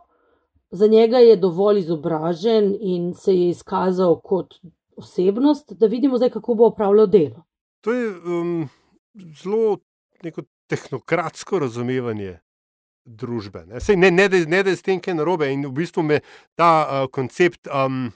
za 0.71 0.87
njega 0.87 1.21
je 1.21 1.37
dovolj 1.37 1.83
izobražen 1.83 2.75
in 2.79 3.13
se 3.13 3.35
je 3.35 3.49
izkazal 3.49 4.19
kot 4.21 4.57
osebnost, 4.99 5.73
da 5.79 5.87
vidimo 5.87 6.17
zdaj, 6.17 6.29
kako 6.35 6.55
bo 6.55 6.67
upravljal 6.73 7.07
delo. 7.07 7.43
To 7.81 7.93
je 7.93 8.09
um, 8.09 8.69
zelo 9.43 9.77
neko 10.23 10.43
tehnokratsko 10.67 11.59
razumevanje 11.59 12.37
družbe. 13.05 13.63
Ne, 13.67 13.79
Sej, 13.79 13.97
ne, 13.97 14.11
ne, 14.11 14.27
da, 14.29 14.37
ne 14.45 14.63
da 14.63 14.73
je 14.73 14.75
s 14.75 14.85
tem 14.85 14.99
kaj 15.01 15.17
narobe. 15.17 15.49
In 15.53 15.65
v 15.65 15.73
bistvu 15.81 16.03
me 16.05 16.19
ta 16.59 16.71
uh, 16.83 17.07
koncept 17.11 17.67
um, 17.67 18.11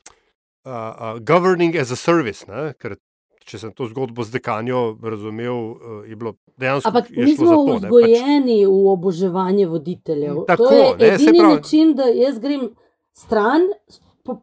uh, 0.65 0.71
uh, 0.71 1.17
governing 1.19 1.75
as 1.79 1.91
a 1.91 1.97
service, 1.97 2.45
ne, 2.47 2.73
ker 2.77 2.97
če 3.43 3.59
sem 3.59 3.73
to 3.75 3.89
zgodbo 3.91 4.23
z 4.23 4.37
dekanjo 4.37 4.83
razumel, 5.03 5.57
uh, 5.73 5.95
je 6.07 6.15
bilo 6.15 6.35
dejansko 6.59 6.91
Ampak 6.91 7.09
mi 7.11 7.35
smo 7.35 7.49
to. 7.49 7.63
ne, 7.65 7.73
pač 7.73 7.87
vzgojeni 7.87 8.59
v 8.65 8.77
oboževanje 8.93 9.67
voditeljev. 9.71 10.43
Tako, 10.47 10.69
to 10.69 10.75
je 10.75 10.85
ne, 10.99 11.09
edini 11.15 11.39
pravi. 11.39 11.55
način, 11.57 11.95
da 11.97 12.07
jaz 12.11 12.39
grem 12.43 12.69
stran, 13.13 13.67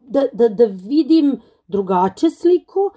da, 0.03 0.27
da, 0.33 0.49
da 0.49 0.67
vidim 0.69 1.39
drugače 1.71 2.29
sliko. 2.29 2.89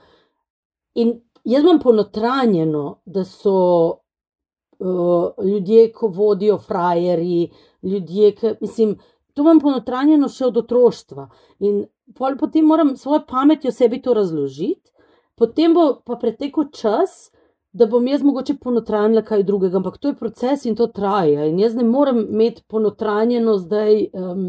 In 0.95 1.21
jaz 1.45 1.63
imam 1.63 1.81
ponotranjeno, 1.83 3.01
da 3.05 3.25
so 3.25 3.57
uh, 4.79 5.45
ljudje, 5.45 5.93
ko 5.93 6.09
vodijo 6.09 6.59
frajeri, 6.59 7.51
ljudje, 7.83 8.35
ki, 8.35 8.55
mislim, 8.61 8.97
to 9.35 9.43
imam 9.43 9.61
ponotranjeno 9.61 10.29
še 10.29 10.47
od 10.47 10.57
otroštva. 10.65 11.29
In 11.61 11.85
potem 12.39 12.67
moram 12.67 12.97
svojo 12.97 13.25
pametjo 13.29 13.73
sebi 13.73 14.03
to 14.03 14.15
razložiti, 14.15 14.91
potem 15.35 15.75
bo 15.75 15.87
pa 16.05 16.17
pretekel 16.21 16.71
čas, 16.73 17.31
da 17.75 17.89
bom 17.91 18.07
jaz 18.07 18.23
mogoče 18.23 18.55
ponotranjila 18.63 19.25
kaj 19.27 19.43
drugega, 19.43 19.81
ampak 19.81 19.99
to 19.99 20.13
je 20.13 20.15
proces 20.15 20.65
in 20.65 20.77
to 20.79 20.87
traja. 20.87 21.49
In 21.51 21.59
jaz 21.59 21.75
ne 21.75 21.83
morem 21.85 22.21
imeti 22.29 22.63
ponotranjeno 22.71 23.57
zdaj 23.59 24.05
um, 24.13 24.45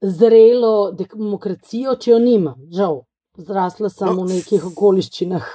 zrelo 0.00 0.92
demokracijo, 0.96 1.96
če 2.00 2.10
jo 2.10 2.18
nimam, 2.22 2.58
žal. 2.72 3.04
Zrasla 3.36 3.90
sem 3.92 4.08
No, 4.08 4.24
v 4.24 4.38
nekih 4.38 4.64
okoliščinah. 4.72 5.46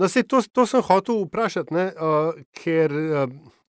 No, 0.00 0.08
sej, 0.08 0.24
to, 0.24 0.40
to 0.52 0.64
sem 0.68 0.80
hotel 0.84 1.26
vprašati, 1.26 1.74
ne, 1.76 1.90
uh, 1.92 2.32
ker 2.56 2.92
uh, 2.92 3.26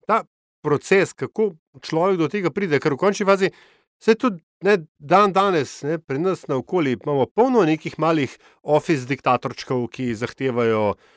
ta 0.07 0.23
proces, 0.63 1.11
kako 1.11 1.51
človek 1.83 2.21
do 2.21 2.29
tega 2.31 2.51
pride, 2.53 2.79
ker 2.79 2.95
v 2.95 3.01
končni 3.01 3.27
fazi 3.27 3.51
se 3.99 4.15
tudi 4.15 4.39
ne, 4.63 4.77
dan 4.99 5.35
danes 5.35 5.81
ne, 5.83 5.97
pri 5.99 6.21
nas 6.23 6.45
na 6.47 6.61
okolju 6.61 6.95
imamo 6.95 7.27
polno 7.27 7.65
nekih 7.67 7.99
malih 7.99 8.31
office 8.63 9.03
diktatorčkov, 9.09 9.83
ki 9.91 10.13
zahtevajo 10.15 10.85
uh, 10.93 11.11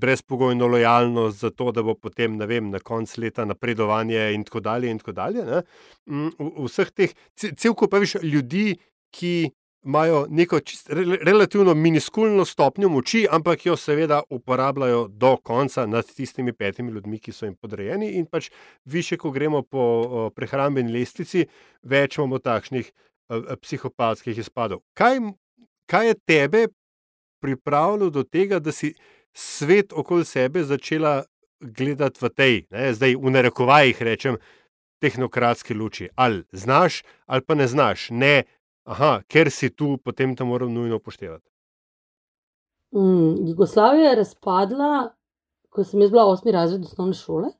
brezpogojno 0.00 0.66
lojalnost 0.66 1.40
za 1.40 1.50
to, 1.50 1.72
da 1.72 1.82
bo 1.82 1.94
potem 1.94 2.38
vem, 2.38 2.70
na 2.70 2.78
koncu 2.78 3.20
leta 3.20 3.44
napredovanje 3.44 4.32
in 4.34 4.44
tako 4.44 4.60
dalje. 4.60 4.90
In 4.90 4.98
tako 4.98 5.12
dalje 5.12 5.44
ne. 5.44 5.62
Mm, 6.06 6.28
v- 6.38 6.66
Vseh 6.66 6.90
teh, 6.90 7.14
ce- 7.36 7.54
cel 7.56 7.74
kup 7.74 7.92
več 7.94 8.16
ljudi, 8.22 8.76
ki 9.10 9.50
imajo 9.86 10.26
neko 10.28 10.60
čist, 10.60 10.90
re, 10.90 11.04
relativno 11.22 11.74
miniskulno 11.74 12.44
stopnjo 12.44 12.88
moči, 12.88 13.26
ampak 13.30 13.66
jo 13.66 13.76
seveda 13.76 14.22
uporabljajo 14.30 15.08
do 15.08 15.36
konca 15.36 15.86
nad 15.86 16.04
tistimi 16.04 16.52
petimi 16.52 16.92
ljudmi, 16.92 17.18
ki 17.18 17.32
so 17.32 17.46
jim 17.46 17.54
podrejeni. 17.56 18.10
In 18.18 18.26
pač 18.26 18.50
više, 18.84 19.16
ko 19.16 19.30
gremo 19.30 19.62
po 19.62 19.78
o, 19.78 20.30
prehrambeni 20.30 20.92
lestvici, 20.92 21.46
več 21.82 22.18
imamo 22.18 22.38
takšnih 22.38 22.92
o, 23.28 23.56
psihopatskih 23.62 24.38
izpadov. 24.38 24.82
Kaj, 24.94 25.20
kaj 25.86 26.06
je 26.06 26.14
tebe 26.26 26.66
pripravilo 27.40 28.10
do 28.10 28.22
tega, 28.22 28.58
da 28.58 28.72
si 28.72 28.94
svet 29.32 29.92
okoli 29.92 30.24
sebe 30.24 30.64
začela 30.64 31.22
gledati 31.60 32.18
v 32.22 32.28
tej, 32.28 32.54
ne, 32.70 32.92
zdaj 32.94 33.16
v 33.16 33.30
narekovajih 33.34 34.02
rečem, 34.02 34.38
tehnokratski 35.02 35.74
luči. 35.74 36.08
Ali 36.14 36.44
znaš, 36.52 37.02
ali 37.26 37.42
pa 37.42 37.54
ne 37.54 37.66
znaš. 37.66 38.08
Ne, 38.10 38.44
aha, 38.84 39.22
ker 39.28 39.50
si 39.50 39.70
tu, 39.70 39.96
potem 40.04 40.36
to 40.36 40.46
moram 40.46 40.72
nujno 40.74 40.96
upoštevati. 40.96 41.46
Mm, 42.94 43.48
Jugoslavija 43.48 44.10
je 44.10 44.16
razpadla, 44.16 45.14
ko 45.68 45.84
sem 45.84 46.00
jaz 46.00 46.10
bila 46.10 46.26
osmi 46.26 46.52
razred 46.52 46.82
osnovne 46.82 47.14
šole. 47.14 47.50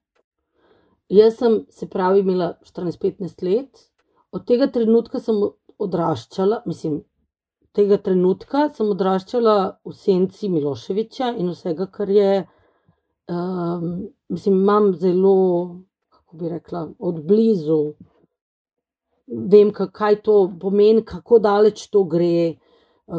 Jaz 1.08 1.36
sem, 1.38 1.60
se 1.70 1.88
pravi, 1.88 2.20
imela 2.20 2.54
14-15 2.64 3.44
let, 3.44 3.90
od 4.32 4.44
tega 4.46 4.66
trenutka 4.72 5.20
sem 5.20 5.36
odraščala, 5.78 6.62
mislim, 6.66 7.02
tega 7.76 7.98
trenutka 8.02 8.68
sem 8.74 8.88
odraščala 8.90 9.56
v 9.84 9.94
senci 9.94 10.48
Miloševiča 10.52 11.34
in 11.38 11.50
vsega, 11.52 11.88
kar 11.92 12.10
je. 12.10 12.46
Um, 13.28 14.08
mislim, 14.32 14.54
imam 14.62 14.94
zelo, 14.96 15.80
kako 16.08 16.36
bi 16.36 16.48
rekla, 16.48 16.86
od 16.98 17.20
blizu, 17.28 17.80
vem, 19.28 19.72
kaj 19.72 20.22
to 20.24 20.36
pomeni, 20.60 21.04
kako 21.04 21.38
daleč 21.44 21.86
to 21.92 22.04
gre, 22.08 22.56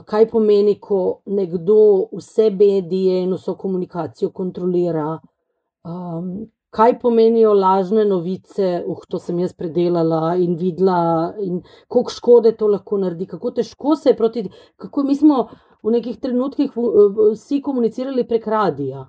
kaj 0.05 0.29
pomeni, 0.31 0.79
ko 0.81 1.21
nekdo 1.25 2.09
vse 2.17 2.49
medije 2.49 3.23
in 3.23 3.33
vso 3.37 3.53
komunikacijo 3.57 4.31
kontrolira. 4.33 5.19
Um, 5.85 6.49
kaj 6.69 6.99
pomenijo 6.99 7.53
lažne 7.53 8.05
novice, 8.05 8.83
uh, 8.87 9.05
to 9.09 9.19
sem 9.19 9.39
jaz 9.39 9.53
predelala 9.57 10.35
in 10.37 10.55
videla, 10.57 11.33
in 11.41 11.61
koliko 11.87 12.13
škode 12.13 12.53
to 12.57 12.67
lahko 12.67 12.97
naredi, 12.97 13.25
kako 13.25 13.51
težko 13.51 13.95
se 13.95 14.09
je 14.09 14.17
proti. 14.17 14.43
Kako 14.77 15.03
mi 15.03 15.15
smo 15.15 15.47
v 15.83 15.95
nekih 15.95 16.19
trenutkih 16.19 16.71
vsi 16.75 17.61
komunicirali 17.61 18.27
prek 18.27 18.47
radia. 18.47 19.07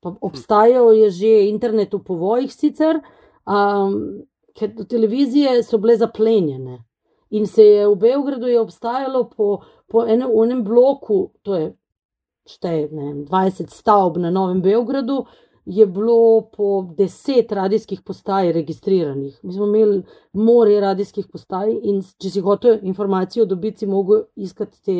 Pa 0.00 0.14
obstajajo 0.20 0.92
je 0.96 1.10
že 1.10 1.32
internet 1.48 1.94
v 1.94 2.00
povojih, 2.04 2.52
sicer, 2.52 3.00
um, 3.44 4.22
ker 4.56 4.72
televizije 4.88 5.62
so 5.62 5.78
bile 5.78 5.96
zaplenjene. 5.96 6.84
In 7.30 7.46
se 7.46 7.62
je 7.62 7.86
v 7.86 7.94
Beogradu 7.96 8.46
je 8.46 8.60
obstajalo 8.60 9.28
po, 9.36 9.60
po 9.86 10.06
enem, 10.06 10.30
enem 10.44 10.64
bloku, 10.64 11.30
to 11.42 11.54
je 11.54 11.68
šteje, 12.48 12.88
ne, 12.92 13.12
20 13.28 13.70
stavb 13.70 14.18
na 14.18 14.30
Novem 14.30 14.62
Beogradu, 14.62 15.26
je 15.70 15.86
bilo 15.86 16.50
po 16.50 16.82
deset 16.98 17.52
radijskih 17.52 18.00
postaj 18.02 18.52
registriranih. 18.52 19.38
Mi 19.42 19.52
smo 19.52 19.66
imeli 19.66 20.02
more 20.32 20.80
radijskih 20.80 21.28
postaj 21.30 21.70
in 21.82 22.00
če 22.02 22.30
si 22.30 22.40
hotel 22.42 22.80
informacijo 22.82 23.44
dobiti, 23.46 23.84
si 23.84 23.86
mogel 23.86 24.24
iskati 24.34 24.82
te 24.82 24.96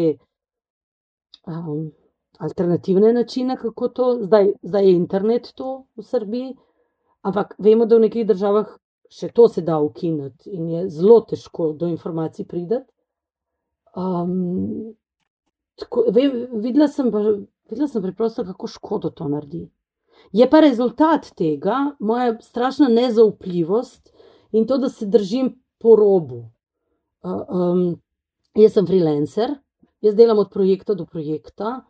um, 1.46 1.90
alternativne 2.38 3.12
načine, 3.12 3.56
kako 3.56 3.88
to, 3.88 4.10
zdaj, 4.22 4.52
zdaj 4.62 4.86
je 4.86 4.94
internet 4.94 5.50
to 5.54 5.72
v 5.96 6.06
Srbiji, 6.06 6.54
ampak 7.26 7.56
vemo, 7.58 7.86
da 7.90 7.98
v 7.98 8.06
nekih 8.06 8.28
državah 8.30 8.70
še 9.10 9.32
to 9.34 9.48
se 9.50 9.66
da 9.66 9.80
ukiniti 9.82 10.54
in 10.54 10.70
je 10.70 10.84
zelo 10.88 11.18
težko 11.26 11.72
do 11.72 11.90
informacij 11.90 12.46
prideti. 12.46 12.86
Um, 13.98 14.94
tako, 15.74 16.06
ve, 16.14 16.28
videla 16.62 16.86
sem 16.88 17.10
pa, 17.10 17.26
videla 17.72 17.90
sem 17.90 18.06
preprosto, 18.06 18.46
kako 18.46 18.70
škodo 18.70 19.10
to 19.10 19.26
naredi. 19.28 19.66
Je 20.32 20.46
pa 20.50 20.60
rezultat 20.60 21.32
tega 21.36 21.96
moja 21.98 22.36
strašna 22.40 22.88
nezaupljivost 22.88 24.12
in 24.52 24.66
to, 24.66 24.78
da 24.78 24.88
se 24.88 25.06
držim 25.06 25.54
po 25.78 25.96
robu. 25.96 26.44
Uh, 27.22 27.42
um, 27.48 28.00
jaz 28.56 28.72
sem 28.72 28.86
freelancer, 28.86 29.54
jaz 30.00 30.14
delam 30.14 30.38
od 30.38 30.50
projekta 30.52 30.94
do 30.94 31.06
projekta. 31.06 31.80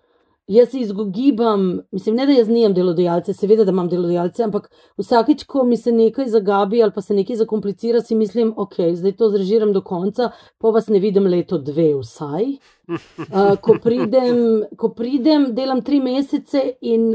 Jaz 0.51 0.73
se 0.73 0.81
izogibam, 0.83 1.81
mislim, 1.93 2.17
ne 2.17 2.25
da 2.27 2.33
jaz 2.35 2.49
nimam 2.49 2.73
delodajalce, 2.75 3.35
seveda, 3.39 3.65
da 3.65 3.71
imam 3.71 3.89
delodajalce, 3.89 4.43
ampak 4.43 4.67
vsakeč, 4.99 5.45
ko 5.47 5.63
mi 5.65 5.77
se 5.79 5.93
nekaj 5.95 6.27
zagabi 6.33 6.83
ali 6.83 6.91
pa 6.95 7.05
se 7.07 7.15
nekaj 7.15 7.39
zakomplicira, 7.45 8.01
si 8.03 8.19
mislim, 8.19 8.51
ok, 8.57 8.75
zdaj 8.99 9.15
to 9.17 9.29
zrežiram 9.31 9.71
do 9.73 9.85
konca, 9.87 10.33
pa 10.59 10.73
vas 10.75 10.89
ne 10.91 10.99
vidim 10.99 11.29
leto, 11.31 11.59
dve, 11.59 11.93
vsaj. 12.01 12.51
Uh, 12.91 13.55
ko, 13.63 13.79
pridem, 13.83 14.65
ko 14.77 14.91
pridem, 14.97 15.53
delam 15.55 15.85
tri 15.87 16.01
mesece 16.03 16.65
in 16.81 17.13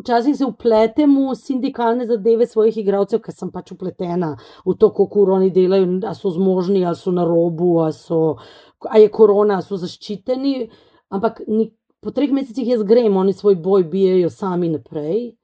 včasih 0.00 0.36
se 0.36 0.44
upletem 0.44 1.16
v 1.16 1.34
sindikalne 1.36 2.06
zadeve 2.06 2.46
svojih 2.46 2.76
igralcev, 2.82 3.20
ker 3.24 3.34
sem 3.34 3.50
pač 3.52 3.72
upletena 3.74 4.34
v 4.66 4.74
to, 4.74 4.90
kako 4.94 5.26
oni 5.36 5.50
delajo, 5.54 5.86
ali 6.00 6.16
so 6.16 6.32
zmožni, 6.34 6.84
ali 6.84 6.96
so 6.96 7.12
na 7.12 7.24
robu, 7.24 7.78
ali 7.84 7.96
so, 7.96 8.36
je 8.94 9.10
korona, 9.12 9.60
ali 9.60 9.66
so 9.66 9.78
zaščiteni. 9.80 10.70
Ampak 11.10 11.42
ni, 11.48 11.70
po 12.00 12.10
treh 12.10 12.32
mesecih 12.32 12.68
jaz 12.68 12.82
grem, 12.86 13.16
oni 13.16 13.32
svoj 13.32 13.58
boj 13.60 13.84
bijajo 13.90 14.30
sami 14.30 14.72
naprej. 14.72 15.36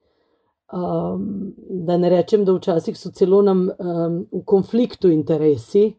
Um, 0.67 1.53
da 1.87 1.95
ne 1.97 2.09
rečem, 2.11 2.43
da 2.43 2.51
včasih 2.57 2.97
so 2.99 3.13
celo 3.15 3.39
nam 3.41 3.69
um, 3.69 4.17
v 4.31 4.41
konfliktu 4.45 5.07
interesi. 5.13 5.93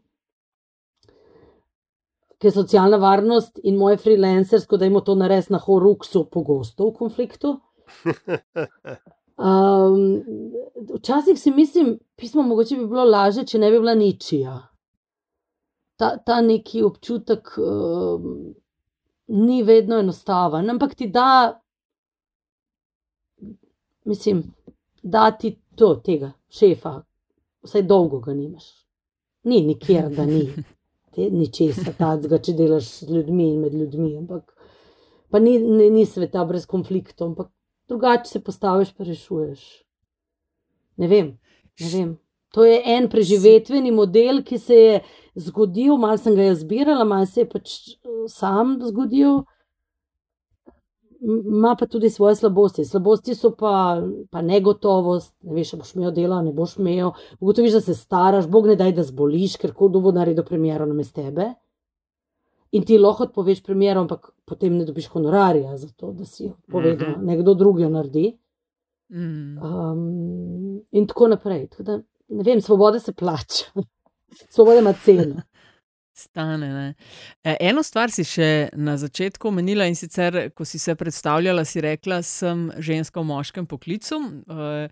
Ker 2.39 2.53
socialna 2.53 2.99
varnost 3.01 3.57
in 3.63 3.79
moje 3.79 3.97
freelancersko, 3.99 4.77
da 4.77 4.85
imamo 4.85 5.01
to 5.03 5.15
nares 5.17 5.49
na 5.49 5.57
horuk, 5.59 6.05
so 6.05 6.23
pogosto 6.29 6.91
v 6.91 6.95
konfliktu. 7.01 7.57
Um, 9.39 10.23
včasih 10.95 11.39
si 11.39 11.51
mislim, 11.51 11.99
pismo 12.15 12.41
mogoče 12.43 12.75
bi 12.75 12.87
bilo 12.87 13.03
lažje, 13.05 13.45
če 13.47 13.59
ne 13.59 13.71
bi 13.71 13.79
bila 13.79 13.93
ničija. 13.95 14.55
Ta, 15.95 16.17
ta 16.17 16.41
neki 16.41 16.81
občutek 16.83 17.53
um, 17.57 18.33
ni 19.27 19.61
vedno 19.63 19.99
enostaven, 19.99 20.69
ampak 20.69 20.95
ti 20.95 21.07
da, 21.07 21.61
mislim, 24.05 24.43
da 25.03 25.31
ti 25.31 25.53
to, 25.75 25.93
tega 26.03 26.31
šefa, 26.49 26.97
vsaj 27.63 27.83
dolgo 27.87 28.19
ga 28.19 28.33
nimaš. 28.33 28.67
Ni 29.43 29.61
nikjer, 29.63 30.09
da 30.15 30.25
ni. 30.25 30.49
Ni 31.19 31.47
česa 31.51 31.91
tacga, 31.97 32.37
če 32.39 32.53
delaš 32.55 32.85
z 33.01 33.09
ljudmi 33.11 33.47
in 33.53 33.63
med 33.63 33.73
ljudmi. 33.73 34.11
Ampak, 34.17 34.53
pa 35.31 35.39
ni, 35.39 35.57
ni, 35.59 35.89
ni 35.91 36.05
sveta 36.05 36.45
brez 36.47 36.67
konfliktov, 36.69 37.31
ampak 37.31 37.49
drugače 37.89 38.29
se 38.29 38.43
postaviš, 38.43 38.93
pa 38.93 39.03
rešuješ. 39.03 39.83
Ne 40.97 41.07
vem, 41.07 41.37
ne 41.79 41.89
vem. 41.93 42.17
To 42.53 42.65
je 42.65 42.81
en 42.85 43.09
preživetveni 43.09 43.91
model, 43.91 44.41
ki 44.43 44.57
se 44.57 44.75
je 44.75 44.99
zgodil, 45.35 45.97
malo 46.01 46.17
sem 46.17 46.35
ga 46.35 46.49
jaz 46.49 46.63
zbirala, 46.63 47.05
malo 47.05 47.25
se 47.29 47.43
je 47.43 47.49
pač 47.49 47.75
eh, 47.89 48.25
sam 48.27 48.79
zgodil. 48.81 49.43
Ma 51.61 51.75
pa 51.75 51.85
tudi 51.85 52.09
svoje 52.09 52.37
slabosti. 52.39 52.85
Slabosti 52.87 53.35
so 53.35 53.51
pa, 53.51 53.99
pa 54.31 54.41
negotovost, 54.41 55.33
ne 55.43 55.57
veš, 55.57 55.73
boš 55.81 55.95
imel 55.97 56.13
delo, 56.15 56.39
ne 56.41 56.53
boš 56.55 56.77
imel. 56.79 57.11
Ugotoviš, 57.39 57.75
da 57.75 57.81
se 57.81 57.93
staraš, 57.93 58.47
bog 58.47 58.69
ne 58.71 58.77
daj, 58.79 58.93
da 58.95 59.03
zboliš, 59.03 59.57
ker 59.59 59.75
kdo 59.75 59.99
bo 59.99 60.15
naredil 60.15 60.47
premjero 60.47 60.87
na 60.87 60.95
mestu 60.95 61.19
tebe 61.21 61.51
in 62.71 62.85
ti 62.85 62.97
lahko 62.97 63.27
poveš 63.33 63.63
premjero, 63.63 64.01
ampak 64.05 64.29
potem 64.45 64.77
ne 64.77 64.85
dobiš 64.85 65.07
honorarja 65.13 65.77
za 65.77 65.89
to, 65.97 66.11
da 66.13 66.25
si 66.25 66.51
povedal, 66.71 67.09
mm 67.09 67.15
-hmm. 67.15 67.25
nekdo 67.25 67.53
drug 67.53 67.79
jo 67.79 67.89
naredi. 67.89 68.37
Um, 69.09 70.81
in 70.91 71.07
tako 71.07 71.27
naprej. 71.27 71.67
Tako 71.67 71.83
da, 71.83 72.01
ne 72.27 72.43
vem, 72.43 72.61
svoboda 72.61 72.99
se 72.99 73.13
plača, 73.13 73.65
svoboda 74.53 74.79
ima 74.79 74.93
ceno. 74.93 75.41
Stane, 76.13 76.93
e, 77.43 77.55
Eno 77.59 77.83
stvar 77.83 78.11
si 78.11 78.25
še 78.27 78.69
na 78.73 78.97
začetku 78.97 79.47
omenila 79.47 79.85
in 79.87 79.95
sicer, 79.95 80.49
ko 80.51 80.65
si 80.65 80.79
se 80.79 80.95
predstavljala, 80.95 81.63
si 81.65 81.81
rekla, 81.81 82.21
sem 82.21 82.71
ženska 82.77 83.21
v 83.21 83.23
moškem 83.23 83.65
poklicu. 83.65 84.19
Uh, 84.47 84.91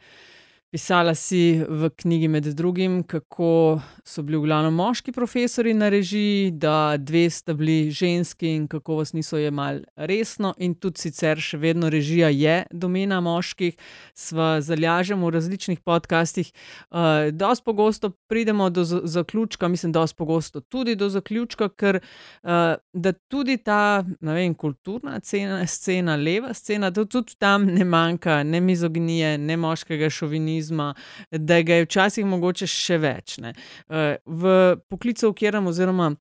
Pisala 0.68 1.16
si 1.16 1.64
v 1.70 1.88
knjigi 1.96 2.28
med 2.28 2.44
drugim, 2.44 3.04
kako 3.08 3.80
so 4.04 4.20
bili 4.28 4.36
v 4.36 4.50
glavnem 4.50 4.74
moški 4.76 5.14
profesori 5.16 5.72
na 5.74 5.88
režiji, 5.90 6.50
da 6.52 6.98
dve 7.00 7.30
sta 7.32 7.54
bili 7.56 7.88
ženski 7.92 8.50
in 8.52 8.66
kako 8.68 8.98
vas 9.00 9.14
niso 9.16 9.40
jemali 9.40 9.86
resno, 9.96 10.52
in 10.60 10.74
tudi 10.76 11.00
sicer 11.00 11.40
še 11.40 11.56
vedno 11.58 11.88
režija 11.88 12.28
je 12.36 12.58
domena 12.72 13.22
moških, 13.24 13.78
sva 14.12 14.58
zalažem 14.60 15.24
v 15.24 15.30
različnih 15.38 15.80
podcastih. 15.88 16.52
Uh, 16.92 17.32
dosti 17.32 17.64
pogosto 17.64 18.12
pridemo 18.28 18.68
do 18.70 18.84
zaključka, 18.84 19.72
mislim, 19.72 19.96
dosti 19.96 20.20
pogosto 20.20 20.60
tudi 20.60 20.98
do 21.00 21.08
zaključka, 21.08 21.70
ker 21.80 22.02
uh, 22.02 22.76
da 22.92 23.16
tudi 23.32 23.56
ta 23.64 24.04
vem, 24.20 24.52
kulturna 24.52 25.22
scena, 25.24 25.64
scena, 25.64 26.20
leva 26.20 26.52
scena, 26.52 26.92
da 26.92 27.08
tudi 27.08 27.40
tam 27.40 27.72
ne 27.72 27.88
manjka 27.88 28.44
ne 28.44 28.60
mizoginije, 28.60 29.38
ne 29.38 29.58
moškega 29.58 30.12
šovinizma 30.12 30.57
feminizma, 30.58 30.94
da 31.32 31.62
ga 31.62 31.74
je 31.74 31.86
včasih 31.86 32.26
mogoče 32.26 32.68
še 32.68 32.98
več. 32.98 33.38
Ne. 33.38 33.54
Eh, 33.90 34.18
v 34.26 34.78
poklicu, 34.90 35.32
v 35.32 35.34
katerem, 35.34 35.68
oziroma 35.68 36.16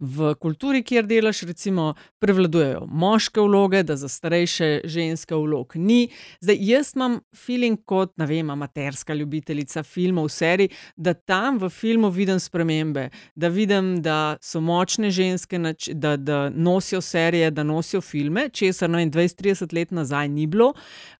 v 0.00 0.34
kulturi, 0.40 0.82
kjer 0.82 1.06
delaš, 1.06 1.44
recimo, 1.48 1.94
prevladujejo 2.22 2.84
moške 2.90 3.40
vloge, 3.40 3.82
da 3.86 3.96
za 3.96 4.08
starejše 4.08 4.80
ženske 4.90 5.36
vlog 5.38 5.76
ni. 5.76 6.08
Zdaj, 6.42 6.58
jaz 6.60 6.92
imam 6.96 7.20
feeling 7.36 7.78
kot, 7.86 8.12
ne 8.18 8.26
vem, 8.26 8.50
amaterska 8.50 9.14
ljubiteljica 9.14 9.82
filmov, 9.82 10.28
serij, 10.34 10.68
da 10.96 11.14
tam 11.14 11.58
v 11.62 11.70
filmu 11.70 12.10
vidim 12.10 12.40
spremembe, 12.40 13.08
da 13.34 13.48
vidim, 13.48 13.96
da 14.02 14.36
so 14.42 14.60
močne 14.60 15.10
ženske, 15.14 15.60
da, 15.94 16.16
da 16.16 16.48
nosijo 16.50 17.00
serije, 17.00 17.50
da 17.50 17.62
nosijo 17.62 18.00
filme, 18.00 18.48
česar 18.48 18.90
20-30 18.90 19.74
let 19.74 19.90
nazaj 19.90 20.28
ni 20.28 20.46
bilo. 20.46 20.74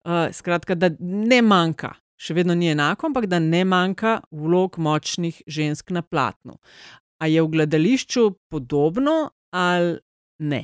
Uh, 0.05 0.29
skratka, 0.33 0.75
da 0.75 0.91
ne 0.99 1.43
manjka. 1.43 1.95
Še 2.17 2.35
vedno 2.35 2.55
ni 2.55 2.71
enako, 2.71 3.11
ampak 3.11 3.27
da 3.27 3.41
ne 3.43 3.65
manjka 3.65 4.21
vlog 4.31 4.79
močnih 4.79 5.43
žensk 5.47 5.91
na 5.91 6.03
platnu. 6.03 6.59
A 7.19 7.27
je 7.31 7.43
v 7.43 7.51
gledališču 7.51 8.31
podobno 8.51 9.31
ali 9.51 9.99
ne? 10.39 10.63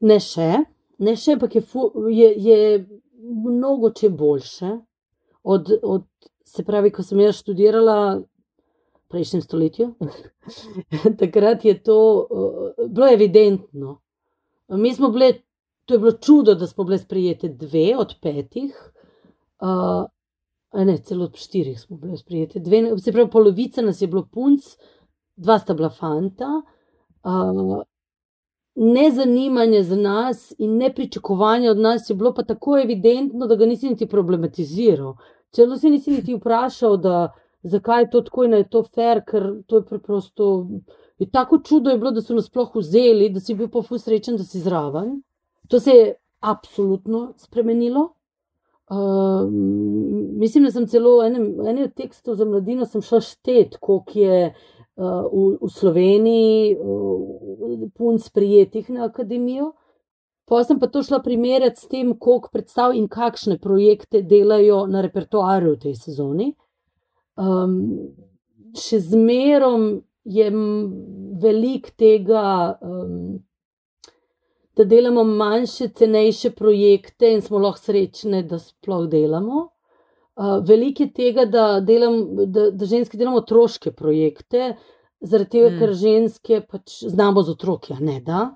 Ne 0.00 0.16
še, 0.22 0.50
ne 0.98 1.14
še, 1.16 1.36
ampak 1.36 1.58
je, 1.58 1.62
je, 2.16 2.30
je 2.40 2.58
mnogo 3.20 3.92
če 3.94 4.10
boljše. 4.10 4.70
Od, 5.42 5.70
od, 5.82 6.06
se 6.44 6.64
pravi, 6.66 6.92
ko 6.92 7.04
sem 7.06 7.20
jaz 7.22 7.40
študirala 7.40 7.96
v 8.20 9.02
prejšnjem 9.10 9.42
stoletju, 9.42 9.86
takrat 11.20 11.64
je 11.64 11.76
to 11.82 11.98
uh, 12.20 12.88
bilo 12.88 13.08
evidentno. 13.08 14.00
Mi 14.70 14.92
smo 14.94 15.10
bili, 15.10 15.32
to 15.84 15.96
je 15.96 16.02
bilo 16.02 16.12
čudo, 16.12 16.54
da 16.54 16.66
smo 16.66 16.84
bili 16.84 16.98
sprijete 16.98 17.48
dve 17.48 17.94
od 17.98 18.14
petih. 18.22 18.76
Uh, 19.60 20.04
ne, 20.84 20.98
celo 20.98 21.24
od 21.24 21.36
štirih 21.36 21.80
smo 21.80 21.96
bili 21.96 22.16
sprijeti. 22.16 22.60
Dve, 22.60 22.98
se 22.98 23.12
pravi, 23.12 23.30
polovica 23.30 23.82
nas 23.82 24.02
je 24.02 24.08
bilo 24.08 24.28
punc, 24.32 24.64
dva 25.36 25.58
sta 25.58 25.74
bila 25.74 25.90
fanta. 25.90 26.48
Uh, 27.24 27.82
Nezanimanje 28.74 29.82
za 29.82 29.96
nas 29.96 30.52
in 30.58 30.76
nepričakovanje 30.76 31.70
od 31.70 31.78
nas 31.78 32.10
je 32.10 32.14
bilo 32.16 32.34
pa 32.34 32.42
tako 32.42 32.78
evidentno, 32.78 33.46
da 33.46 33.56
ga 33.56 33.66
nisi 33.66 33.88
niti 33.88 34.06
problematiziral. 34.06 35.14
Celo 35.50 35.76
si 35.76 35.90
nisi 35.90 36.10
niti 36.10 36.34
vprašal, 36.34 36.96
da, 36.96 37.32
zakaj 37.62 38.02
je 38.02 38.10
to 38.10 38.20
tako 38.20 38.44
in 38.44 38.50
da 38.50 38.56
je 38.56 38.68
to 38.68 38.82
fair, 38.82 39.20
ker 39.26 39.50
to 39.66 39.76
je 39.76 39.84
preprosto. 39.84 40.66
Je 41.18 41.30
tako 41.30 41.58
čudo 41.58 41.90
je 41.90 41.98
bilo, 41.98 42.10
da 42.10 42.22
so 42.22 42.34
nas 42.34 42.46
sploh 42.46 42.70
vzeli, 42.74 43.28
da 43.28 43.40
si 43.40 43.54
bil 43.54 43.68
pa 43.68 43.82
fu 43.82 43.98
srečen, 43.98 44.36
da 44.36 44.44
si 44.44 44.60
zraven. 44.60 45.22
To 45.68 45.80
se 45.80 45.90
je 45.90 46.14
absolutno 46.40 47.34
spremenilo. 47.36 48.14
Uh, 48.90 49.48
mislim, 50.38 50.64
da 50.64 50.70
sem 50.70 50.86
celo 50.90 51.20
v 51.20 51.26
enem, 51.28 51.44
enem 51.62 51.84
od 51.86 51.92
tekstov 51.94 52.34
za 52.34 52.44
mladino 52.44 52.88
šel 52.90 53.20
štet, 53.22 53.76
koliko 53.78 54.18
je 54.18 54.38
uh, 54.50 55.28
v, 55.30 55.44
v 55.60 55.68
Sloveniji 55.70 56.72
uh, 56.74 57.84
punc 57.94 58.26
prijetih 58.34 58.90
na 58.90 59.06
akademijo. 59.06 59.72
Pa 60.50 60.64
sem 60.66 60.80
pa 60.82 60.88
to 60.90 61.04
šla 61.06 61.20
primerjati 61.22 61.78
s 61.78 61.86
tem, 61.86 62.16
koliko 62.18 62.50
predstav 62.50 62.96
in 62.98 63.06
kakšne 63.06 63.60
projekte 63.62 64.24
delajo 64.26 64.82
na 64.90 65.04
repertoarju 65.06 65.76
v 65.76 65.80
tej 65.84 65.94
sezoni. 65.94 66.48
Um, 67.38 67.76
še 68.74 68.98
zmerom 68.98 70.00
je 70.26 70.50
velik 71.38 71.92
tega. 71.94 72.74
Um, 72.82 73.38
da 74.80 74.84
delamo 74.88 75.24
manjše, 75.24 75.88
cenejše 75.88 76.50
projekte 76.56 77.28
in 77.34 77.42
smo 77.44 77.58
lahko 77.60 77.82
srečni, 77.84 78.42
da 78.48 78.58
sploh 78.58 79.04
delamo. 79.12 79.66
Uh, 80.40 80.62
Veliko 80.64 81.02
je 81.02 81.12
tega, 81.12 81.44
da, 81.44 81.64
delam, 81.84 82.22
da, 82.48 82.70
da 82.70 82.86
ženske 82.88 83.18
delamo 83.20 83.42
otroške 83.42 83.92
projekte, 83.92 84.70
zaradi 85.20 85.50
tega, 85.50 85.68
mm. 85.68 85.80
ker 85.82 85.92
ženske 86.00 86.60
pač 86.64 86.94
znamo 87.12 87.42
z 87.44 87.52
otroki, 87.52 87.98
ne 88.00 88.22
da. 88.24 88.46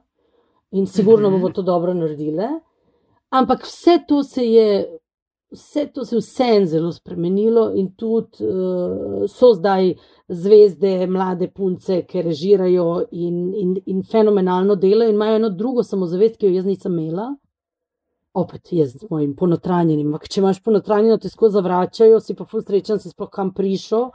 In 0.73 0.87
sigurno 0.87 1.29
mm 1.29 1.35
-hmm. 1.35 1.41
bomo 1.41 1.53
to 1.53 1.63
dobro 1.63 1.95
naredili. 1.95 2.49
Ampak 3.31 3.63
vse 3.63 3.99
to 4.09 4.23
se 4.23 4.47
je, 4.47 4.99
vse 5.55 5.87
to 5.95 6.05
se 6.05 6.17
je 6.17 6.21
vsem 6.21 6.67
zelo 6.67 6.93
spremenilo, 6.93 7.71
in 7.75 7.93
tudi 7.97 8.45
uh, 8.45 9.25
so 9.31 9.53
zdaj 9.55 9.95
zvezde, 10.29 11.07
mlade 11.07 11.49
punce, 11.55 12.03
ki 12.09 12.23
režirajo 12.23 13.07
in, 13.13 13.55
in, 13.55 13.77
in 13.87 14.03
fenomenalno 14.03 14.77
delajo, 14.77 15.09
in 15.09 15.15
imajo 15.15 15.39
eno 15.41 15.51
drugo 15.51 15.83
samozavest, 15.83 16.37
ki 16.37 16.47
jo 16.47 16.59
jaz 16.59 16.69
nisem 16.69 16.99
imela. 16.99 17.31
Opet 18.35 18.73
jaz 18.75 18.97
z 18.99 19.07
mojim 19.11 19.37
ponotranjenim. 19.39 20.09
Ampak, 20.11 20.29
če 20.29 20.41
imaš 20.41 20.59
ponotranjeno, 20.63 21.21
te 21.23 21.31
skozi 21.31 21.55
zavračajo, 21.61 22.19
si 22.21 22.35
pa 22.35 22.47
frustriran, 22.51 22.99
si 22.99 23.13
sploh 23.13 23.31
kam 23.31 23.55
prišel. 23.55 24.11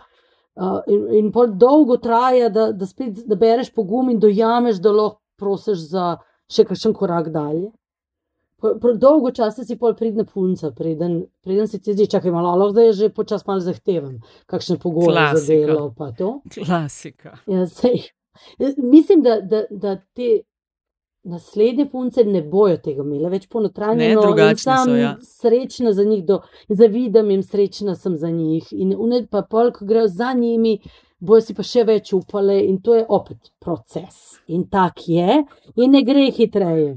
Uh, 0.60 0.82
in 0.92 1.06
in 1.16 1.32
pol 1.32 1.54
dolgo 1.56 1.96
traja, 2.04 2.50
da, 2.52 2.72
da 2.76 2.86
spet 2.86 3.24
da 3.30 3.38
bereš 3.40 3.72
pogum 3.72 4.10
in 4.12 4.20
dojameš, 4.20 4.82
da 4.84 4.92
lahko 4.92 5.22
prosiš 5.40 5.86
za 5.94 6.08
še 6.52 6.66
kakšen 6.68 6.94
korak 6.98 7.30
dalje. 7.32 7.70
Dolgo 9.00 9.32
časa 9.32 9.64
si 9.64 9.78
pol 9.80 9.96
pridna 9.96 10.26
punca, 10.28 10.72
preden, 10.76 11.24
preden 11.44 11.68
se 11.68 11.80
ti 11.80 11.94
zdi, 11.94 12.10
čakaj 12.12 12.32
malo, 12.32 12.52
lahko 12.58 12.72
zdaj 12.72 12.86
je 12.86 12.94
že 12.94 13.10
počas 13.10 13.46
malo 13.48 13.60
zahteven, 13.60 14.20
kakšne 14.46 14.78
pogoje 14.78 15.14
Klasika. 15.14 15.40
za 15.40 15.54
delo. 15.54 15.94
Klasika. 16.56 17.38
Ja, 17.48 17.68
sej. 17.68 18.10
Mislim, 18.78 19.24
da, 19.24 19.42
da, 19.42 19.64
da 19.70 19.96
te 20.14 20.42
naslednje 21.24 21.90
punce 21.90 22.24
ne 22.24 22.42
bojo 22.42 22.78
tega 22.78 23.04
imele 23.04 23.30
več 23.30 23.48
ponotranjeno. 23.52 24.22
Drugačne 24.22 24.78
so, 24.86 24.96
ja. 24.96 25.12
Srečna 25.24 25.94
za 25.94 26.04
njih, 26.04 26.24
do, 26.26 26.42
zavidam 26.70 27.32
jim, 27.32 27.44
srečna 27.44 27.96
sem 27.96 28.18
za 28.18 28.30
njih. 28.30 28.68
In 28.72 28.96
unet 28.98 29.30
pa 29.30 29.42
pol, 29.42 29.72
ko 29.76 29.86
grejo 29.86 30.08
za 30.08 30.34
njimi, 30.34 30.80
bojo 31.20 31.42
si 31.44 31.56
pa 31.56 31.64
še 31.64 31.84
več 31.88 32.14
upale 32.16 32.60
in 32.66 32.82
to 32.82 32.96
je 32.96 33.06
opet 33.08 33.52
proces. 33.60 34.40
In 34.48 34.68
tak 34.72 35.08
je 35.08 35.44
in 35.76 35.92
ne 35.92 36.04
gre 36.08 36.30
hitreje. 36.32 36.96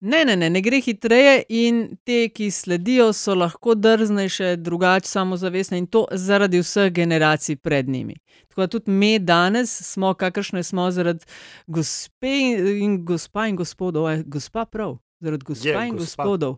Ne, 0.00 0.24
ne, 0.24 0.36
ne, 0.36 0.50
ne 0.50 0.60
gre 0.60 0.80
hitreje, 0.84 1.38
in 1.48 1.96
te, 2.04 2.26
ki 2.28 2.50
sledijo, 2.52 3.08
so 3.16 3.34
lahko 3.34 3.74
drznejše, 3.74 4.56
drugače 4.60 5.08
samozavestne 5.08 5.78
in 5.80 5.86
to 5.86 6.04
zaradi 6.12 6.60
vseh 6.60 6.90
generacij 6.92 7.56
pred 7.56 7.88
njimi. 7.88 8.14
Tako 8.48 8.60
da 8.60 8.66
tudi 8.66 8.90
mi 8.90 9.18
danes 9.18 9.72
smo, 9.92 10.14
kakršne 10.14 10.62
smo, 10.62 10.90
zaradi 10.90 11.24
gospe 11.66 12.34
in 12.82 13.04
gospa 13.04 13.46
in 13.48 13.56
gospodov, 13.56 14.06
aj, 14.06 14.22
gospa 14.26 14.64
prav, 14.64 14.98
zaradi 15.20 15.44
gospa 15.44 15.68
je, 15.68 15.88
in 15.88 15.96
gospa. 15.96 16.22
gospodov, 16.22 16.56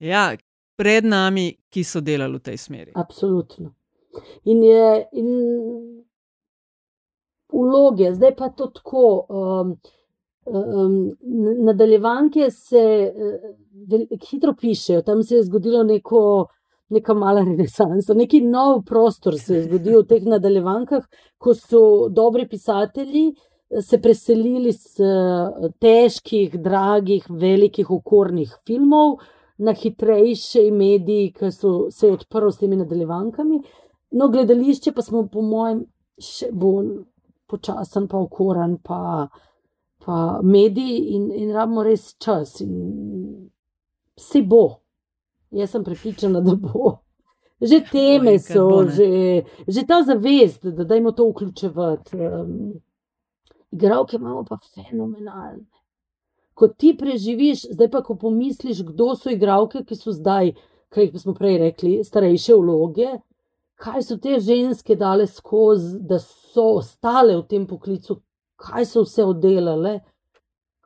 ja, 0.00 0.36
pred 0.76 1.04
nami, 1.04 1.56
ki 1.70 1.84
so 1.84 2.00
delali 2.00 2.36
v 2.36 2.42
tej 2.50 2.56
smeri. 2.56 2.92
Absolutno. 2.94 3.72
In 4.44 4.62
je 4.62 5.08
in 5.12 5.28
vloge, 7.52 8.12
zdaj 8.12 8.36
pa 8.36 8.52
to 8.52 8.66
tako. 8.66 9.26
Um, 9.28 9.76
Um, 10.44 11.12
nadaljevanke 11.64 12.50
se 12.50 13.12
uh, 13.14 14.18
hitro 14.30 14.54
pišejo, 14.60 15.02
tam 15.02 15.22
se 15.22 15.36
je 15.36 15.44
zgodilo 15.44 15.84
neko, 15.86 16.46
neka 16.90 17.14
mala 17.14 17.44
renesansa, 17.48 18.14
neki 18.14 18.40
nov 18.40 18.82
prostor 18.84 19.38
se 19.38 19.54
je 19.54 19.62
zgodil 19.68 20.00
v 20.00 20.08
teh 20.10 20.26
nadaljevankah, 20.26 21.06
ko 21.38 21.54
so 21.54 21.82
dobri 22.08 22.48
pisatelji 22.48 23.30
se 23.80 24.00
preselili 24.02 24.68
iz 24.68 24.98
uh, 25.00 25.70
težkih, 25.80 26.58
dragih, 26.60 27.24
velikih, 27.30 27.90
okornih 27.90 28.50
filmov 28.66 29.20
na 29.58 29.72
hitrejše 29.72 30.66
medije, 30.70 31.30
ki 31.32 31.52
so 31.54 31.90
se 31.90 32.10
odprli 32.10 32.52
s 32.52 32.58
temi 32.58 32.76
nadaljevankami. 32.76 33.62
No, 34.10 34.28
gledališče 34.28 34.92
pa 34.92 35.02
smo, 35.02 35.26
po 35.32 35.42
mojem, 35.42 35.84
še 36.20 36.50
bolj 36.52 36.90
počasen, 37.48 38.08
pa 38.08 38.20
okoren. 38.20 38.76
Pa, 38.84 39.28
pa 40.04 40.40
mediji 40.42 41.14
in, 41.14 41.30
in 41.32 41.52
rabimo 41.54 41.82
res 41.82 42.12
čas. 42.18 42.60
Vse 44.18 44.42
bo, 44.42 44.80
jaz 45.50 45.70
sem 45.70 45.84
prepričana, 45.84 46.40
da 46.40 46.54
bo. 46.58 46.98
Že 47.62 47.78
teme 47.92 48.38
so, 48.42 48.88
že, 48.90 49.44
že 49.68 49.84
ta 49.86 50.00
zavest, 50.02 50.66
da 50.66 50.84
dajmo 50.84 51.12
to 51.14 51.28
vključevati. 51.28 52.16
Um, 52.16 52.72
Igravke 53.72 54.16
imamo 54.16 54.44
pa 54.44 54.58
fenomenalne. 54.74 55.64
Ko 56.54 56.68
ti 56.68 56.92
preživiš, 56.98 57.64
zdaj 57.70 57.90
pa 57.90 58.02
ko 58.02 58.16
pomisliš, 58.20 58.82
kdo 58.84 59.14
so 59.16 59.30
igravke, 59.32 59.84
ki 59.88 59.96
so 59.96 60.12
zdaj, 60.12 60.52
kaj 60.92 61.08
smo 61.22 61.32
prej 61.34 61.56
rekli, 61.62 61.92
starejše 62.04 62.58
vloge, 62.60 63.14
kaj 63.80 64.02
so 64.04 64.18
te 64.20 64.36
ženske 64.40 64.96
dale 65.00 65.26
skozi, 65.26 66.02
da 66.04 66.18
so 66.20 66.66
ostale 66.82 67.38
v 67.38 67.46
tem 67.48 67.64
poklicu, 67.66 68.18
kaj 68.62 68.86
so 68.86 69.02
vse 69.06 69.26
oddelale, 69.26 69.98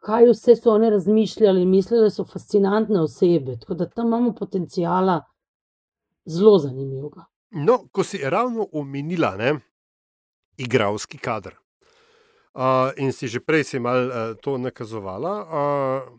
kaj 0.07 0.31
vse 0.31 0.57
so 0.57 0.73
one 0.75 0.91
razmišljali, 0.91 1.67
mislili, 1.67 2.07
da 2.07 2.11
so 2.11 2.25
fascinantne 2.25 3.01
osebe. 3.01 3.59
Tako 3.61 3.75
da 3.75 3.89
tam 3.91 4.07
imamo 4.07 4.35
potencijala 4.35 5.21
zelo 6.25 6.59
zanimivega. 6.59 7.25
No, 7.51 7.79
ko 7.93 8.05
si 8.05 8.19
ravno 8.23 8.69
omenila, 8.73 9.37
ne, 9.37 9.55
igravski 10.57 11.19
kader. 11.19 11.57
Uh, 12.57 12.62
in 12.97 13.12
si 13.12 13.29
že 13.29 13.41
prej 13.41 13.65
si 13.65 13.79
malo 13.79 14.07
uh, 14.09 14.37
to 14.41 14.57
nakazovala, 14.59 15.35
uh, 15.45 16.19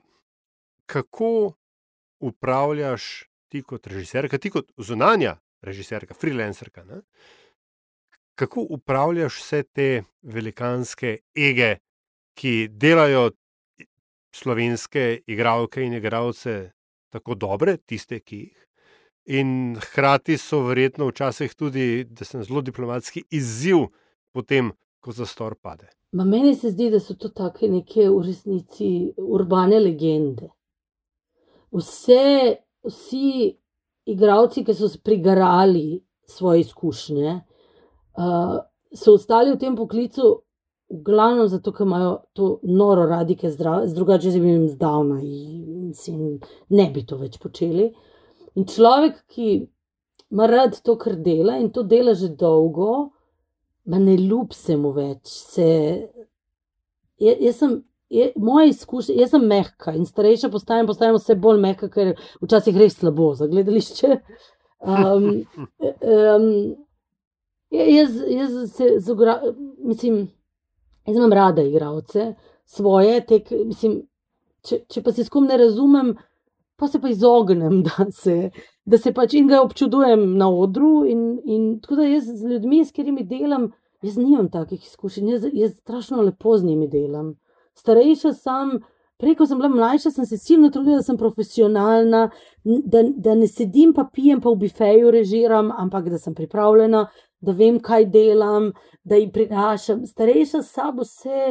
kako 0.86 1.54
upravljaš 2.20 3.26
ti 3.50 3.62
kot 3.64 3.88
režiserka, 3.88 4.38
ti 4.38 4.50
kot 4.50 4.72
zunanja 4.78 5.38
režiserka, 5.62 6.14
freelancerka. 6.14 6.84
Ne? 6.84 7.02
Kako 8.38 8.66
upravljaš 8.70 9.42
vse 9.42 9.64
te 9.64 10.04
velikanske 10.22 11.18
ege, 11.36 11.78
ki 12.38 12.68
delajo 12.70 13.32
slovenske 14.36 15.22
igralke 15.26 15.82
in 15.82 15.98
igralce 15.98 16.72
tako 17.10 17.36
dobre, 17.36 17.78
tiste, 17.78 18.20
ki 18.20 18.38
jih. 18.38 18.64
In 19.38 19.50
hkrati 19.82 20.38
so 20.38 20.62
verjetno 20.68 21.10
včasih 21.10 21.56
tudi, 21.56 22.06
da 22.06 22.26
sem 22.26 22.44
zelo 22.46 22.62
diplomatski, 22.62 23.26
izziv 23.34 23.88
potem, 24.32 24.72
ko 25.02 25.12
zastor 25.12 25.56
pade. 25.56 25.90
Ma 26.16 26.24
meni 26.24 26.54
se 26.56 26.72
zdi, 26.72 26.92
da 26.94 27.02
so 27.04 27.18
to 27.20 27.34
take 27.36 27.68
neke 27.68 28.06
v 28.08 28.22
resnici 28.24 28.92
urbane 29.18 29.80
legende. 29.82 30.52
Vse, 31.74 32.56
vsi 32.86 33.58
igravci, 34.08 34.64
ki 34.64 34.78
so 34.78 34.88
prigarali 35.04 36.00
svoje 36.28 36.64
izkušnje, 36.64 37.34
uh, 38.18 38.58
so 38.94 39.16
ostali 39.18 39.54
v 39.54 39.62
tem 39.62 39.76
poklicu, 39.76 40.34
v 40.92 41.02
glavnem 41.04 41.48
zato, 41.52 41.74
ker 41.76 41.86
imajo 41.88 42.12
to 42.34 42.52
noro 42.64 43.08
radi, 43.10 43.36
ker 43.36 43.52
drugače 43.94 44.32
bi 44.40 44.54
jim 44.54 44.68
zdavna 44.72 45.20
in 45.22 46.40
ne 46.70 46.86
bi 46.94 47.04
to 47.06 47.18
več 47.20 47.38
počeli. 47.44 47.92
In 48.56 48.66
človek, 48.66 49.20
ki 49.28 49.68
ima 50.32 50.48
rad 50.48 50.80
to, 50.84 50.96
kar 50.98 51.16
dela 51.16 51.58
in 51.60 51.70
to 51.72 51.84
dela 51.84 52.16
že 52.16 52.30
dolgo, 52.36 53.12
Ma 53.88 54.00
ne 54.00 54.18
ljub 54.20 54.52
se 54.52 54.76
mu 54.76 54.92
več. 54.92 55.30
Se, 55.54 55.68
jaz, 57.24 57.38
jaz 57.40 57.60
sem, 57.62 57.78
je, 58.12 58.26
moja 58.36 58.68
izkušnja, 58.68 59.16
jaz 59.22 59.32
sem 59.32 59.46
mehka 59.48 59.94
in 59.96 60.04
starejša 60.08 60.50
postajam, 60.52 60.90
postajam 60.90 61.16
vse 61.16 61.38
bolj 61.40 61.62
mehka, 61.64 61.88
ker 61.94 62.12
včasih 62.44 62.76
res 62.84 63.00
slabo 63.00 63.34
za 63.40 63.50
gledališče. 63.52 64.14
Um, 64.78 65.24
um, 66.06 66.44
jaz, 67.72 68.16
jaz 68.28 68.72
se 68.72 68.90
zogra, 69.00 69.42
mislim, 69.84 70.28
jaz 71.08 71.18
imam 71.18 71.34
rada 71.34 71.62
igralce, 71.62 72.34
svoje, 72.66 73.26
tek, 73.26 73.52
mislim, 73.66 74.02
če, 74.68 74.82
če 74.92 75.04
pa 75.04 75.14
se 75.16 75.24
s 75.24 75.32
kom 75.32 75.48
ne 75.48 75.58
razumem, 75.58 76.16
pa 76.78 76.88
se 76.88 77.02
pa 77.02 77.10
izognem, 77.10 77.82
da 77.88 78.12
se, 78.12 78.52
da 78.86 78.98
se 78.98 79.14
pač 79.14 79.34
in 79.40 79.48
ga 79.48 79.62
občudujem 79.66 80.30
na 80.38 80.50
odru. 80.52 81.06
In, 81.10 81.40
in 81.46 81.72
tako 81.82 82.02
da 82.02 82.10
jaz 82.12 82.30
z 82.30 82.54
ljudmi, 82.54 82.84
s 82.86 82.94
katerimi 82.94 83.26
delam, 83.28 83.72
jaz 84.06 84.20
nimam 84.22 84.52
takih 84.54 84.84
izkušenj, 84.84 85.32
jaz, 85.36 85.50
jaz 85.54 85.74
strašno 85.80 86.22
lepo 86.22 86.58
z 86.58 86.70
njimi 86.70 86.88
delam. 86.92 87.34
Starejša 87.78 88.34
sem. 88.38 88.78
Preko 89.18 89.48
sem 89.50 89.58
bila 89.58 89.72
mlajša, 89.74 90.12
sem 90.14 90.26
se 90.30 90.38
silno 90.38 90.68
trudila, 90.70 91.00
da 91.00 91.04
sem 91.04 91.18
profesionalna, 91.18 92.28
da, 92.64 93.00
da 93.02 93.34
ne 93.36 93.48
sedim 93.50 93.90
pa 93.98 94.04
pijem, 94.14 94.44
pa 94.44 94.52
v 94.54 94.60
bifeju 94.62 95.10
režiram, 95.10 95.72
ampak 95.74 96.12
da 96.14 96.20
sem 96.22 96.36
pripravljena, 96.38 97.08
da 97.40 97.54
vem, 97.54 97.80
kaj 97.80 98.06
delam, 98.14 98.72
da 99.04 99.20
jih 99.20 99.32
prinašam. 99.34 100.06
Starejša 100.06 100.62
sem 100.66 101.00
vse, 101.00 101.42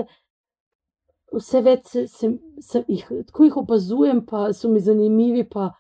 vse 1.34 1.62
več, 1.62 1.86
se, 1.92 2.06
se, 2.08 2.30
se, 2.60 2.84
jih, 2.88 3.06
tako 3.28 3.46
jih 3.48 3.60
opazujem, 3.62 4.24
pa 4.26 4.50
so 4.56 4.70
mi 4.72 4.80
zanimivi. 4.80 5.46
Pa, 5.50 5.70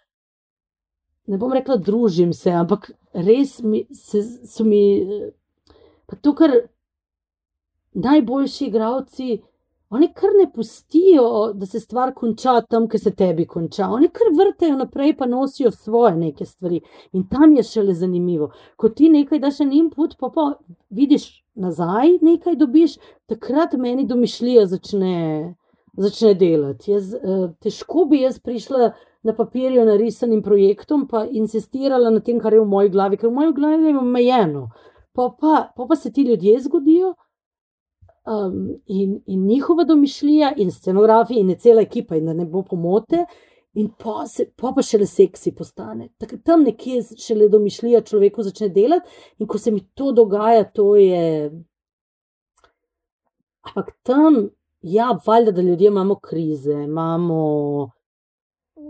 ne 1.26 1.38
bom 1.38 1.52
rekla, 1.52 1.76
družim 1.76 2.32
se, 2.36 2.54
ampak 2.54 2.90
res 3.12 3.58
mi, 3.62 3.86
se, 3.94 4.22
so 4.46 4.64
mi. 4.64 4.82
Pa 6.06 6.18
to, 6.22 6.36
kar 6.38 6.54
najboljši 7.96 8.66
igravci, 8.68 9.40
oni 9.90 10.08
kar 10.14 10.30
ne 10.38 10.52
pustijo, 10.52 11.52
da 11.54 11.66
se 11.66 11.80
stvar 11.80 12.14
konča 12.14 12.60
tam, 12.60 12.88
kjer 12.88 13.00
se 13.00 13.10
tebi 13.14 13.46
konča. 13.46 13.86
Oni 13.90 14.08
kar 14.08 14.32
vrtajo 14.34 14.76
naprej, 14.76 15.16
pa 15.16 15.26
nosijo 15.26 15.70
svoje 15.70 16.16
neke 16.16 16.44
stvari. 16.44 16.80
In 17.12 17.28
tam 17.28 17.52
je 17.52 17.62
šele 17.62 17.94
zanimivo. 17.94 18.50
Ko 18.76 18.88
ti 18.88 19.08
nekaj 19.08 19.38
daš 19.38 19.60
en 19.60 19.72
input, 19.72 20.16
pa, 20.18 20.30
pa 20.34 20.52
vidiš 20.90 21.28
nazaj, 21.54 22.18
nekaj 22.22 22.56
dobiš, 22.56 22.96
takrat 23.26 23.76
meni 23.78 24.06
domišljija 24.06 24.66
začne, 24.66 25.54
začne 25.96 26.34
delati. 26.34 26.90
Jaz, 26.90 27.14
eh, 27.14 27.46
težko 27.62 28.04
bi 28.10 28.24
jaz 28.24 28.40
prišla 28.42 28.90
na 29.22 29.34
papirju 29.34 29.84
narisanim 29.86 30.42
projektom, 30.42 31.06
pa 31.08 31.24
insistirala 31.30 32.10
na 32.10 32.20
tem, 32.20 32.40
kar 32.40 32.54
je 32.54 32.60
v 32.60 32.66
moji 32.66 32.90
glavi, 32.90 33.16
ker 33.16 33.30
v 33.30 33.38
moji 33.38 33.54
glavi 33.54 33.92
je 33.92 33.98
omejeno. 33.98 34.66
Pa 35.14 35.30
pa, 35.40 35.70
pa 35.76 35.86
pa 35.88 35.96
se 35.96 36.12
ti 36.12 36.22
ljudje 36.22 36.58
zgodijo 36.60 37.14
um, 38.26 38.80
in, 38.86 39.20
in 39.26 39.46
njihova 39.46 39.84
domišljija, 39.84 40.52
in 40.56 40.70
scenografija, 40.70 41.40
in 41.40 41.54
cela 41.58 41.82
ekipa, 41.82 42.16
in 42.16 42.26
da 42.26 42.32
ne 42.32 42.44
bo 42.44 42.62
pomote. 42.62 43.24
In 43.76 43.90
pa, 43.98 44.24
se, 44.26 44.46
pa, 44.56 44.70
pa 44.72 44.80
še 44.82 45.02
le 45.02 45.06
seksi 45.06 45.52
postane. 45.52 46.08
Tak, 46.16 46.38
tam 46.44 46.62
nekje 46.64 47.02
še 47.20 47.34
le 47.36 47.50
domišljija 47.52 48.00
človeku 48.08 48.46
začne 48.46 48.70
delati, 48.72 49.10
in 49.38 49.50
ko 49.50 49.60
se 49.60 49.70
mi 49.70 49.82
to 49.94 50.14
dogaja, 50.16 50.64
to 50.64 50.94
je. 50.96 51.50
Ampak 53.66 53.92
tam, 54.06 54.46
ja, 54.80 55.10
valjda, 55.26 55.52
da 55.58 55.66
ljudje 55.66 55.90
imamo 55.92 56.16
krize, 56.24 56.72
imamo 56.86 57.42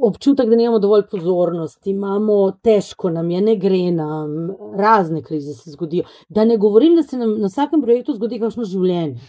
občutek, 0.02 0.48
da 0.48 0.56
nimamo 0.56 0.78
dovolj 0.78 1.02
pozornosti, 1.10 1.90
imamo 1.90 2.50
težko, 2.62 3.10
nam 3.10 3.30
je, 3.30 3.40
ne 3.40 3.56
gre 3.56 3.90
nam, 3.90 4.50
razne 4.76 5.22
krize 5.22 5.54
se 5.54 5.70
zgodijo. 5.70 6.04
Da 6.28 6.44
ne 6.44 6.56
govorim, 6.56 6.96
da 6.96 7.02
se 7.02 7.18
nam 7.18 7.38
na 7.40 7.46
vsakem 7.46 7.82
projektu 7.82 8.14
zgodi 8.14 8.40
kakšno 8.40 8.64
življenje. 8.64 9.20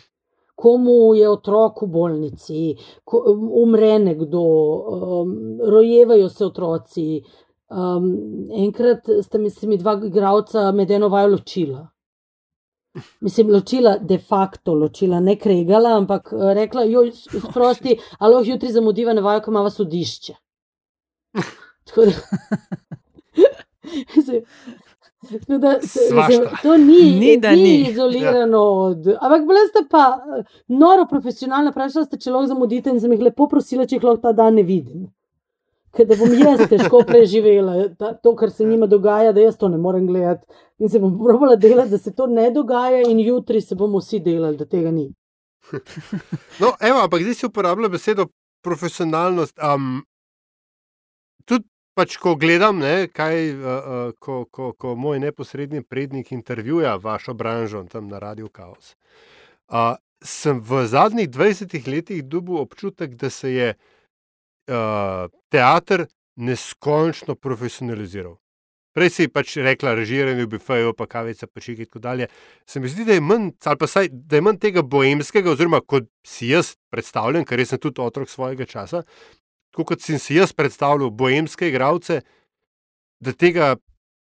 Komu 0.58 1.14
je 1.16 1.30
otrok 1.30 1.84
v 1.84 1.88
bolnici, 1.94 2.62
ko, 3.06 3.22
umre 3.62 4.00
nekdo, 4.02 4.42
um, 4.42 5.36
rojevajo 5.62 6.30
se 6.30 6.46
otroci. 6.46 7.22
Um, 7.68 8.08
enkrat 8.56 9.10
sta 9.22 9.38
mi 9.38 9.52
se 9.54 9.68
mi 9.68 9.78
dva 9.78 10.00
igralca 10.08 10.72
med 10.72 10.92
eno 10.92 11.12
vajo 11.14 11.36
ločila. 11.36 11.84
Mislim, 13.22 13.52
ločila, 13.54 13.98
de 14.02 14.18
facto 14.18 14.74
ločila, 14.74 15.20
ne 15.20 15.36
kregala, 15.38 15.92
ampak 16.00 16.32
rekla, 16.58 16.88
jo, 16.90 17.04
sprosti, 17.12 17.94
alo, 18.20 18.42
jutri 18.42 18.72
zamudiva 18.74 19.14
na 19.14 19.22
vajo, 19.22 19.44
ko 19.46 19.52
ima 19.52 19.70
sodišče. 19.70 20.34
Da, 25.48 25.82
se, 25.82 25.88
se, 25.88 26.42
to 26.64 26.78
ni, 26.78 27.20
ni, 27.20 27.38
ni, 27.38 27.64
ni 27.64 27.90
izolirano. 27.90 28.58
Ja. 28.58 28.64
Od, 28.64 29.08
ampak, 29.22 29.48
bili 29.48 29.68
ste 29.70 29.84
pa 29.90 30.20
eh, 30.38 30.44
noro 30.68 31.06
profesionalno, 31.10 31.72
vprašali 31.72 32.06
ste, 32.06 32.20
če 32.22 32.32
lahko 32.32 32.52
zamudite 32.54 32.94
in 32.94 33.02
sem 33.02 33.12
jih 33.16 33.26
lepo 33.28 33.48
prosila, 33.52 33.88
če 33.90 33.98
jih 33.98 34.08
lahko 34.08 34.22
ta 34.28 34.34
dan 34.38 34.60
ne 34.60 34.64
vidim. 34.68 35.08
Ker 35.98 36.08
da 36.08 36.18
bom 36.20 36.34
jaz 36.38 36.62
težko 36.70 37.02
preživela 37.08 37.88
ta, 37.98 38.14
to, 38.14 38.36
kar 38.38 38.52
se 38.54 38.68
njima 38.68 38.88
dogaja, 38.88 39.34
da 39.34 39.42
jaz 39.42 39.58
to 39.58 39.70
ne 39.74 39.80
morem 39.82 40.06
gledati. 40.08 40.46
In 40.80 40.92
se 40.94 41.02
bom 41.02 41.16
probala 41.18 41.58
delati, 41.58 41.96
da 41.96 41.98
se 41.98 42.14
to 42.16 42.28
ne 42.30 42.52
dogaja, 42.54 43.02
in 43.10 43.20
jutri 43.20 43.62
se 43.62 43.76
bomo 43.76 44.04
vsi 44.04 44.22
delali, 44.24 44.58
da 44.58 44.70
tega 44.70 44.92
ni. 44.92 45.10
No, 46.62 46.76
evo, 46.80 47.02
ampak 47.04 47.26
zdaj 47.26 47.34
si 47.34 47.50
uporablja 47.50 47.90
besedo 47.90 48.28
profesionalnost. 48.64 49.58
Um, 49.58 50.04
tudi 51.48 51.66
pač, 51.98 52.18
ko 52.22 52.36
gledam, 52.38 52.82
ne, 52.84 53.08
kaj, 53.10 53.38
uh, 53.56 53.62
uh, 53.66 54.10
ko, 54.22 54.44
ko, 54.52 54.72
ko 54.78 54.96
moj 55.00 55.22
neposredni 55.24 55.82
prednik 55.82 56.32
intervjuja 56.36 56.98
vašo 57.02 57.34
branžo 57.34 57.82
tam 57.90 58.12
na 58.12 58.20
Radio 58.22 58.52
Chaos. 58.54 58.94
Uh, 59.68 59.96
sem 60.24 60.60
v 60.62 60.86
zadnjih 60.88 61.30
20 61.30 61.88
letih 61.88 62.24
dobil 62.26 62.60
občutek, 62.62 63.16
da 63.16 63.30
se 63.30 63.54
je 63.54 63.70
uh, 63.74 65.30
teater 65.50 66.06
neskončno 66.36 67.36
profesionaliziral. 67.36 68.38
Prej 68.98 69.12
si 69.14 69.28
pač 69.30 69.52
rekla, 69.62 69.94
režiranje 69.94 70.48
v 70.48 70.50
bifeju, 70.56 70.94
pa 70.98 71.06
kavica, 71.06 71.46
pa 71.46 71.62
še 71.62 71.76
kaj 71.78 72.02
dalje. 72.02 72.28
Se 72.66 72.82
mi 72.82 72.90
zdi, 72.90 73.06
da 73.06 73.14
je 73.14 73.22
manj, 73.22 73.52
ali 73.70 73.78
pa 73.78 73.90
saj, 73.90 74.10
da 74.10 74.40
je 74.40 74.46
manj 74.46 74.58
tega 74.64 74.82
boemskega, 74.82 75.52
oziroma 75.54 75.84
kot 75.86 76.08
si 76.26 76.50
jaz 76.50 76.74
predstavljam, 76.90 77.46
ker 77.46 77.62
sem 77.62 77.78
tudi 77.78 78.02
otrok 78.02 78.30
svojega 78.30 78.66
časa, 78.66 79.04
kot 79.86 80.02
sem 80.02 80.20
si 80.20 80.36
jaz 80.36 80.54
predstavljal, 80.54 81.10
bojemske 81.10 81.70
igralce, 81.70 82.22
da 83.20 83.34
tega 83.34 83.76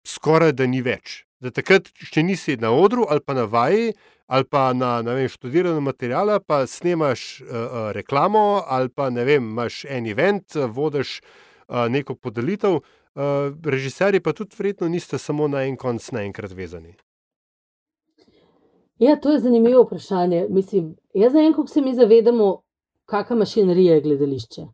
skoraj 0.07 0.53
da 0.53 0.67
ni 0.67 0.83
več. 0.83 1.25
Da 1.41 1.53
takrat, 1.53 1.89
če 2.13 2.23
nisi 2.23 2.57
na 2.61 2.73
odru 2.73 3.05
ali 3.09 3.21
pa 3.21 3.35
na 3.37 3.45
vaji 3.45 3.93
ali 4.27 4.45
pa 4.51 4.73
na 4.75 4.99
vem, 5.03 5.29
študiranem 5.31 5.85
materialu, 5.87 6.41
pa 6.47 6.65
snemaš 6.67 7.41
uh, 7.41 7.93
reklamo 7.95 8.63
ali 8.67 8.89
pa 8.89 9.11
ne 9.11 9.25
vem, 9.25 9.45
imaš 9.53 9.85
en 9.85 10.07
event, 10.07 10.55
vodiš 10.55 11.21
uh, 11.21 11.87
neko 11.89 12.15
podelitev. 12.15 12.81
Uh, 13.17 13.55
režiserji 13.65 14.21
pa 14.21 14.33
tudi 14.33 14.57
verjetno 14.59 14.89
niste 14.89 15.19
samo 15.19 15.49
na 15.49 15.63
en 15.65 15.77
konc 15.77 16.11
naenkrat 16.13 16.53
vezani. 16.53 16.97
Ja, 18.99 19.17
to 19.21 19.33
je 19.33 19.41
zanimivo 19.41 19.83
vprašanje. 19.83 20.47
Mislim, 20.51 20.97
jaz 21.15 21.35
ne 21.35 21.43
vem, 21.43 21.53
kako 21.53 21.69
se 21.69 21.81
mi 21.81 21.95
zavedamo, 21.95 22.63
kakšna 23.05 23.37
mašinerija 23.37 23.95
je 23.95 24.01
gledališče. 24.01 24.67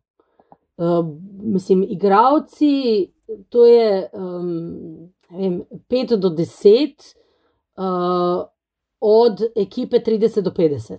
Uh, 0.77 1.05
mislim, 1.43 1.83
igravci, 1.83 3.07
to 3.49 3.65
je 3.65 4.09
um, 4.13 5.13
vem, 5.29 5.63
5 5.89 6.15
do 6.15 6.29
10, 6.29 7.15
uh, 7.77 8.45
od 8.99 9.41
ekipe 9.55 9.99
30 9.99 10.41
do 10.41 10.51
50. 10.51 10.97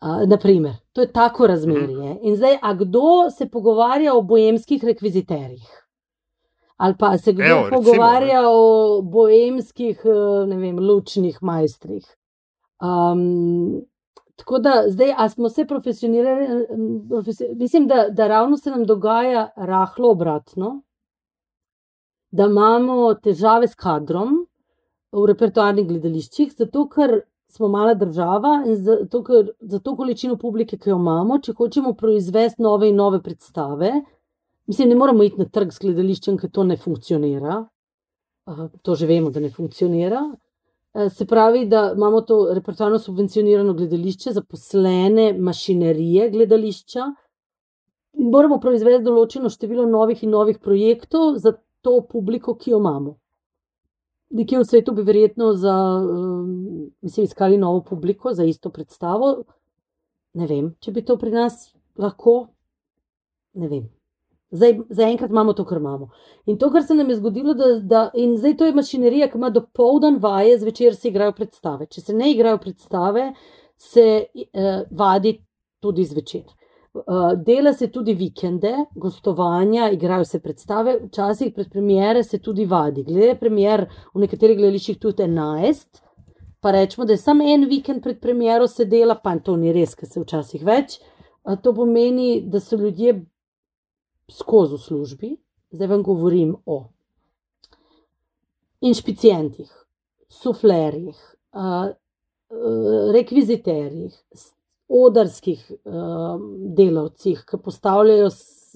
Uh, 0.00 0.28
naprimer, 0.28 0.72
to 0.92 1.00
je 1.00 1.12
tako 1.12 1.46
razmerje. 1.46 2.18
In 2.22 2.36
zdaj, 2.36 2.58
a 2.62 2.74
kdo 2.74 3.30
se 3.38 3.48
pogovarja 3.48 4.14
o 4.14 4.22
bojemskih 4.22 4.84
rekviziterjih? 4.84 5.82
Ali 6.82 6.94
pa 6.98 7.18
se 7.18 7.32
kdo 7.32 7.44
Evo, 7.44 7.62
recimo, 7.62 7.82
pogovarja 7.82 8.40
o 8.44 9.02
boemskih, 9.02 10.00
eh, 10.04 10.46
ne 10.46 10.56
vem, 10.56 10.78
lučnih 10.78 11.38
majstrih. 11.42 12.06
Um, 12.82 13.82
tako 14.36 14.58
da 14.58 14.84
zdaj, 14.88 15.14
a 15.16 15.28
smo 15.28 15.48
se 15.48 15.66
profesionirali, 15.66 16.44
eh, 16.44 16.66
profesi- 17.08 17.54
mislim, 17.54 17.86
da, 17.86 18.08
da 18.08 18.28
ravno 18.28 18.56
se 18.56 18.70
nam 18.70 18.84
dogaja 18.84 19.50
rahlo 19.56 20.10
obratno, 20.10 20.82
da 22.30 22.44
imamo 22.44 23.14
težave 23.14 23.68
s 23.68 23.74
kadrom 23.74 24.46
v 25.12 25.26
repertoarnih 25.26 25.88
gledališčih, 25.88 26.54
zato 26.58 26.88
ker 26.88 27.20
smo 27.52 27.68
mala 27.68 27.94
država 27.94 28.62
in 28.66 28.76
zato, 28.76 29.20
ker 29.24 29.50
za 29.60 29.78
to 29.78 29.96
količino 29.96 30.38
publike, 30.40 30.78
ki 30.78 30.90
jo 30.90 30.96
imamo, 30.96 31.36
če 31.38 31.52
hočemo 31.52 31.92
proizvesti 31.94 32.62
nove 32.64 32.88
in 32.88 32.96
nove 32.96 33.20
predstave, 33.22 33.92
mislim, 34.66 34.88
ne 34.88 34.96
moramo 34.96 35.22
iti 35.22 35.40
na 35.40 35.44
trg 35.44 35.72
s 35.72 35.82
gledališčem, 35.84 36.38
ker 36.40 36.50
to 36.50 36.64
ne 36.64 36.76
funkcionira. 36.76 37.60
Uh, 38.46 38.64
to 38.82 38.94
že 38.98 39.06
vemo, 39.06 39.30
da 39.30 39.40
ne 39.40 39.50
funkcionira. 39.50 40.22
Uh, 40.92 41.08
Se 41.12 41.24
pravi, 41.26 41.66
da 41.66 41.92
imamo 41.96 42.20
to 42.20 42.54
repertoarno 42.54 42.98
subvencionirano 42.98 43.74
gledališče, 43.74 44.32
zaposlene 44.32 45.32
mašinerije 45.32 46.30
gledališča. 46.30 47.06
In 48.20 48.28
moramo 48.28 48.58
proizvesti 48.60 49.04
določeno 49.04 49.48
število 49.48 49.86
novih 49.88 50.20
in 50.22 50.30
novih 50.30 50.58
projektov 50.60 51.38
za 51.40 51.54
to 51.80 52.02
publiko, 52.10 52.54
ki 52.60 52.74
jo 52.74 52.80
imamo. 52.82 53.16
Nekje 54.36 54.60
v 54.60 54.68
svetu 54.68 54.92
bi 54.92 55.04
verjetno 55.04 55.52
za, 55.56 55.72
um, 56.00 56.92
mislim, 57.00 57.24
iskali 57.24 57.56
novo 57.56 57.80
publiko 57.88 58.32
za 58.36 58.44
isto 58.44 58.70
predstavo. 58.70 59.32
Ne 60.34 60.46
vem, 60.46 60.70
če 60.80 60.92
bi 60.92 61.04
to 61.04 61.16
pri 61.20 61.32
nas 61.32 61.72
lahko. 61.96 62.36
Ne 63.54 63.68
vem. 63.68 63.88
Zdaj, 64.52 64.74
zaenkrat 64.90 65.30
imamo 65.30 65.52
to, 65.52 65.64
kar 65.64 65.78
imamo. 65.78 66.10
In 66.46 66.58
to, 66.58 66.68
kar 66.70 66.82
se 66.84 66.94
nam 66.94 67.10
je 67.10 67.16
zgodilo, 67.16 67.54
da, 67.54 67.68
da 67.80 68.00
in 68.14 68.36
zdaj 68.36 68.56
to 68.56 68.66
je 68.68 68.74
mašinerija, 68.76 69.30
ki 69.32 69.38
ima 69.40 69.50
do 69.50 69.62
poldan 69.74 70.18
vaje, 70.20 70.58
zvečer 70.58 70.96
se 70.96 71.08
igrajo 71.08 71.32
predstave. 71.32 71.86
Če 71.86 72.00
se 72.00 72.14
ne 72.14 72.30
igrajo 72.34 72.58
predstave, 72.60 73.30
se 73.80 74.04
uh, 74.26 74.82
vadi 74.90 75.38
tudi 75.80 76.04
zvečer. 76.04 76.44
Uh, 76.92 77.32
dela 77.46 77.72
se 77.72 77.88
tudi 77.88 78.12
vikende, 78.14 78.74
gostovanja, 78.94 79.88
igrajo 79.90 80.28
se 80.28 80.42
predstave, 80.44 80.98
včasih 81.06 81.54
pred 81.56 81.72
premiere 81.72 82.24
se 82.24 82.38
tudi 82.38 82.66
vadi. 82.68 83.06
Glede 83.08 83.38
premier, 83.40 83.86
v 84.14 84.26
nekaterih 84.26 84.60
gledališčih 84.60 85.00
tudi 85.00 85.24
11, 85.24 86.02
pa 86.60 86.76
rečemo, 86.76 87.08
da 87.08 87.16
je 87.16 87.24
samo 87.24 87.48
en 87.48 87.64
vikend 87.70 88.04
pred 88.04 88.20
premiero 88.20 88.68
se 88.68 88.84
dela, 88.84 89.16
pa 89.16 89.38
to 89.40 89.56
ni 89.56 89.72
res, 89.72 89.96
ker 89.96 90.12
se 90.12 90.20
včasih 90.20 90.68
več. 90.68 91.00
Uh, 91.42 91.56
to 91.56 91.72
pomeni, 91.72 92.42
da 92.52 92.60
so 92.60 92.76
ljudje 92.76 93.22
skozi 94.32 94.76
v 94.76 94.80
službi, 94.80 95.30
zdaj 95.72 95.88
vam 95.88 96.02
govorim 96.02 96.56
o 96.66 96.78
inšpicijentih, 98.80 99.70
suflerjih, 100.28 101.16
uh, 101.52 101.92
uh, 101.92 103.12
rekviziterjih, 103.14 104.16
odarskih 104.88 105.60
uh, 105.84 106.40
delavcih, 106.76 107.44
ki 107.48 107.60
postavljajo 107.64 108.30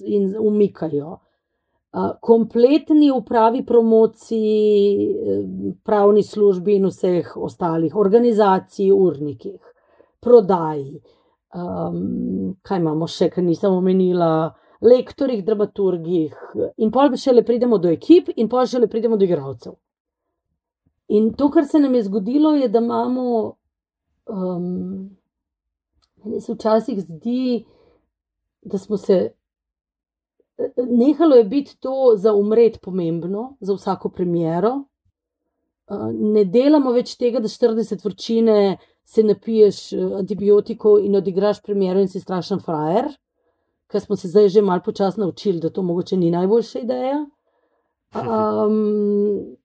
in 0.05 0.35
umikajo. 0.39 1.17
Uh, 1.17 2.11
kompletni 2.21 3.11
upravi 3.11 3.65
promociji, 3.65 5.11
eh, 5.11 5.73
pravni 5.83 6.23
službi 6.23 6.75
in 6.75 6.85
vseh 6.85 7.37
ostalih 7.37 7.95
organizacij, 7.95 8.91
urnikih, 8.91 9.59
prodaji. 10.19 11.01
Um, 11.55 12.57
kaj 12.61 12.79
imamo 12.79 13.07
še, 13.07 13.29
kar 13.31 13.43
nisem 13.43 13.73
omenila, 13.73 14.53
lektorjih, 14.81 15.43
dramaturgih, 15.45 16.33
in 16.77 16.91
pol 16.91 17.15
šele 17.17 17.43
pridemo 17.45 17.77
do 17.77 17.89
ekip, 17.89 18.29
in 18.35 18.49
pol 18.49 18.65
šele 18.65 18.87
pridemo 18.87 19.17
do 19.17 19.25
igralcev. 19.25 19.77
In 21.07 21.31
to, 21.33 21.49
kar 21.51 21.65
se 21.65 21.79
nam 21.79 21.95
je 21.95 22.03
zgodilo, 22.03 22.53
je, 22.55 22.67
da 22.67 22.79
imamo. 22.79 23.55
Um, 24.27 25.09
meni 26.23 26.41
se 26.41 26.53
včasih 26.53 26.99
zdi, 26.99 27.65
da 28.61 28.77
smo 28.77 28.97
se. 28.97 29.31
Nehalo 30.77 31.35
je 31.35 31.43
biti 31.43 31.77
to 31.79 32.13
za 32.15 32.33
umret 32.33 32.81
pomembno, 32.81 33.55
za 33.59 33.73
vsako 33.73 34.09
premiero. 34.09 34.73
Uh, 34.73 36.11
Ne 36.11 36.43
delamo 36.45 36.91
več 36.91 37.15
tega, 37.15 37.39
da 37.39 37.47
40 37.47 38.03
vročine 38.03 38.77
se 39.07 39.23
napiješ 39.23 39.93
eh, 39.93 40.01
antibiotikov 40.19 40.99
in 40.99 41.15
odigraš 41.15 41.61
premiero 41.63 42.01
in 42.03 42.09
si 42.11 42.19
strašen 42.19 42.59
frajer, 42.59 43.07
ker 43.91 44.01
smo 44.01 44.15
se 44.15 44.27
zdaj 44.27 44.49
že 44.49 44.61
malo 44.61 44.81
počasi 44.85 45.19
naučili, 45.19 45.59
da 45.59 45.69
to 45.69 45.83
mogoče 45.83 46.17
ni 46.17 46.31
najboljša 46.31 46.79
ideja. 46.79 47.25
Um, 48.15 49.57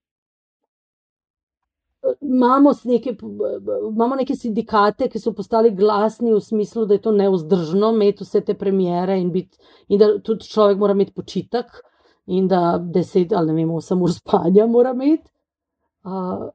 imamo, 2.21 2.71
neke, 2.85 3.17
imamo 3.91 4.17
neke 4.17 4.35
sindikate, 4.35 5.09
ki 5.09 5.19
so 5.19 5.33
postali 5.33 5.71
glasni 5.75 6.33
v 6.33 6.41
smislu, 6.41 6.87
da 6.87 6.95
je 6.95 7.03
to 7.03 7.13
neuzdržno 7.13 7.93
imeti 7.95 8.25
vse 8.25 8.41
te 8.41 8.55
premiere 8.59 9.21
in, 9.21 9.31
biti, 9.33 9.59
in 9.89 9.99
da 9.99 10.19
tudi 10.19 10.49
človek 10.49 10.79
mora 10.79 10.93
imeti 10.93 11.15
počitek, 11.15 11.67
in 12.27 12.49
da 12.49 12.79
deset 12.79 13.33
ali 13.33 13.53
ne 13.53 13.55
vem, 13.55 13.71
osem 13.71 14.03
ur 14.03 14.13
spanja 14.13 14.67
mora 14.67 14.95
imeti. 14.95 15.31
Uh, 16.03 16.51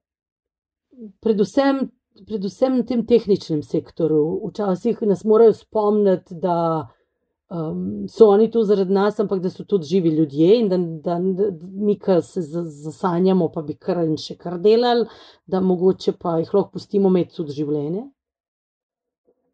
predvsem, 1.24 1.88
predvsem 2.28 2.78
na 2.78 2.84
tem 2.84 3.06
tehničnem 3.08 3.64
sektorju. 3.64 4.42
Včasih 4.50 5.02
nas 5.08 5.24
morajo 5.24 5.54
spomniti, 5.54 6.36
da 6.42 6.88
um, 7.50 8.08
so 8.10 8.30
oni 8.30 8.52
tu 8.52 8.64
zaradi 8.64 8.94
nas, 8.94 9.20
ampak 9.20 9.40
da 9.42 9.50
so 9.50 9.64
tudi 9.64 9.86
živi 9.86 10.10
ljudje 10.10 10.60
in 10.60 10.70
da, 10.70 10.78
da, 10.78 11.20
da 11.20 11.68
mi, 11.72 11.98
ki 12.00 12.22
se 12.22 12.42
za- 12.42 12.64
zasanjamo, 12.64 13.50
pa 13.54 13.62
bi 13.62 13.76
kar 13.76 14.04
in 14.04 14.18
še 14.18 14.36
kar 14.38 14.60
delali, 14.60 15.08
da 15.46 15.62
mogoče 15.62 16.18
pa 16.20 16.38
jih 16.40 16.54
lahko 16.54 16.72
pustimo 16.74 17.10
imeti 17.10 17.36
tudi 17.36 17.52
življenje. 17.52 18.08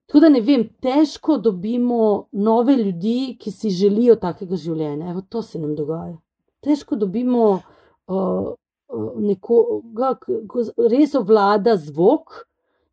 Tako 0.07 0.19
da 0.19 0.29
ne 0.29 0.41
vem, 0.41 0.67
težko 0.81 1.37
dobimo 1.37 2.27
nove 2.31 2.75
ljudi, 2.75 3.37
ki 3.39 3.51
si 3.51 3.69
želijo 3.69 4.15
takega 4.21 4.55
življenja. 4.59 5.09
Evo, 5.09 5.21
to 5.29 5.41
se 5.41 5.59
nam 5.59 5.75
dogaja. 5.75 6.17
Težko 6.63 6.95
dobimo 6.95 7.45
uh, 8.07 8.53
nekoga, 9.23 10.13
ki 10.21 10.65
res 10.91 11.15
ovlada 11.15 11.77
zvok 11.79 12.43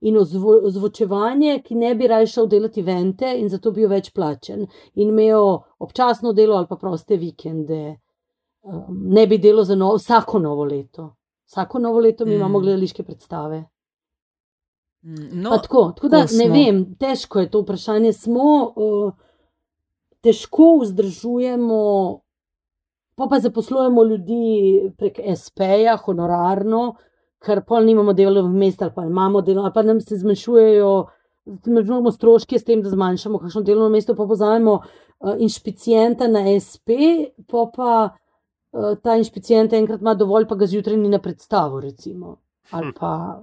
in 0.01 0.17
ozvo, 0.17 0.61
ozvočevanje, 0.65 1.61
ki 1.65 1.75
ne 1.75 1.95
bi 1.95 2.07
raje 2.07 2.27
šel 2.27 2.47
delati 2.49 2.83
vente 2.83 3.33
in 3.39 3.49
zato 3.49 3.71
bil 3.71 3.89
več 3.89 4.11
plačen 4.17 4.67
in 4.95 5.09
imel 5.09 5.59
občasno 5.79 6.33
delo 6.33 6.57
ali 6.57 6.67
pa 6.67 6.77
proste 6.77 7.17
vikende. 7.17 7.99
Um, 8.63 9.03
ne 9.13 9.27
bi 9.27 9.39
delal 9.39 9.65
za 9.65 9.75
novo, 9.75 9.97
vsako 9.97 10.39
novo 10.39 10.65
leto. 10.65 11.15
Vsako 11.49 11.79
novo 11.79 12.01
leto 12.01 12.25
mi 12.25 12.33
mm. 12.33 12.37
imamo 12.37 12.61
gledališke 12.61 13.03
predstave. 13.03 13.65
Mm, 15.03 15.29
No, 15.33 15.51
No, 15.51 15.59
tako, 15.59 15.93
tako 15.97 16.09
da 16.09 16.25
ne 16.39 16.49
vem, 16.49 16.85
težko 16.95 17.41
je 17.41 17.51
to 17.51 17.63
vprašanje. 17.63 18.13
Smo, 18.13 18.73
uh, 18.77 19.13
težko 20.21 20.79
vzdržujemo, 20.83 21.81
pa 23.15 23.27
pa 23.31 23.39
zaposlujemo 23.41 24.05
ljudi 24.05 24.93
prek 24.97 25.21
SP-ja, 25.37 25.97
honorarno, 25.97 26.95
ker 27.45 27.63
pol 27.67 27.85
nimamo 27.85 28.13
delovnih 28.13 28.59
mest, 28.59 28.83
ali 28.83 28.93
pa 28.95 29.05
imamo 29.05 29.41
delo, 29.41 29.63
ali 29.63 29.73
pa 29.75 29.83
nam 29.83 30.01
se 30.01 30.17
zmanjšujejo. 30.17 30.93
Zmanjšujemo 31.65 32.13
stroške 32.13 32.59
s 32.59 32.65
tem, 32.65 32.83
da 32.83 32.91
zmanjšamo 32.93 33.39
kakšno 33.39 33.63
delovno 33.65 33.89
mesto, 33.89 34.15
pa 34.15 34.27
pozajemo 34.29 34.75
uh, 34.75 35.35
inšpicijenta 35.39 36.29
na 36.29 36.45
SP, 36.67 36.99
pa 37.49 37.65
pa 37.75 37.93
uh, 38.73 38.99
ta 39.03 39.17
inšpicijent 39.17 39.73
enkrat 39.73 40.01
ima 40.01 40.15
dovolj, 40.15 40.47
pa 40.49 40.55
ga 40.55 40.67
zjutraj 40.67 40.97
ni 41.01 41.09
na 41.09 41.19
predstavo, 41.19 41.81
recimo. 41.81 42.37
Ali 42.71 42.87
Hm. 42.87 42.97
pa 43.01 43.43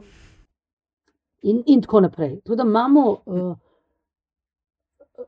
in, 1.41 1.63
in 1.65 1.81
tako 1.81 1.99
naprej. 1.99 2.39
Tako 2.43 2.55
da 2.55 2.63
imamo, 2.63 3.17
uh, 3.25 3.55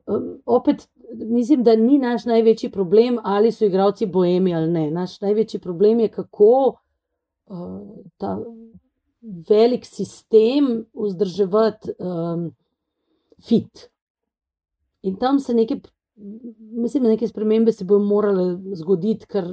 um, 0.07 0.41
opet, 0.45 0.89
mislim, 1.13 1.63
da 1.63 1.75
ni 1.75 1.97
naš 1.97 2.25
največji 2.25 2.71
problem, 2.71 3.19
ali 3.23 3.51
so 3.51 3.65
igravci 3.65 4.05
boemi 4.05 4.55
ali 4.55 4.71
ne. 4.71 4.91
Naš 4.91 5.21
največji 5.21 5.59
problem 5.59 5.99
je, 5.99 6.07
kako 6.07 6.75
uh, 7.45 7.81
ta 8.17 8.37
velik 9.21 9.85
sistem 9.85 10.85
vzdrževati 10.93 11.91
um, 11.99 12.51
fit. 13.47 13.89
In 15.01 15.15
tam 15.15 15.39
se 15.39 15.53
neke, 15.53 15.79
mislim, 16.59 17.03
neke 17.03 17.27
spremembe 17.27 17.71
se 17.71 17.85
bodo 17.85 18.05
morale 18.05 18.57
zgoditi, 18.75 19.27
ker. 19.27 19.47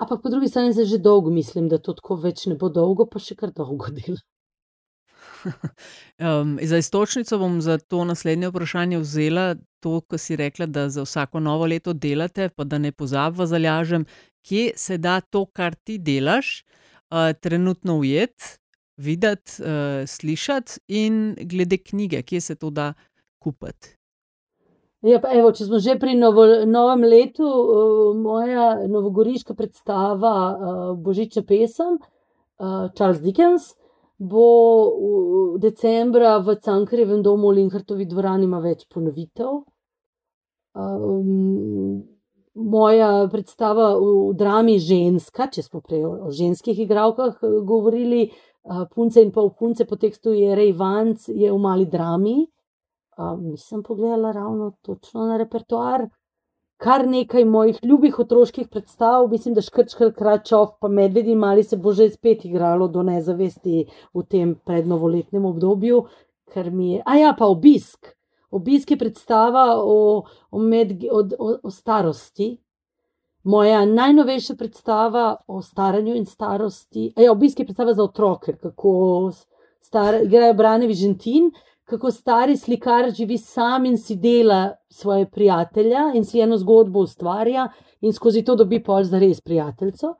Ampak 0.00 0.22
po 0.22 0.28
drugi 0.28 0.48
strani 0.48 0.74
se 0.74 0.84
že 0.84 0.98
dolgo 0.98 1.30
mislim, 1.30 1.68
da 1.68 1.78
to 1.78 1.92
tako 1.92 2.16
več 2.16 2.46
ne 2.46 2.56
bo 2.58 2.68
dolgo, 2.68 3.06
pa 3.06 3.20
še 3.22 3.36
kar 3.38 3.52
dolgo 3.54 3.92
dela. 3.98 4.18
Um, 6.22 6.58
za 6.62 6.78
istočnico 6.78 7.38
bom 7.38 7.60
za 7.62 7.78
to 7.78 8.04
naslednje 8.06 8.50
vprašanje 8.50 8.98
vzela 9.02 9.46
to, 9.82 10.00
ko 10.00 10.18
si 10.18 10.36
rekla, 10.38 10.66
da 10.66 10.88
za 10.88 11.02
vsako 11.02 11.40
novo 11.40 11.66
leto 11.66 11.92
delate, 11.92 12.48
pa 12.48 12.64
da 12.64 12.78
ne 12.78 12.92
pozabva 12.92 13.46
zalažem, 13.50 14.06
kje 14.46 14.72
se 14.78 14.98
da 14.98 15.20
to, 15.20 15.44
kar 15.46 15.74
ti 15.74 15.98
delaš, 15.98 16.62
uh, 16.62 16.82
trenutno 17.40 17.98
ujet, 17.98 18.58
videti, 18.96 19.62
uh, 19.62 20.06
slišati 20.06 20.80
in 20.88 21.34
glede 21.48 21.78
knjige, 21.78 22.22
kje 22.22 22.40
se 22.40 22.54
to 22.54 22.70
da 22.70 22.92
kupiti. 23.42 23.96
Ja, 25.02 25.18
pa 25.18 25.32
evo, 25.34 25.50
če 25.50 25.66
smo 25.66 25.80
že 25.82 25.96
pri 25.98 26.14
novo, 26.14 26.44
novem 26.66 27.02
letu, 27.02 27.42
uh, 27.42 28.12
moja 28.14 28.76
novogoriška 28.86 29.56
predstava 29.58 30.34
uh, 30.52 30.82
Božiča 30.94 31.42
pesem, 31.42 31.98
uh, 31.98 32.86
Charles 32.94 33.18
Dickens, 33.24 33.72
bo 34.22 34.46
v 35.56 35.58
decembra 35.58 36.38
v 36.38 36.54
Cankarjevem 36.62 37.22
domu 37.22 37.50
v 37.50 37.58
Linhartovi 37.58 38.06
dvorani 38.06 38.46
ima 38.46 38.62
več 38.62 38.86
ponovitev. 38.86 39.64
Um, 42.54 42.70
moja 42.70 43.28
predstava 43.32 43.96
v, 43.98 44.34
drami 44.34 44.78
Ženska, 44.78 45.48
če 45.52 45.62
smo 45.62 45.80
prej 45.80 46.04
o, 46.04 46.30
ženskih 46.30 46.78
igralkah 46.78 47.38
govorili, 47.40 48.30
uh, 48.64 48.86
Punce 48.94 49.22
in 49.22 49.32
pol 49.32 49.50
punce 49.58 49.84
po 49.84 49.96
tekstu 49.96 50.32
je 50.32 50.54
Rej 50.54 50.72
Vanc, 50.72 51.28
je 51.28 51.52
v 51.52 51.58
mali 51.58 51.86
drami. 51.86 52.46
Uh, 53.18 53.36
nisem 53.40 53.82
pogledala 53.82 54.32
ravno 54.32 54.72
točno 54.82 55.26
na 55.26 55.36
repertoar. 55.36 56.08
Kar 56.82 57.06
nekaj 57.06 57.44
mojih 57.44 57.78
ljubih 57.86 58.18
otroških 58.18 58.68
predstav, 58.68 59.28
mislim, 59.30 59.54
da 59.54 59.62
škrčkar 59.62 60.10
kračov, 60.16 60.80
pa 60.80 60.88
medvedi 60.88 61.34
mali 61.34 61.62
se 61.62 61.76
bo 61.76 61.92
že 61.92 62.08
spet 62.10 62.44
igralo 62.44 62.88
do 62.88 63.02
nezavesti 63.02 63.84
v 64.14 64.24
tem 64.26 64.56
prednovoletnem 64.66 65.44
obdobju, 65.46 66.06
ker 66.50 66.70
mi 66.70 66.92
je. 66.92 67.02
A 67.06 67.16
ja, 67.16 67.34
pa 67.38 67.46
obisk. 67.46 68.16
Obisk 68.52 68.90
je 68.90 68.98
predstava 68.98 69.64
o, 69.78 70.24
o, 70.50 70.58
med, 70.58 70.92
o, 71.10 71.22
o, 71.38 71.56
o 71.62 71.70
starosti. 71.70 72.52
Moja 73.42 73.84
najnovejša 73.88 74.54
predstava 74.54 75.36
o 75.46 75.62
staranju 75.62 76.14
in 76.14 76.26
starosti. 76.26 77.12
Ja, 77.16 77.32
obisk 77.32 77.60
je 77.60 77.66
predstava 77.66 77.94
za 77.94 78.04
otroke, 78.04 78.56
kako 78.56 79.32
star, 79.80 80.20
igrajo 80.22 80.54
Brane 80.54 80.86
Vižentin 80.86 81.50
kako 81.84 82.10
stari 82.10 82.56
slikar 82.56 83.10
živi 83.10 83.38
sam 83.38 83.84
in 83.84 83.98
si 83.98 84.16
dela 84.16 84.76
svoje 84.88 85.26
prijatelja 85.30 86.12
in 86.14 86.24
si 86.24 86.40
eno 86.40 86.56
zgodbo 86.56 87.00
ustvarja 87.00 87.68
in 88.00 88.12
skozi 88.12 88.44
to 88.44 88.56
dobi 88.56 88.82
pol 88.82 89.04
za 89.04 89.18
res 89.18 89.40
prijateljco. 89.40 90.14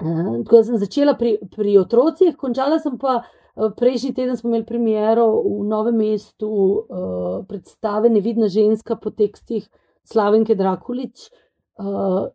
Uh, 0.00 0.44
tako 0.44 0.56
da 0.56 0.64
sem 0.64 0.78
začela 0.78 1.14
pri, 1.14 1.36
pri 1.56 1.76
otrocih, 1.78 2.36
končala 2.36 2.78
sem 2.78 2.98
pa 2.98 3.18
uh, 3.20 3.39
prejšnji 3.76 4.14
teden, 4.14 4.36
smo 4.36 4.50
imeli 4.50 4.66
premiero 4.66 5.26
v 5.42 5.64
Novem 5.68 5.96
mestu 5.96 6.48
uh, 6.50 7.46
predstave 7.48 8.10
Nevidna 8.10 8.48
ženska 8.48 8.96
po 8.96 9.10
tekstih 9.10 9.68
Slavenke 10.04 10.54
Drakulič, 10.54 11.28
uh, 11.78 12.30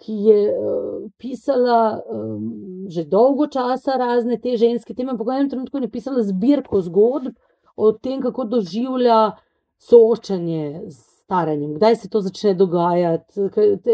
ki 0.00 0.12
je 0.28 0.38
uh, 0.50 1.06
pisala 1.18 2.00
um, 2.04 2.86
že 2.88 3.04
dolgo 3.04 3.46
časa 3.46 3.96
razne 3.98 4.38
te 4.40 4.56
ženske. 4.56 4.94
Teme, 4.94 5.16
po 5.18 5.26
enem 5.32 5.50
trenutku 5.50 5.78
je 5.78 5.90
pisala 5.90 6.22
zbirko 6.22 6.80
zgodb 6.84 7.34
o 7.76 7.92
tem, 7.92 8.22
kako 8.22 8.44
doživlja 8.44 9.34
soočanje 9.80 10.86
z 10.88 11.14
staranjem, 11.24 11.74
kdaj 11.74 11.96
se 11.96 12.08
to 12.08 12.20
začne 12.20 12.54
dogajati. 12.54 13.40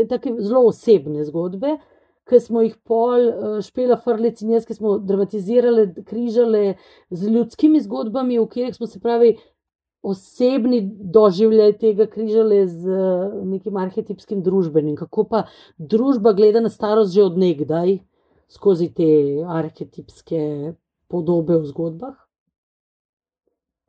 Take 0.09 0.35
zelo 0.39 0.67
osebne 0.69 1.25
zgodbe, 1.25 1.77
ki 2.31 2.41
smo 2.41 2.63
jih 2.63 2.77
pol 2.87 3.27
uh, 3.29 3.61
špela 3.65 3.99
Frlec 4.01 4.43
in 4.45 4.55
jaz, 4.55 4.67
ki 4.69 4.79
smo 4.79 4.99
dramatizirali, 5.03 5.89
križali 6.07 6.77
z 7.11 7.33
ljudskimi 7.35 7.83
zgodbami, 7.83 8.39
v 8.39 8.47
katerih 8.47 8.77
smo 8.79 8.87
se 8.87 9.01
pravi 9.03 9.35
osebni 10.03 10.81
doživljaj 11.13 11.75
tega 11.79 12.07
križale 12.07 12.67
z 12.67 13.01
nekim 13.45 13.77
arhetipskim 13.77 14.41
družbenim, 14.43 14.97
kako 14.97 15.27
pa 15.29 15.43
družba 15.77 16.33
gleda 16.33 16.63
na 16.65 16.71
starost 16.73 17.13
že 17.13 17.27
odnegdaj 17.27 17.99
skozi 18.49 18.89
te 18.95 19.11
arhetipske 19.47 20.73
podobe 21.11 21.59
v 21.59 21.69
zgodbah. 21.69 22.17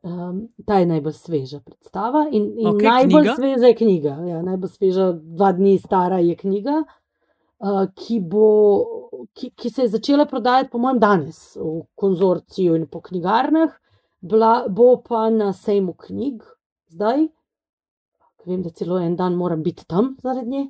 Um, 0.02 0.48
ta 0.66 0.80
je 0.82 0.86
najbolj 0.90 1.14
sveža 1.14 1.60
predstava 1.62 2.24
in, 2.32 2.48
in 2.58 2.66
Okay, 2.72 2.88
najbolj 2.90 3.22
knjiga? 3.22 3.34
sveža 3.36 3.68
je 3.70 3.74
knjiga. 3.78 4.14
Ja, 4.26 4.40
najbolj 4.42 4.70
sveža, 4.74 5.12
dva 5.14 5.52
dni 5.54 5.76
stara 5.78 6.18
je 6.18 6.34
knjiga, 6.36 6.80
ki, 7.96 8.20
bo, 8.20 8.48
ki, 9.34 9.52
ki 9.56 9.70
se 9.70 9.86
je 9.86 9.92
začela 9.94 10.26
prodajati, 10.26 10.70
po 10.72 10.80
mojem, 10.82 10.98
danes 10.98 11.56
v 11.56 11.82
konzorciju 11.94 12.74
in 12.76 12.88
po 12.90 13.00
knjigarnah 13.00 13.70
bila, 14.22 14.66
bo 14.68 14.96
pa 15.02 15.30
na 15.30 15.52
sejmu 15.52 15.94
knjig, 15.98 16.42
zdaj. 16.94 17.26
Vem, 18.46 18.62
da 18.62 18.70
celo 18.70 18.98
en 18.98 19.16
dan 19.16 19.34
moram 19.38 19.62
biti 19.62 19.86
tam 19.86 20.16
zaradi 20.22 20.50
nje. 20.50 20.62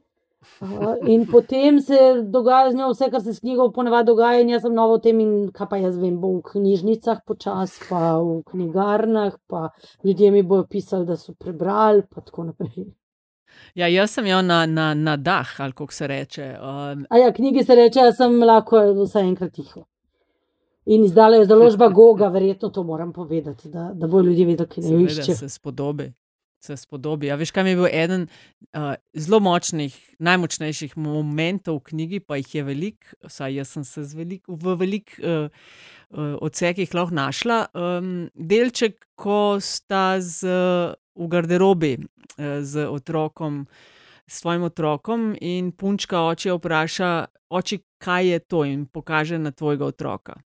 Uh, 0.60 0.96
in 1.06 1.26
potem 1.32 1.80
se 1.80 1.98
dogaja 2.28 2.70
z 2.70 2.76
njo 2.76 2.88
vse, 2.90 3.10
kar 3.10 3.22
se 3.22 3.34
s 3.34 3.40
knjigo 3.40 3.70
ponavadi 3.72 4.06
dogaja, 4.06 4.40
in 4.40 4.50
jaz 4.52 4.64
sem 4.66 4.74
novo 4.74 4.96
v 4.98 5.04
tem, 5.04 5.20
in 5.20 5.34
kaj 5.54 5.68
pa 5.70 5.78
jaz 5.80 5.96
vem, 6.00 6.18
bo 6.20 6.34
v 6.38 6.42
knjižnicah 6.50 7.22
počasi, 7.26 7.84
pa 7.88 8.16
v 8.18 8.40
knjigarnah, 8.50 9.36
pa 9.46 9.68
ljudje 10.04 10.32
mi 10.34 10.42
bojo 10.42 10.66
pisali, 10.68 11.06
da 11.06 11.16
so 11.16 11.36
prebrali, 11.38 12.04
pa 12.10 12.20
tako 12.20 12.50
naprej. 12.50 12.90
Ja, 13.74 13.88
jaz 13.88 14.10
sem 14.10 14.26
jo 14.26 14.42
na, 14.42 14.66
na, 14.66 14.92
na 14.94 15.16
dah, 15.16 15.60
ali 15.60 15.72
kako 15.72 15.92
se 15.92 16.06
reče. 16.06 16.54
Um, 16.60 17.06
A 17.10 17.18
ja, 17.18 17.32
knjigi 17.32 17.64
se 17.64 17.74
reče, 17.74 18.02
da 18.02 18.12
sem 18.12 18.42
lahko 18.42 18.82
vsaj 19.04 19.28
enkrat 19.28 19.52
tiho. 19.52 19.86
In 20.86 21.04
izdala 21.04 21.36
je 21.36 21.46
založba 21.46 21.88
Goga, 21.96 22.28
verjetno 22.28 22.68
to 22.68 22.82
moram 22.82 23.12
povedati, 23.12 23.68
da, 23.68 23.90
da 23.94 24.06
bo 24.06 24.20
ljudje 24.20 24.46
vedeli, 24.46 24.68
ki 24.68 24.80
ne 24.80 25.04
išče. 25.04 25.34
se 25.34 25.48
spodobi. 25.48 26.12
Se 26.62 26.76
spodobi. 26.76 27.26
Ja, 27.26 27.34
veš, 27.34 27.50
kaj 27.50 27.64
mi 27.64 27.70
je 27.72 27.76
bil 27.76 27.88
eden 27.90 28.26
uh, 28.28 28.92
zelo 29.18 29.40
močnih, 29.42 29.96
najmočnejših 30.22 30.94
momentov 30.96 31.80
v 31.80 31.86
knjigi, 31.90 32.20
pa 32.20 32.38
jih 32.38 32.54
je 32.54 32.62
veliko, 32.62 33.16
vsaj 33.26 33.56
jaz 33.56 33.72
sem 33.74 33.84
se 33.84 34.04
velik, 34.14 34.44
v 34.46 34.76
velikih 34.78 35.18
uh, 35.18 35.48
uh, 36.12 36.36
odsekih 36.38 36.94
lahko 36.94 37.14
našla. 37.18 37.66
Um, 37.74 38.28
delček, 38.34 39.00
ko 39.18 39.58
sta 39.58 40.20
z, 40.20 40.54
v 41.14 41.28
garderobi 41.28 41.96
uh, 41.98 42.62
z 42.62 42.86
otrokom, 42.88 43.66
s 44.26 44.40
svojim 44.40 44.62
otrokom, 44.62 45.32
in 45.40 45.72
punčka 45.72 46.22
oče 46.30 46.52
vpraša, 46.52 47.12
oče, 47.50 47.78
kaj 47.98 48.28
je 48.28 48.38
to, 48.38 48.64
in 48.64 48.86
pokaže 48.86 49.38
na 49.38 49.50
tvojega 49.50 49.84
otroka. 49.84 50.40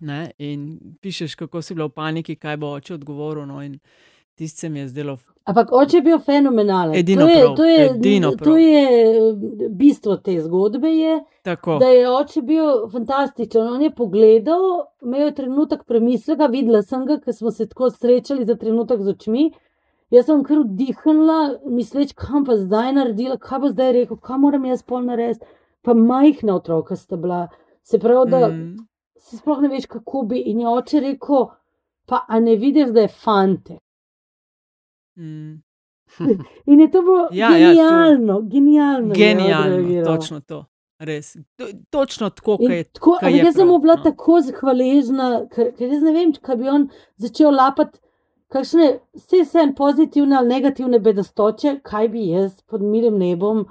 Ne? 0.00 0.30
In 0.38 0.78
pišeš, 1.00 1.34
kako 1.34 1.62
si 1.62 1.74
bila 1.74 1.88
v 1.88 1.96
paniki, 1.96 2.36
kaj 2.36 2.56
bo 2.56 2.76
oče 2.78 2.94
odgovoril. 2.94 3.46
No, 3.46 3.62
in 3.62 3.78
tisto 4.38 4.60
se 4.60 4.68
mi 4.68 4.78
je 4.78 4.88
zdelo 4.88 5.18
Ampak 5.48 5.72
oče 5.72 5.96
je 5.96 6.02
bil 6.02 6.18
fenomenalen. 6.18 6.96
Edino 6.96 7.24
to 7.24 7.28
je, 7.28 7.36
prav, 7.40 7.54
to 7.56 7.64
je, 7.64 7.84
edino 7.90 8.30
to 8.30 8.36
prav. 8.36 8.58
je 8.58 8.82
eh, 8.82 9.68
bistvo 9.68 10.16
te 10.16 10.40
zgodbe. 10.40 10.88
Je, 10.88 11.24
tako. 11.42 11.78
da 11.78 11.86
je 11.88 12.10
oče 12.10 12.42
bil 12.42 12.66
fantastičen. 12.92 13.68
On 13.68 13.82
je 13.82 13.94
pogledal, 13.94 14.60
imel 15.02 15.20
je 15.20 15.34
trenutek 15.34 15.86
premisleka, 15.88 16.46
videla 16.46 16.82
sem 16.82 17.06
ga, 17.06 17.16
ker 17.24 17.34
smo 17.34 17.50
se 17.50 17.68
tako 17.68 17.90
srečali 17.90 18.44
za 18.44 18.54
trenutek 18.54 19.00
z 19.02 19.08
očmi. 19.16 19.50
Jaz 20.10 20.26
sem 20.26 20.42
kar 20.42 20.58
vdihnila, 20.58 21.38
misleč, 21.66 22.14
kam 22.14 22.44
pa 22.44 22.56
zdaj 22.56 22.92
naredila, 22.92 23.36
kaj 23.38 23.58
bo 23.58 23.68
zdaj 23.68 23.92
rekel, 23.92 24.16
kaj 24.18 24.38
moram 24.38 24.64
jaz 24.64 24.82
pol 24.82 25.02
narediti. 25.02 25.44
Pa 25.82 25.94
majhna 25.94 26.54
otroka 26.54 26.96
sta 26.96 27.16
bila. 27.16 27.48
Se 27.82 27.98
pravi, 27.98 28.30
da 28.30 28.48
Mm. 28.48 28.76
si 29.18 29.36
sploh 29.36 29.60
ne 29.60 29.68
veš, 29.68 29.86
kako 29.86 30.22
bi. 30.22 30.38
In 30.40 30.60
je 30.60 30.68
oče 30.68 31.00
rekel, 31.02 31.46
pa 32.06 32.24
a 32.28 32.40
ne 32.40 32.56
vidiš, 32.56 32.88
da 32.88 33.00
je 33.00 33.08
fante. 33.10 33.78
Mm. 35.16 35.62
In 36.66 36.80
je 36.80 36.90
to 36.90 37.02
bilo 37.02 37.28
Ja, 37.32 37.50
ja, 37.50 37.68
to- 37.68 37.74
genialno, 37.74 38.40
genialno. 38.42 39.08
je 39.08 39.18
Genialno, 39.18 40.04
točno 40.06 40.40
to. 40.40 40.64
Res. 41.00 41.36
To, 41.56 41.64
točno 41.90 42.30
tako, 42.30 42.56
kot 42.56 42.70
je. 42.70 42.84
Ampak 42.96 43.30
je 43.30 43.36
jaz 43.38 43.54
sem 43.54 43.68
mu 43.68 43.78
bila 43.78 43.94
no. 43.94 44.02
tako 44.02 44.40
hvaležna, 44.52 45.46
ker, 45.48 45.72
ker 45.72 45.88
jaz 45.88 46.02
ne 46.02 46.12
vem, 46.12 46.32
kaj 46.34 46.56
bi 46.56 46.68
on 46.68 46.88
začel 47.16 47.52
lapati, 47.52 48.00
kakšne 48.52 49.00
vse 49.14 49.44
sem 49.44 49.74
pozitivne 49.74 50.36
ali 50.36 50.48
negativne 50.48 50.98
bedastoče, 51.00 51.80
kaj 51.82 52.08
bi 52.08 52.28
jaz 52.28 52.62
pod 52.62 52.82
milim 52.82 53.18
nebom, 53.18 53.66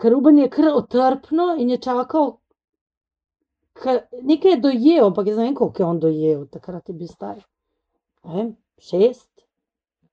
ker 0.00 0.12
Ruben 0.12 0.38
je 0.38 0.48
kar 0.50 0.70
otrpno 0.74 1.54
in 1.58 1.70
je 1.70 1.78
čakal. 1.78 2.36
Nekaj 4.22 4.50
je 4.50 4.60
dojel, 4.60 5.06
ampak 5.06 5.26
jaz 5.26 5.38
ne 5.38 5.48
vem, 5.48 5.54
koliko 5.54 5.82
je 5.82 5.86
on 5.86 6.00
dojel, 6.00 6.46
takrat 6.46 6.88
je 6.88 6.94
bil 6.94 7.08
star. 7.10 7.40
Ne 8.24 8.34
vem, 8.36 8.52
šest, 8.78 9.30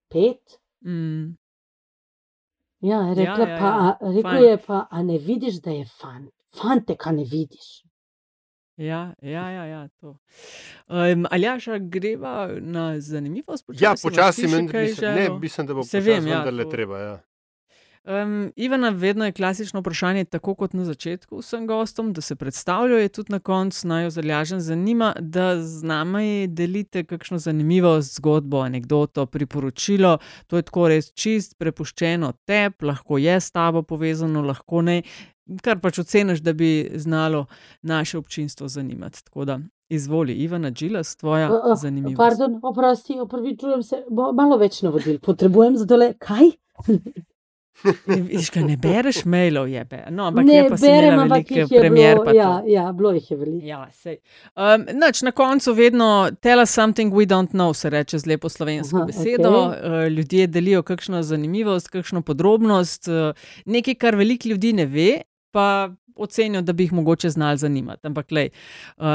pet. 0.10 0.58
Mm. 0.86 1.38
Ja, 2.82 3.04
je 3.12 3.16
rekla, 3.16 3.46
Ja, 3.46 3.50
ja, 3.50 3.58
pa, 3.60 3.66
ja, 3.66 3.98
a, 4.02 4.12
rekel 4.12 4.32
fajn. 4.32 4.44
je 4.44 4.58
pa, 4.66 4.88
a 4.90 5.04
ne 5.04 5.18
vidiš, 5.18 5.62
da 5.62 5.72
je 5.72 5.86
fan. 5.86 6.30
Fante, 6.58 6.96
kaj 6.98 7.14
ne 7.14 7.24
vidiš. 7.24 7.84
Ja, 8.78 9.14
ja, 9.22 9.50
ja, 9.50 9.66
ja 9.66 9.88
to. 10.02 10.18
Um, 10.88 11.26
Aljaša, 11.32 11.78
greva 11.78 12.50
na 12.60 13.00
zanimivost. 13.00 13.66
Ja, 13.70 13.92
počasi? 13.94 14.02
Imaš 14.02 14.02
počasi, 14.02 14.42
men, 14.42 14.66
mislim, 14.66 14.82
ne, 14.82 14.94
želel? 14.94 15.40
mislim, 15.40 15.68
da 15.68 15.74
bo 15.74 15.82
počasi 15.82 16.00
vem, 16.02 16.28
ja, 16.28 16.36
vendarle 16.36 16.64
to- 16.64 16.70
treba. 16.70 17.00
Ja. 17.00 17.20
Um, 18.04 18.52
Ivana, 18.56 18.90
vedno 18.90 19.26
je 19.26 19.32
klasično 19.32 19.80
vprašanje, 19.80 20.26
tako 20.26 20.56
kot 20.56 20.74
na 20.74 20.86
začetku 20.86 21.38
vsem 21.38 21.68
gostom, 21.68 22.14
da 22.14 22.22
se 22.22 22.36
predstavljajo, 22.36 23.10
tudi 23.10 23.32
na 23.32 23.40
koncu 23.40 23.88
naj 23.88 24.04
jo 24.04 24.10
zalažen 24.10 24.60
zanima, 24.60 25.14
da 25.20 25.62
z 25.62 25.84
nami 25.84 26.48
delite 26.48 27.04
kakšno 27.04 27.38
zanimivost, 27.38 28.16
zgodbo, 28.16 28.60
anegdoto, 28.60 29.26
priporočilo. 29.26 30.18
To 30.48 30.56
je 30.58 30.62
tako 30.62 30.88
res 30.88 31.12
čist, 31.14 31.58
prepuščeno 31.58 32.34
tebi, 32.46 32.86
lahko 32.86 33.18
je 33.18 33.36
s 33.40 33.52
tabo 33.52 33.82
povezano, 33.84 34.42
lahko 34.42 34.82
ne. 34.82 35.02
Kar 35.62 35.80
pač 35.80 36.00
oceniš, 36.00 36.40
da 36.40 36.54
bi 36.54 36.92
znalo 36.96 37.46
naše 37.82 38.18
občinstvo 38.18 38.68
zanimati. 38.68 39.24
Tako 39.24 39.46
da 39.46 39.60
izvoli, 39.90 40.34
Ivana 40.34 40.72
Džilas, 40.72 41.16
tvoja 41.16 41.50
zanimivost. 41.82 42.18
Pardon, 42.18 42.60
oprosti, 42.64 43.20
opravičujem 43.20 43.84
se, 43.84 44.04
malo 44.10 44.58
več 44.58 44.82
navodil 44.82 45.20
potrebujem 45.20 45.78
za 45.78 45.88
tole. 45.88 46.14
Kaj? 46.20 46.52
Viš, 48.30 48.52
ne 48.56 48.76
bereš 48.78 49.24
mailov, 49.26 49.68
je 49.70 49.84
be. 49.86 50.04
No, 50.14 50.28
ampak 50.30 50.46
ne, 50.46 50.56
je 50.56 50.66
pa 50.70 50.78
berem, 50.82 51.20
ampak 51.20 51.52
jih 51.52 51.72
je 51.72 51.80
premier. 51.80 52.20
Bilo, 52.20 52.36
ja, 52.36 52.50
ja, 52.68 52.84
bilo 52.94 53.14
jih 53.16 53.32
je 53.32 53.38
veliko. 53.38 53.66
Ja, 53.66 53.80
um, 54.56 54.86
nač, 55.00 55.22
na 55.26 55.32
koncu 55.32 55.74
vedno 55.74 56.10
tell 56.42 56.62
us 56.62 56.70
something 56.70 57.14
we 57.14 57.26
don't 57.26 57.56
know, 57.58 57.74
se 57.74 57.90
reče 57.90 58.20
z 58.20 58.30
lepo 58.30 58.50
slovensko 58.50 58.98
Aha, 58.98 59.06
besedo. 59.06 59.50
Okay. 59.50 60.06
Uh, 60.06 60.08
ljudje 60.14 60.48
delijo 60.48 60.84
kakšno 60.84 61.24
zanimivost, 61.24 61.90
kakšno 61.90 62.22
podrobnost, 62.22 63.08
uh, 63.08 63.34
nekaj, 63.66 63.96
kar 63.96 64.16
veliko 64.16 64.50
ljudi 64.50 64.74
ne 64.74 64.86
ve, 64.86 65.10
pa 65.52 65.90
ocenijo, 66.16 66.62
da 66.62 66.74
bi 66.74 66.84
jih 66.84 66.94
mogoče 66.94 67.30
znali 67.30 67.58
zanimati. 67.58 68.08
Ampak, 68.08 68.32
lej, 68.32 68.50
uh, 68.98 69.06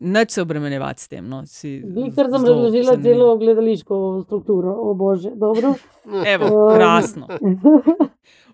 neč 0.00 0.30
se 0.30 0.42
obremenjevati 0.42 1.02
s 1.02 1.08
tem. 1.08 1.28
No, 1.28 1.42
Ker 2.14 2.30
sem 2.30 2.44
razložila 2.44 2.96
celo 3.02 3.36
gledališko 3.38 4.22
strukturo, 4.26 4.74
o 4.78 4.94
bože, 4.94 5.30
dobro. 5.34 5.74
Evo, 6.34 6.68
um. 6.68 6.74
krasno. 6.76 7.28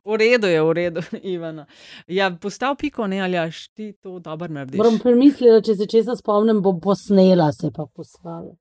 V 0.04 0.16
redu 0.16 0.46
je, 0.46 0.62
v 0.62 0.72
redu, 0.72 1.00
Ivana. 1.34 1.66
Ja, 2.08 2.30
postal 2.32 2.74
piko, 2.76 3.06
ne 3.06 3.20
ali 3.20 3.38
aš 3.38 3.68
ti 3.68 3.92
to 3.92 4.18
dobro 4.18 4.48
narediš. 4.48 4.78
Moram 4.78 4.98
premisliti, 4.98 5.66
če 5.66 5.76
se 5.76 5.86
česa 5.86 6.16
spomnim, 6.16 6.62
bom 6.64 6.80
posnela 6.80 7.52
se 7.52 7.70
pa 7.76 7.84
poslala. 7.86 8.56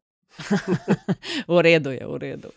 v 1.47 1.61
redu 1.63 1.95
je, 1.95 2.05
v 2.05 2.17
redu. 2.17 2.51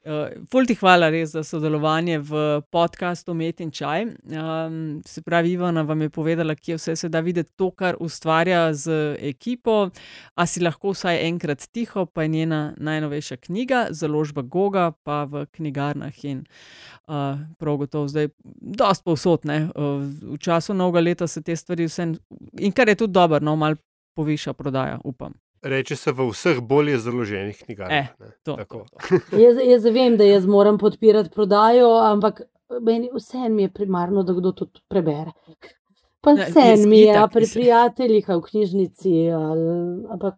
Uh, 0.00 0.30
ful 0.48 0.64
ti 0.64 0.72
hvala 0.80 1.10
res 1.12 1.34
za 1.34 1.42
sodelovanje 1.44 2.22
v 2.24 2.38
podkastu 2.72 3.34
Met 3.36 3.58
in 3.60 3.68
Čaj. 3.68 4.06
Um, 4.32 5.02
se 5.04 5.20
pravi, 5.20 5.52
Ivana 5.52 5.82
vam 5.84 6.00
je 6.00 6.08
povedala, 6.08 6.54
kje 6.56 6.78
vse 6.78 6.94
se 6.96 7.10
da 7.12 7.20
videti 7.20 7.52
to, 7.56 7.68
kar 7.70 7.98
ustvarja 8.00 8.72
z 8.72 8.94
ekipo. 9.20 9.90
A 10.40 10.46
si 10.48 10.64
lahko 10.64 10.94
vsaj 10.94 11.20
enkrat 11.26 11.68
tiho, 11.68 12.06
pa 12.06 12.24
je 12.24 12.32
njena 12.32 12.60
najnovejša 12.80 13.36
knjiga, 13.44 13.82
založba 13.90 14.40
Goga, 14.42 14.88
pa 15.04 15.26
v 15.28 15.44
knjigarnah 15.52 16.24
in 16.24 16.46
uh, 17.04 17.36
prav 17.60 17.76
gotovo 17.84 18.08
zdaj, 18.08 18.32
dosta 18.56 19.04
povsotne. 19.04 19.68
Uh, 19.76 20.00
v 20.32 20.40
času 20.40 20.72
novega 20.74 21.04
leta 21.04 21.28
se 21.28 21.44
te 21.44 21.56
stvari 21.56 21.84
vse 21.92 22.08
in 22.56 22.72
kar 22.72 22.88
je 22.88 23.02
tudi 23.04 23.12
dobro, 23.12 23.44
no, 23.44 23.52
malo 23.56 23.76
poviša 24.16 24.56
prodaja, 24.56 24.96
upam. 25.04 25.36
Reče 25.62 25.96
se 25.96 26.12
v 26.12 26.30
vseh 26.30 26.60
bolje 26.60 26.98
založenih 26.98 27.58
knjigah. 27.64 27.90
Eh, 27.90 28.06
to, 28.42 28.56
to, 28.56 28.64
to. 28.64 28.84
jaz, 29.44 29.60
jaz 29.64 29.84
vem, 29.84 30.16
da 30.16 30.24
jaz 30.24 30.46
moram 30.46 30.78
podpirati 30.78 31.30
prodajo, 31.30 31.90
ampak 32.00 32.42
vse 33.14 33.48
mi 33.48 33.62
je 33.62 33.72
primarno, 33.72 34.22
da 34.22 34.32
kdo 34.32 34.52
to 34.52 34.66
prebere. 34.88 35.32
Pa 36.20 36.32
vse 36.36 36.86
mi 36.86 37.00
je, 37.00 37.26
pri 37.32 37.46
prijateljih, 37.52 38.28
v 38.28 38.40
knjižnici, 38.40 39.30
ali, 39.30 39.68
ampak 40.10 40.34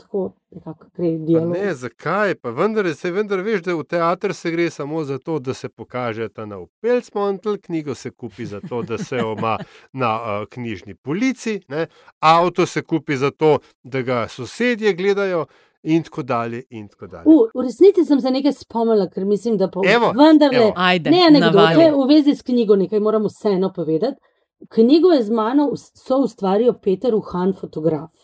tako 0.00 0.32
nekako 0.50 0.86
gre 0.96 1.10
dialog. 1.18 1.52
Ne, 1.52 1.74
zakaj? 1.74 2.34
Pa 2.34 2.50
vendar, 2.50 2.88
se 2.94 3.10
vendar 3.10 3.40
veš, 3.44 3.62
da 3.62 3.74
v 3.74 3.84
teater 3.84 4.34
se 4.34 4.50
gre 4.50 4.70
samo 4.70 5.04
zato, 5.04 5.38
da 5.38 5.54
se 5.54 5.68
pokaže 5.68 6.28
ta 6.28 6.46
nov 6.46 6.66
Pelcmontel, 6.80 7.58
knjigo 7.62 7.94
se 7.94 8.10
kupi 8.10 8.46
zato, 8.46 8.82
da 8.82 8.98
se 8.98 9.22
oma 9.24 9.58
na 9.92 10.14
uh, 10.16 10.46
knjižni 10.50 10.94
polici, 10.94 11.60
ne? 11.68 11.86
avto 12.18 12.66
se 12.66 12.82
kupi 12.82 13.16
zato, 13.16 13.58
da 13.82 14.02
ga 14.02 14.28
sosedje 14.28 14.94
gledajo. 14.94 15.46
In 15.82 16.02
tako 16.02 16.22
dalje. 16.22 16.62
In 16.70 16.88
tako 16.88 17.06
dalje. 17.06 17.24
U, 17.26 17.46
v 17.54 17.62
resnici 17.64 18.04
sem 18.04 18.20
se 18.20 18.30
nekaj 18.30 18.52
spomnila, 18.52 19.06
ker 19.08 19.24
mislim, 19.24 19.56
da 19.56 19.70
pa 19.72 19.80
vse. 19.80 20.10
Vendar, 20.18 20.52
le, 20.52 20.66
Ajde, 20.76 21.10
ne, 21.10 21.30
nekdo, 21.32 21.62
v 22.02 22.08
vezi 22.08 22.34
s 22.36 22.44
knjigo 22.44 22.76
nekaj 22.76 23.00
moramo 23.00 23.30
vseeno 23.32 23.72
povedati. 23.72 24.20
Knjigo 24.68 25.14
je 25.16 25.22
z 25.22 25.30
mano 25.30 25.70
so 25.76 26.20
ustvaril 26.20 26.74
Peter 26.84 27.14
Uhan, 27.14 27.54
fotograf. 27.60 28.19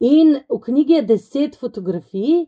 In 0.00 0.38
v 0.48 0.60
knjigi 0.60 0.92
je 0.92 1.02
deset 1.02 1.56
fotografij, 1.56 2.46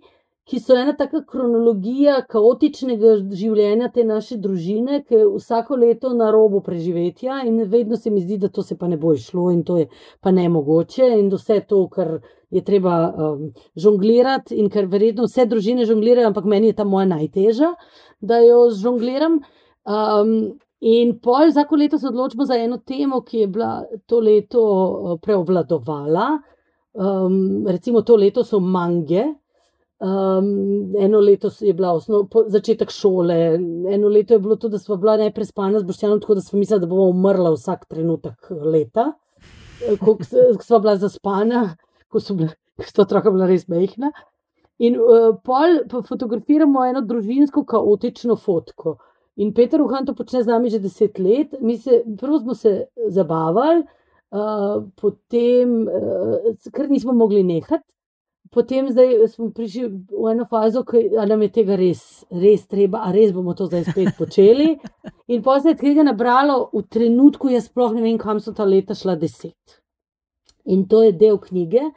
ki 0.49 0.59
so 0.61 0.77
ena 0.77 0.95
taka 0.97 1.21
kronologija 1.29 2.23
kaotičnega 2.29 3.15
življenja 3.37 3.91
te 3.93 4.05
naše 4.09 4.39
družine, 4.41 5.03
ki 5.05 5.19
je 5.19 5.27
vsako 5.35 5.77
leto 5.77 6.15
na 6.17 6.31
robu 6.33 6.63
preživetja, 6.65 7.43
in 7.45 7.61
vedno 7.69 7.99
se 8.01 8.11
mi 8.11 8.23
zdi, 8.25 8.39
da 8.41 8.49
to 8.49 8.65
se 8.65 8.79
pa 8.81 8.89
ne 8.89 8.97
bo 8.97 9.13
išlo 9.13 9.51
in 9.53 9.61
to 9.65 9.77
je 9.77 9.89
pa 10.25 10.33
ne 10.33 10.49
mogoče, 10.49 11.11
in 11.21 11.29
vse 11.35 11.61
to, 11.69 11.83
kar 11.93 12.15
je 12.51 12.65
treba 12.65 12.95
um, 13.11 13.51
žonglirati, 13.77 14.57
in 14.57 14.73
ker 14.73 14.89
verjetno 14.89 15.29
vse 15.29 15.45
družine 15.49 15.85
žonglirajo, 15.89 16.31
ampak 16.33 16.49
meni 16.49 16.73
je 16.73 16.79
ta 16.81 16.89
moja 16.89 17.11
najtežja, 17.13 17.75
da 18.21 18.41
jo 18.45 18.69
žongliram. 18.77 19.43
Um, 19.85 20.57
In 20.79 21.17
pol 21.19 21.49
vsako 21.51 21.75
leto 21.75 21.99
se 21.99 22.07
odločimo 22.07 22.45
za 22.47 22.55
eno 22.55 22.77
temo, 22.87 23.17
ki 23.27 23.41
je 23.41 23.47
bila 23.51 23.81
to 24.07 24.21
leto 24.23 24.61
uh, 24.63 25.17
preobvladovala, 25.19 26.29
Um, 26.99 27.65
recimo 27.67 28.03
to 28.03 28.17
leto 28.17 28.43
so 28.43 28.59
mange, 28.61 29.35
um, 30.01 30.97
eno 30.99 31.21
leto 31.21 31.51
je 31.61 31.73
bila 31.73 31.93
osnov, 31.93 32.25
po, 32.29 32.43
začetek 32.51 32.91
šole, 32.91 33.55
eno 33.95 34.09
leto 34.09 34.35
je 34.35 34.39
bilo 34.43 34.57
to, 34.57 34.69
da 34.69 34.79
smo 34.79 34.97
bila 34.97 35.17
neprespana 35.17 35.79
z 35.79 35.87
Boštjanom, 35.87 36.21
tako 36.21 36.35
da 36.35 36.41
smo 36.41 36.59
mislili, 36.59 36.81
da 36.81 36.87
bomo 36.87 37.05
umrla 37.11 37.53
vsak 37.55 37.85
trenutek 37.87 38.51
leta, 38.51 39.13
ko 40.03 40.17
smo 40.63 40.79
bila 40.79 40.97
zaspana, 40.97 41.77
ko 42.11 42.21
so 42.21 42.35
bila, 42.35 42.51
sto 42.91 43.07
otroka 43.07 43.31
bila 43.31 43.47
res 43.47 43.69
mehna. 43.69 44.11
In 44.79 44.99
uh, 44.99 45.37
pol 45.45 46.03
fotografiramo 46.07 46.83
eno 46.87 47.05
družinsko, 47.07 47.63
kaotično 47.67 48.35
fotko. 48.37 48.97
In 49.39 49.55
Peter 49.55 49.83
Uhan 49.83 50.07
to 50.07 50.17
počne 50.19 50.43
z 50.43 50.51
nami 50.51 50.71
že 50.71 50.83
deset 50.83 51.19
let. 51.19 51.55
Mi 51.61 51.79
se, 51.79 52.03
prvo 52.19 52.39
smo 52.43 52.55
se 52.55 52.89
zabavali, 53.07 53.85
potem, 54.31 55.87
uh, 55.89 56.73
ker 56.75 56.89
nismo 56.91 57.15
mogli 57.17 57.43
nehati. 57.43 57.87
Potem 58.51 58.87
smo 59.29 59.51
prišli 59.53 59.89
v 60.09 60.31
eno 60.31 60.47
fazo, 60.49 60.81
ki 60.89 61.11
nam 61.13 61.43
je 61.45 61.49
tega 61.53 61.77
res, 61.77 62.25
res 62.33 62.65
treba, 62.65 63.03
a 63.05 63.13
res 63.13 63.35
bomo 63.37 63.53
to 63.53 63.67
zdaj 63.69 63.91
spet 63.91 64.15
počeli. 64.17 64.71
In 65.33 65.43
pa 65.45 65.59
se 65.61 65.75
je 65.75 65.81
tega 65.83 66.05
nabralo 66.07 66.71
v 66.73 66.83
trenutku, 66.89 67.51
jaz 67.53 67.69
sploh 67.69 67.93
ne 67.93 68.07
vem, 68.07 68.17
kam 68.17 68.41
so 68.41 68.55
ta 68.57 68.65
leta 68.65 68.97
šla 68.97 69.19
deset. 69.21 69.81
In 70.65 70.87
to 70.89 71.03
je 71.05 71.13
del 71.13 71.37
knjige. 71.45 71.91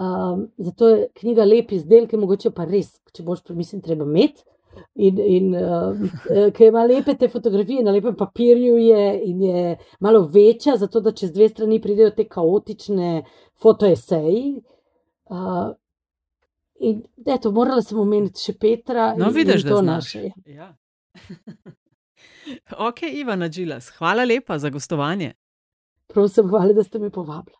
Um, 0.00 0.46
zato 0.56 0.88
je 0.88 1.08
knjiga 1.20 1.44
lep 1.44 1.74
izdelek, 1.74 2.14
mogoče 2.16 2.54
pa 2.54 2.64
res, 2.64 2.94
če 3.12 3.26
boš 3.26 3.42
premislil, 3.44 3.82
treba 3.82 4.06
imeti. 4.06 4.46
In, 4.94 5.18
in 5.18 5.54
uh, 5.54 6.50
ki 6.54 6.68
ima 6.70 6.84
lepe 6.86 7.14
te 7.18 7.28
fotografije 7.28 7.82
na 7.82 7.92
lepem 7.94 8.16
papirju, 8.16 8.76
je, 8.78 9.04
in 9.24 9.42
je 9.42 9.76
malo 10.00 10.22
večja, 10.32 10.76
zato 10.76 11.00
da 11.00 11.12
čez 11.12 11.32
dve 11.32 11.48
strani 11.48 11.80
pridejo 11.80 12.10
te 12.10 12.28
kaotične 12.28 13.22
fotoeseji. 13.62 14.62
Uh, 15.30 15.72
in 16.80 17.02
da 17.16 17.32
je 17.32 17.40
to 17.40 17.52
morala 17.52 17.82
sem 17.82 17.98
omeniti 17.98 18.40
še 18.48 18.56
Petra. 18.60 19.12
No, 19.18 19.28
in, 19.30 19.34
vidiš, 19.34 19.62
in 19.62 19.68
da 19.68 19.74
je 19.74 19.76
to 19.76 19.82
naše. 19.82 20.24
Ja. 20.46 20.72
ok, 22.88 23.02
Ivana 23.12 23.48
Džilas, 23.48 23.90
hvala 23.98 24.24
lepa 24.24 24.58
za 24.58 24.70
gostovanje. 24.70 25.32
Prosim, 26.10 26.48
hvala, 26.50 26.72
da 26.72 26.84
ste 26.84 26.98
me 26.98 27.10
povabili. 27.10 27.59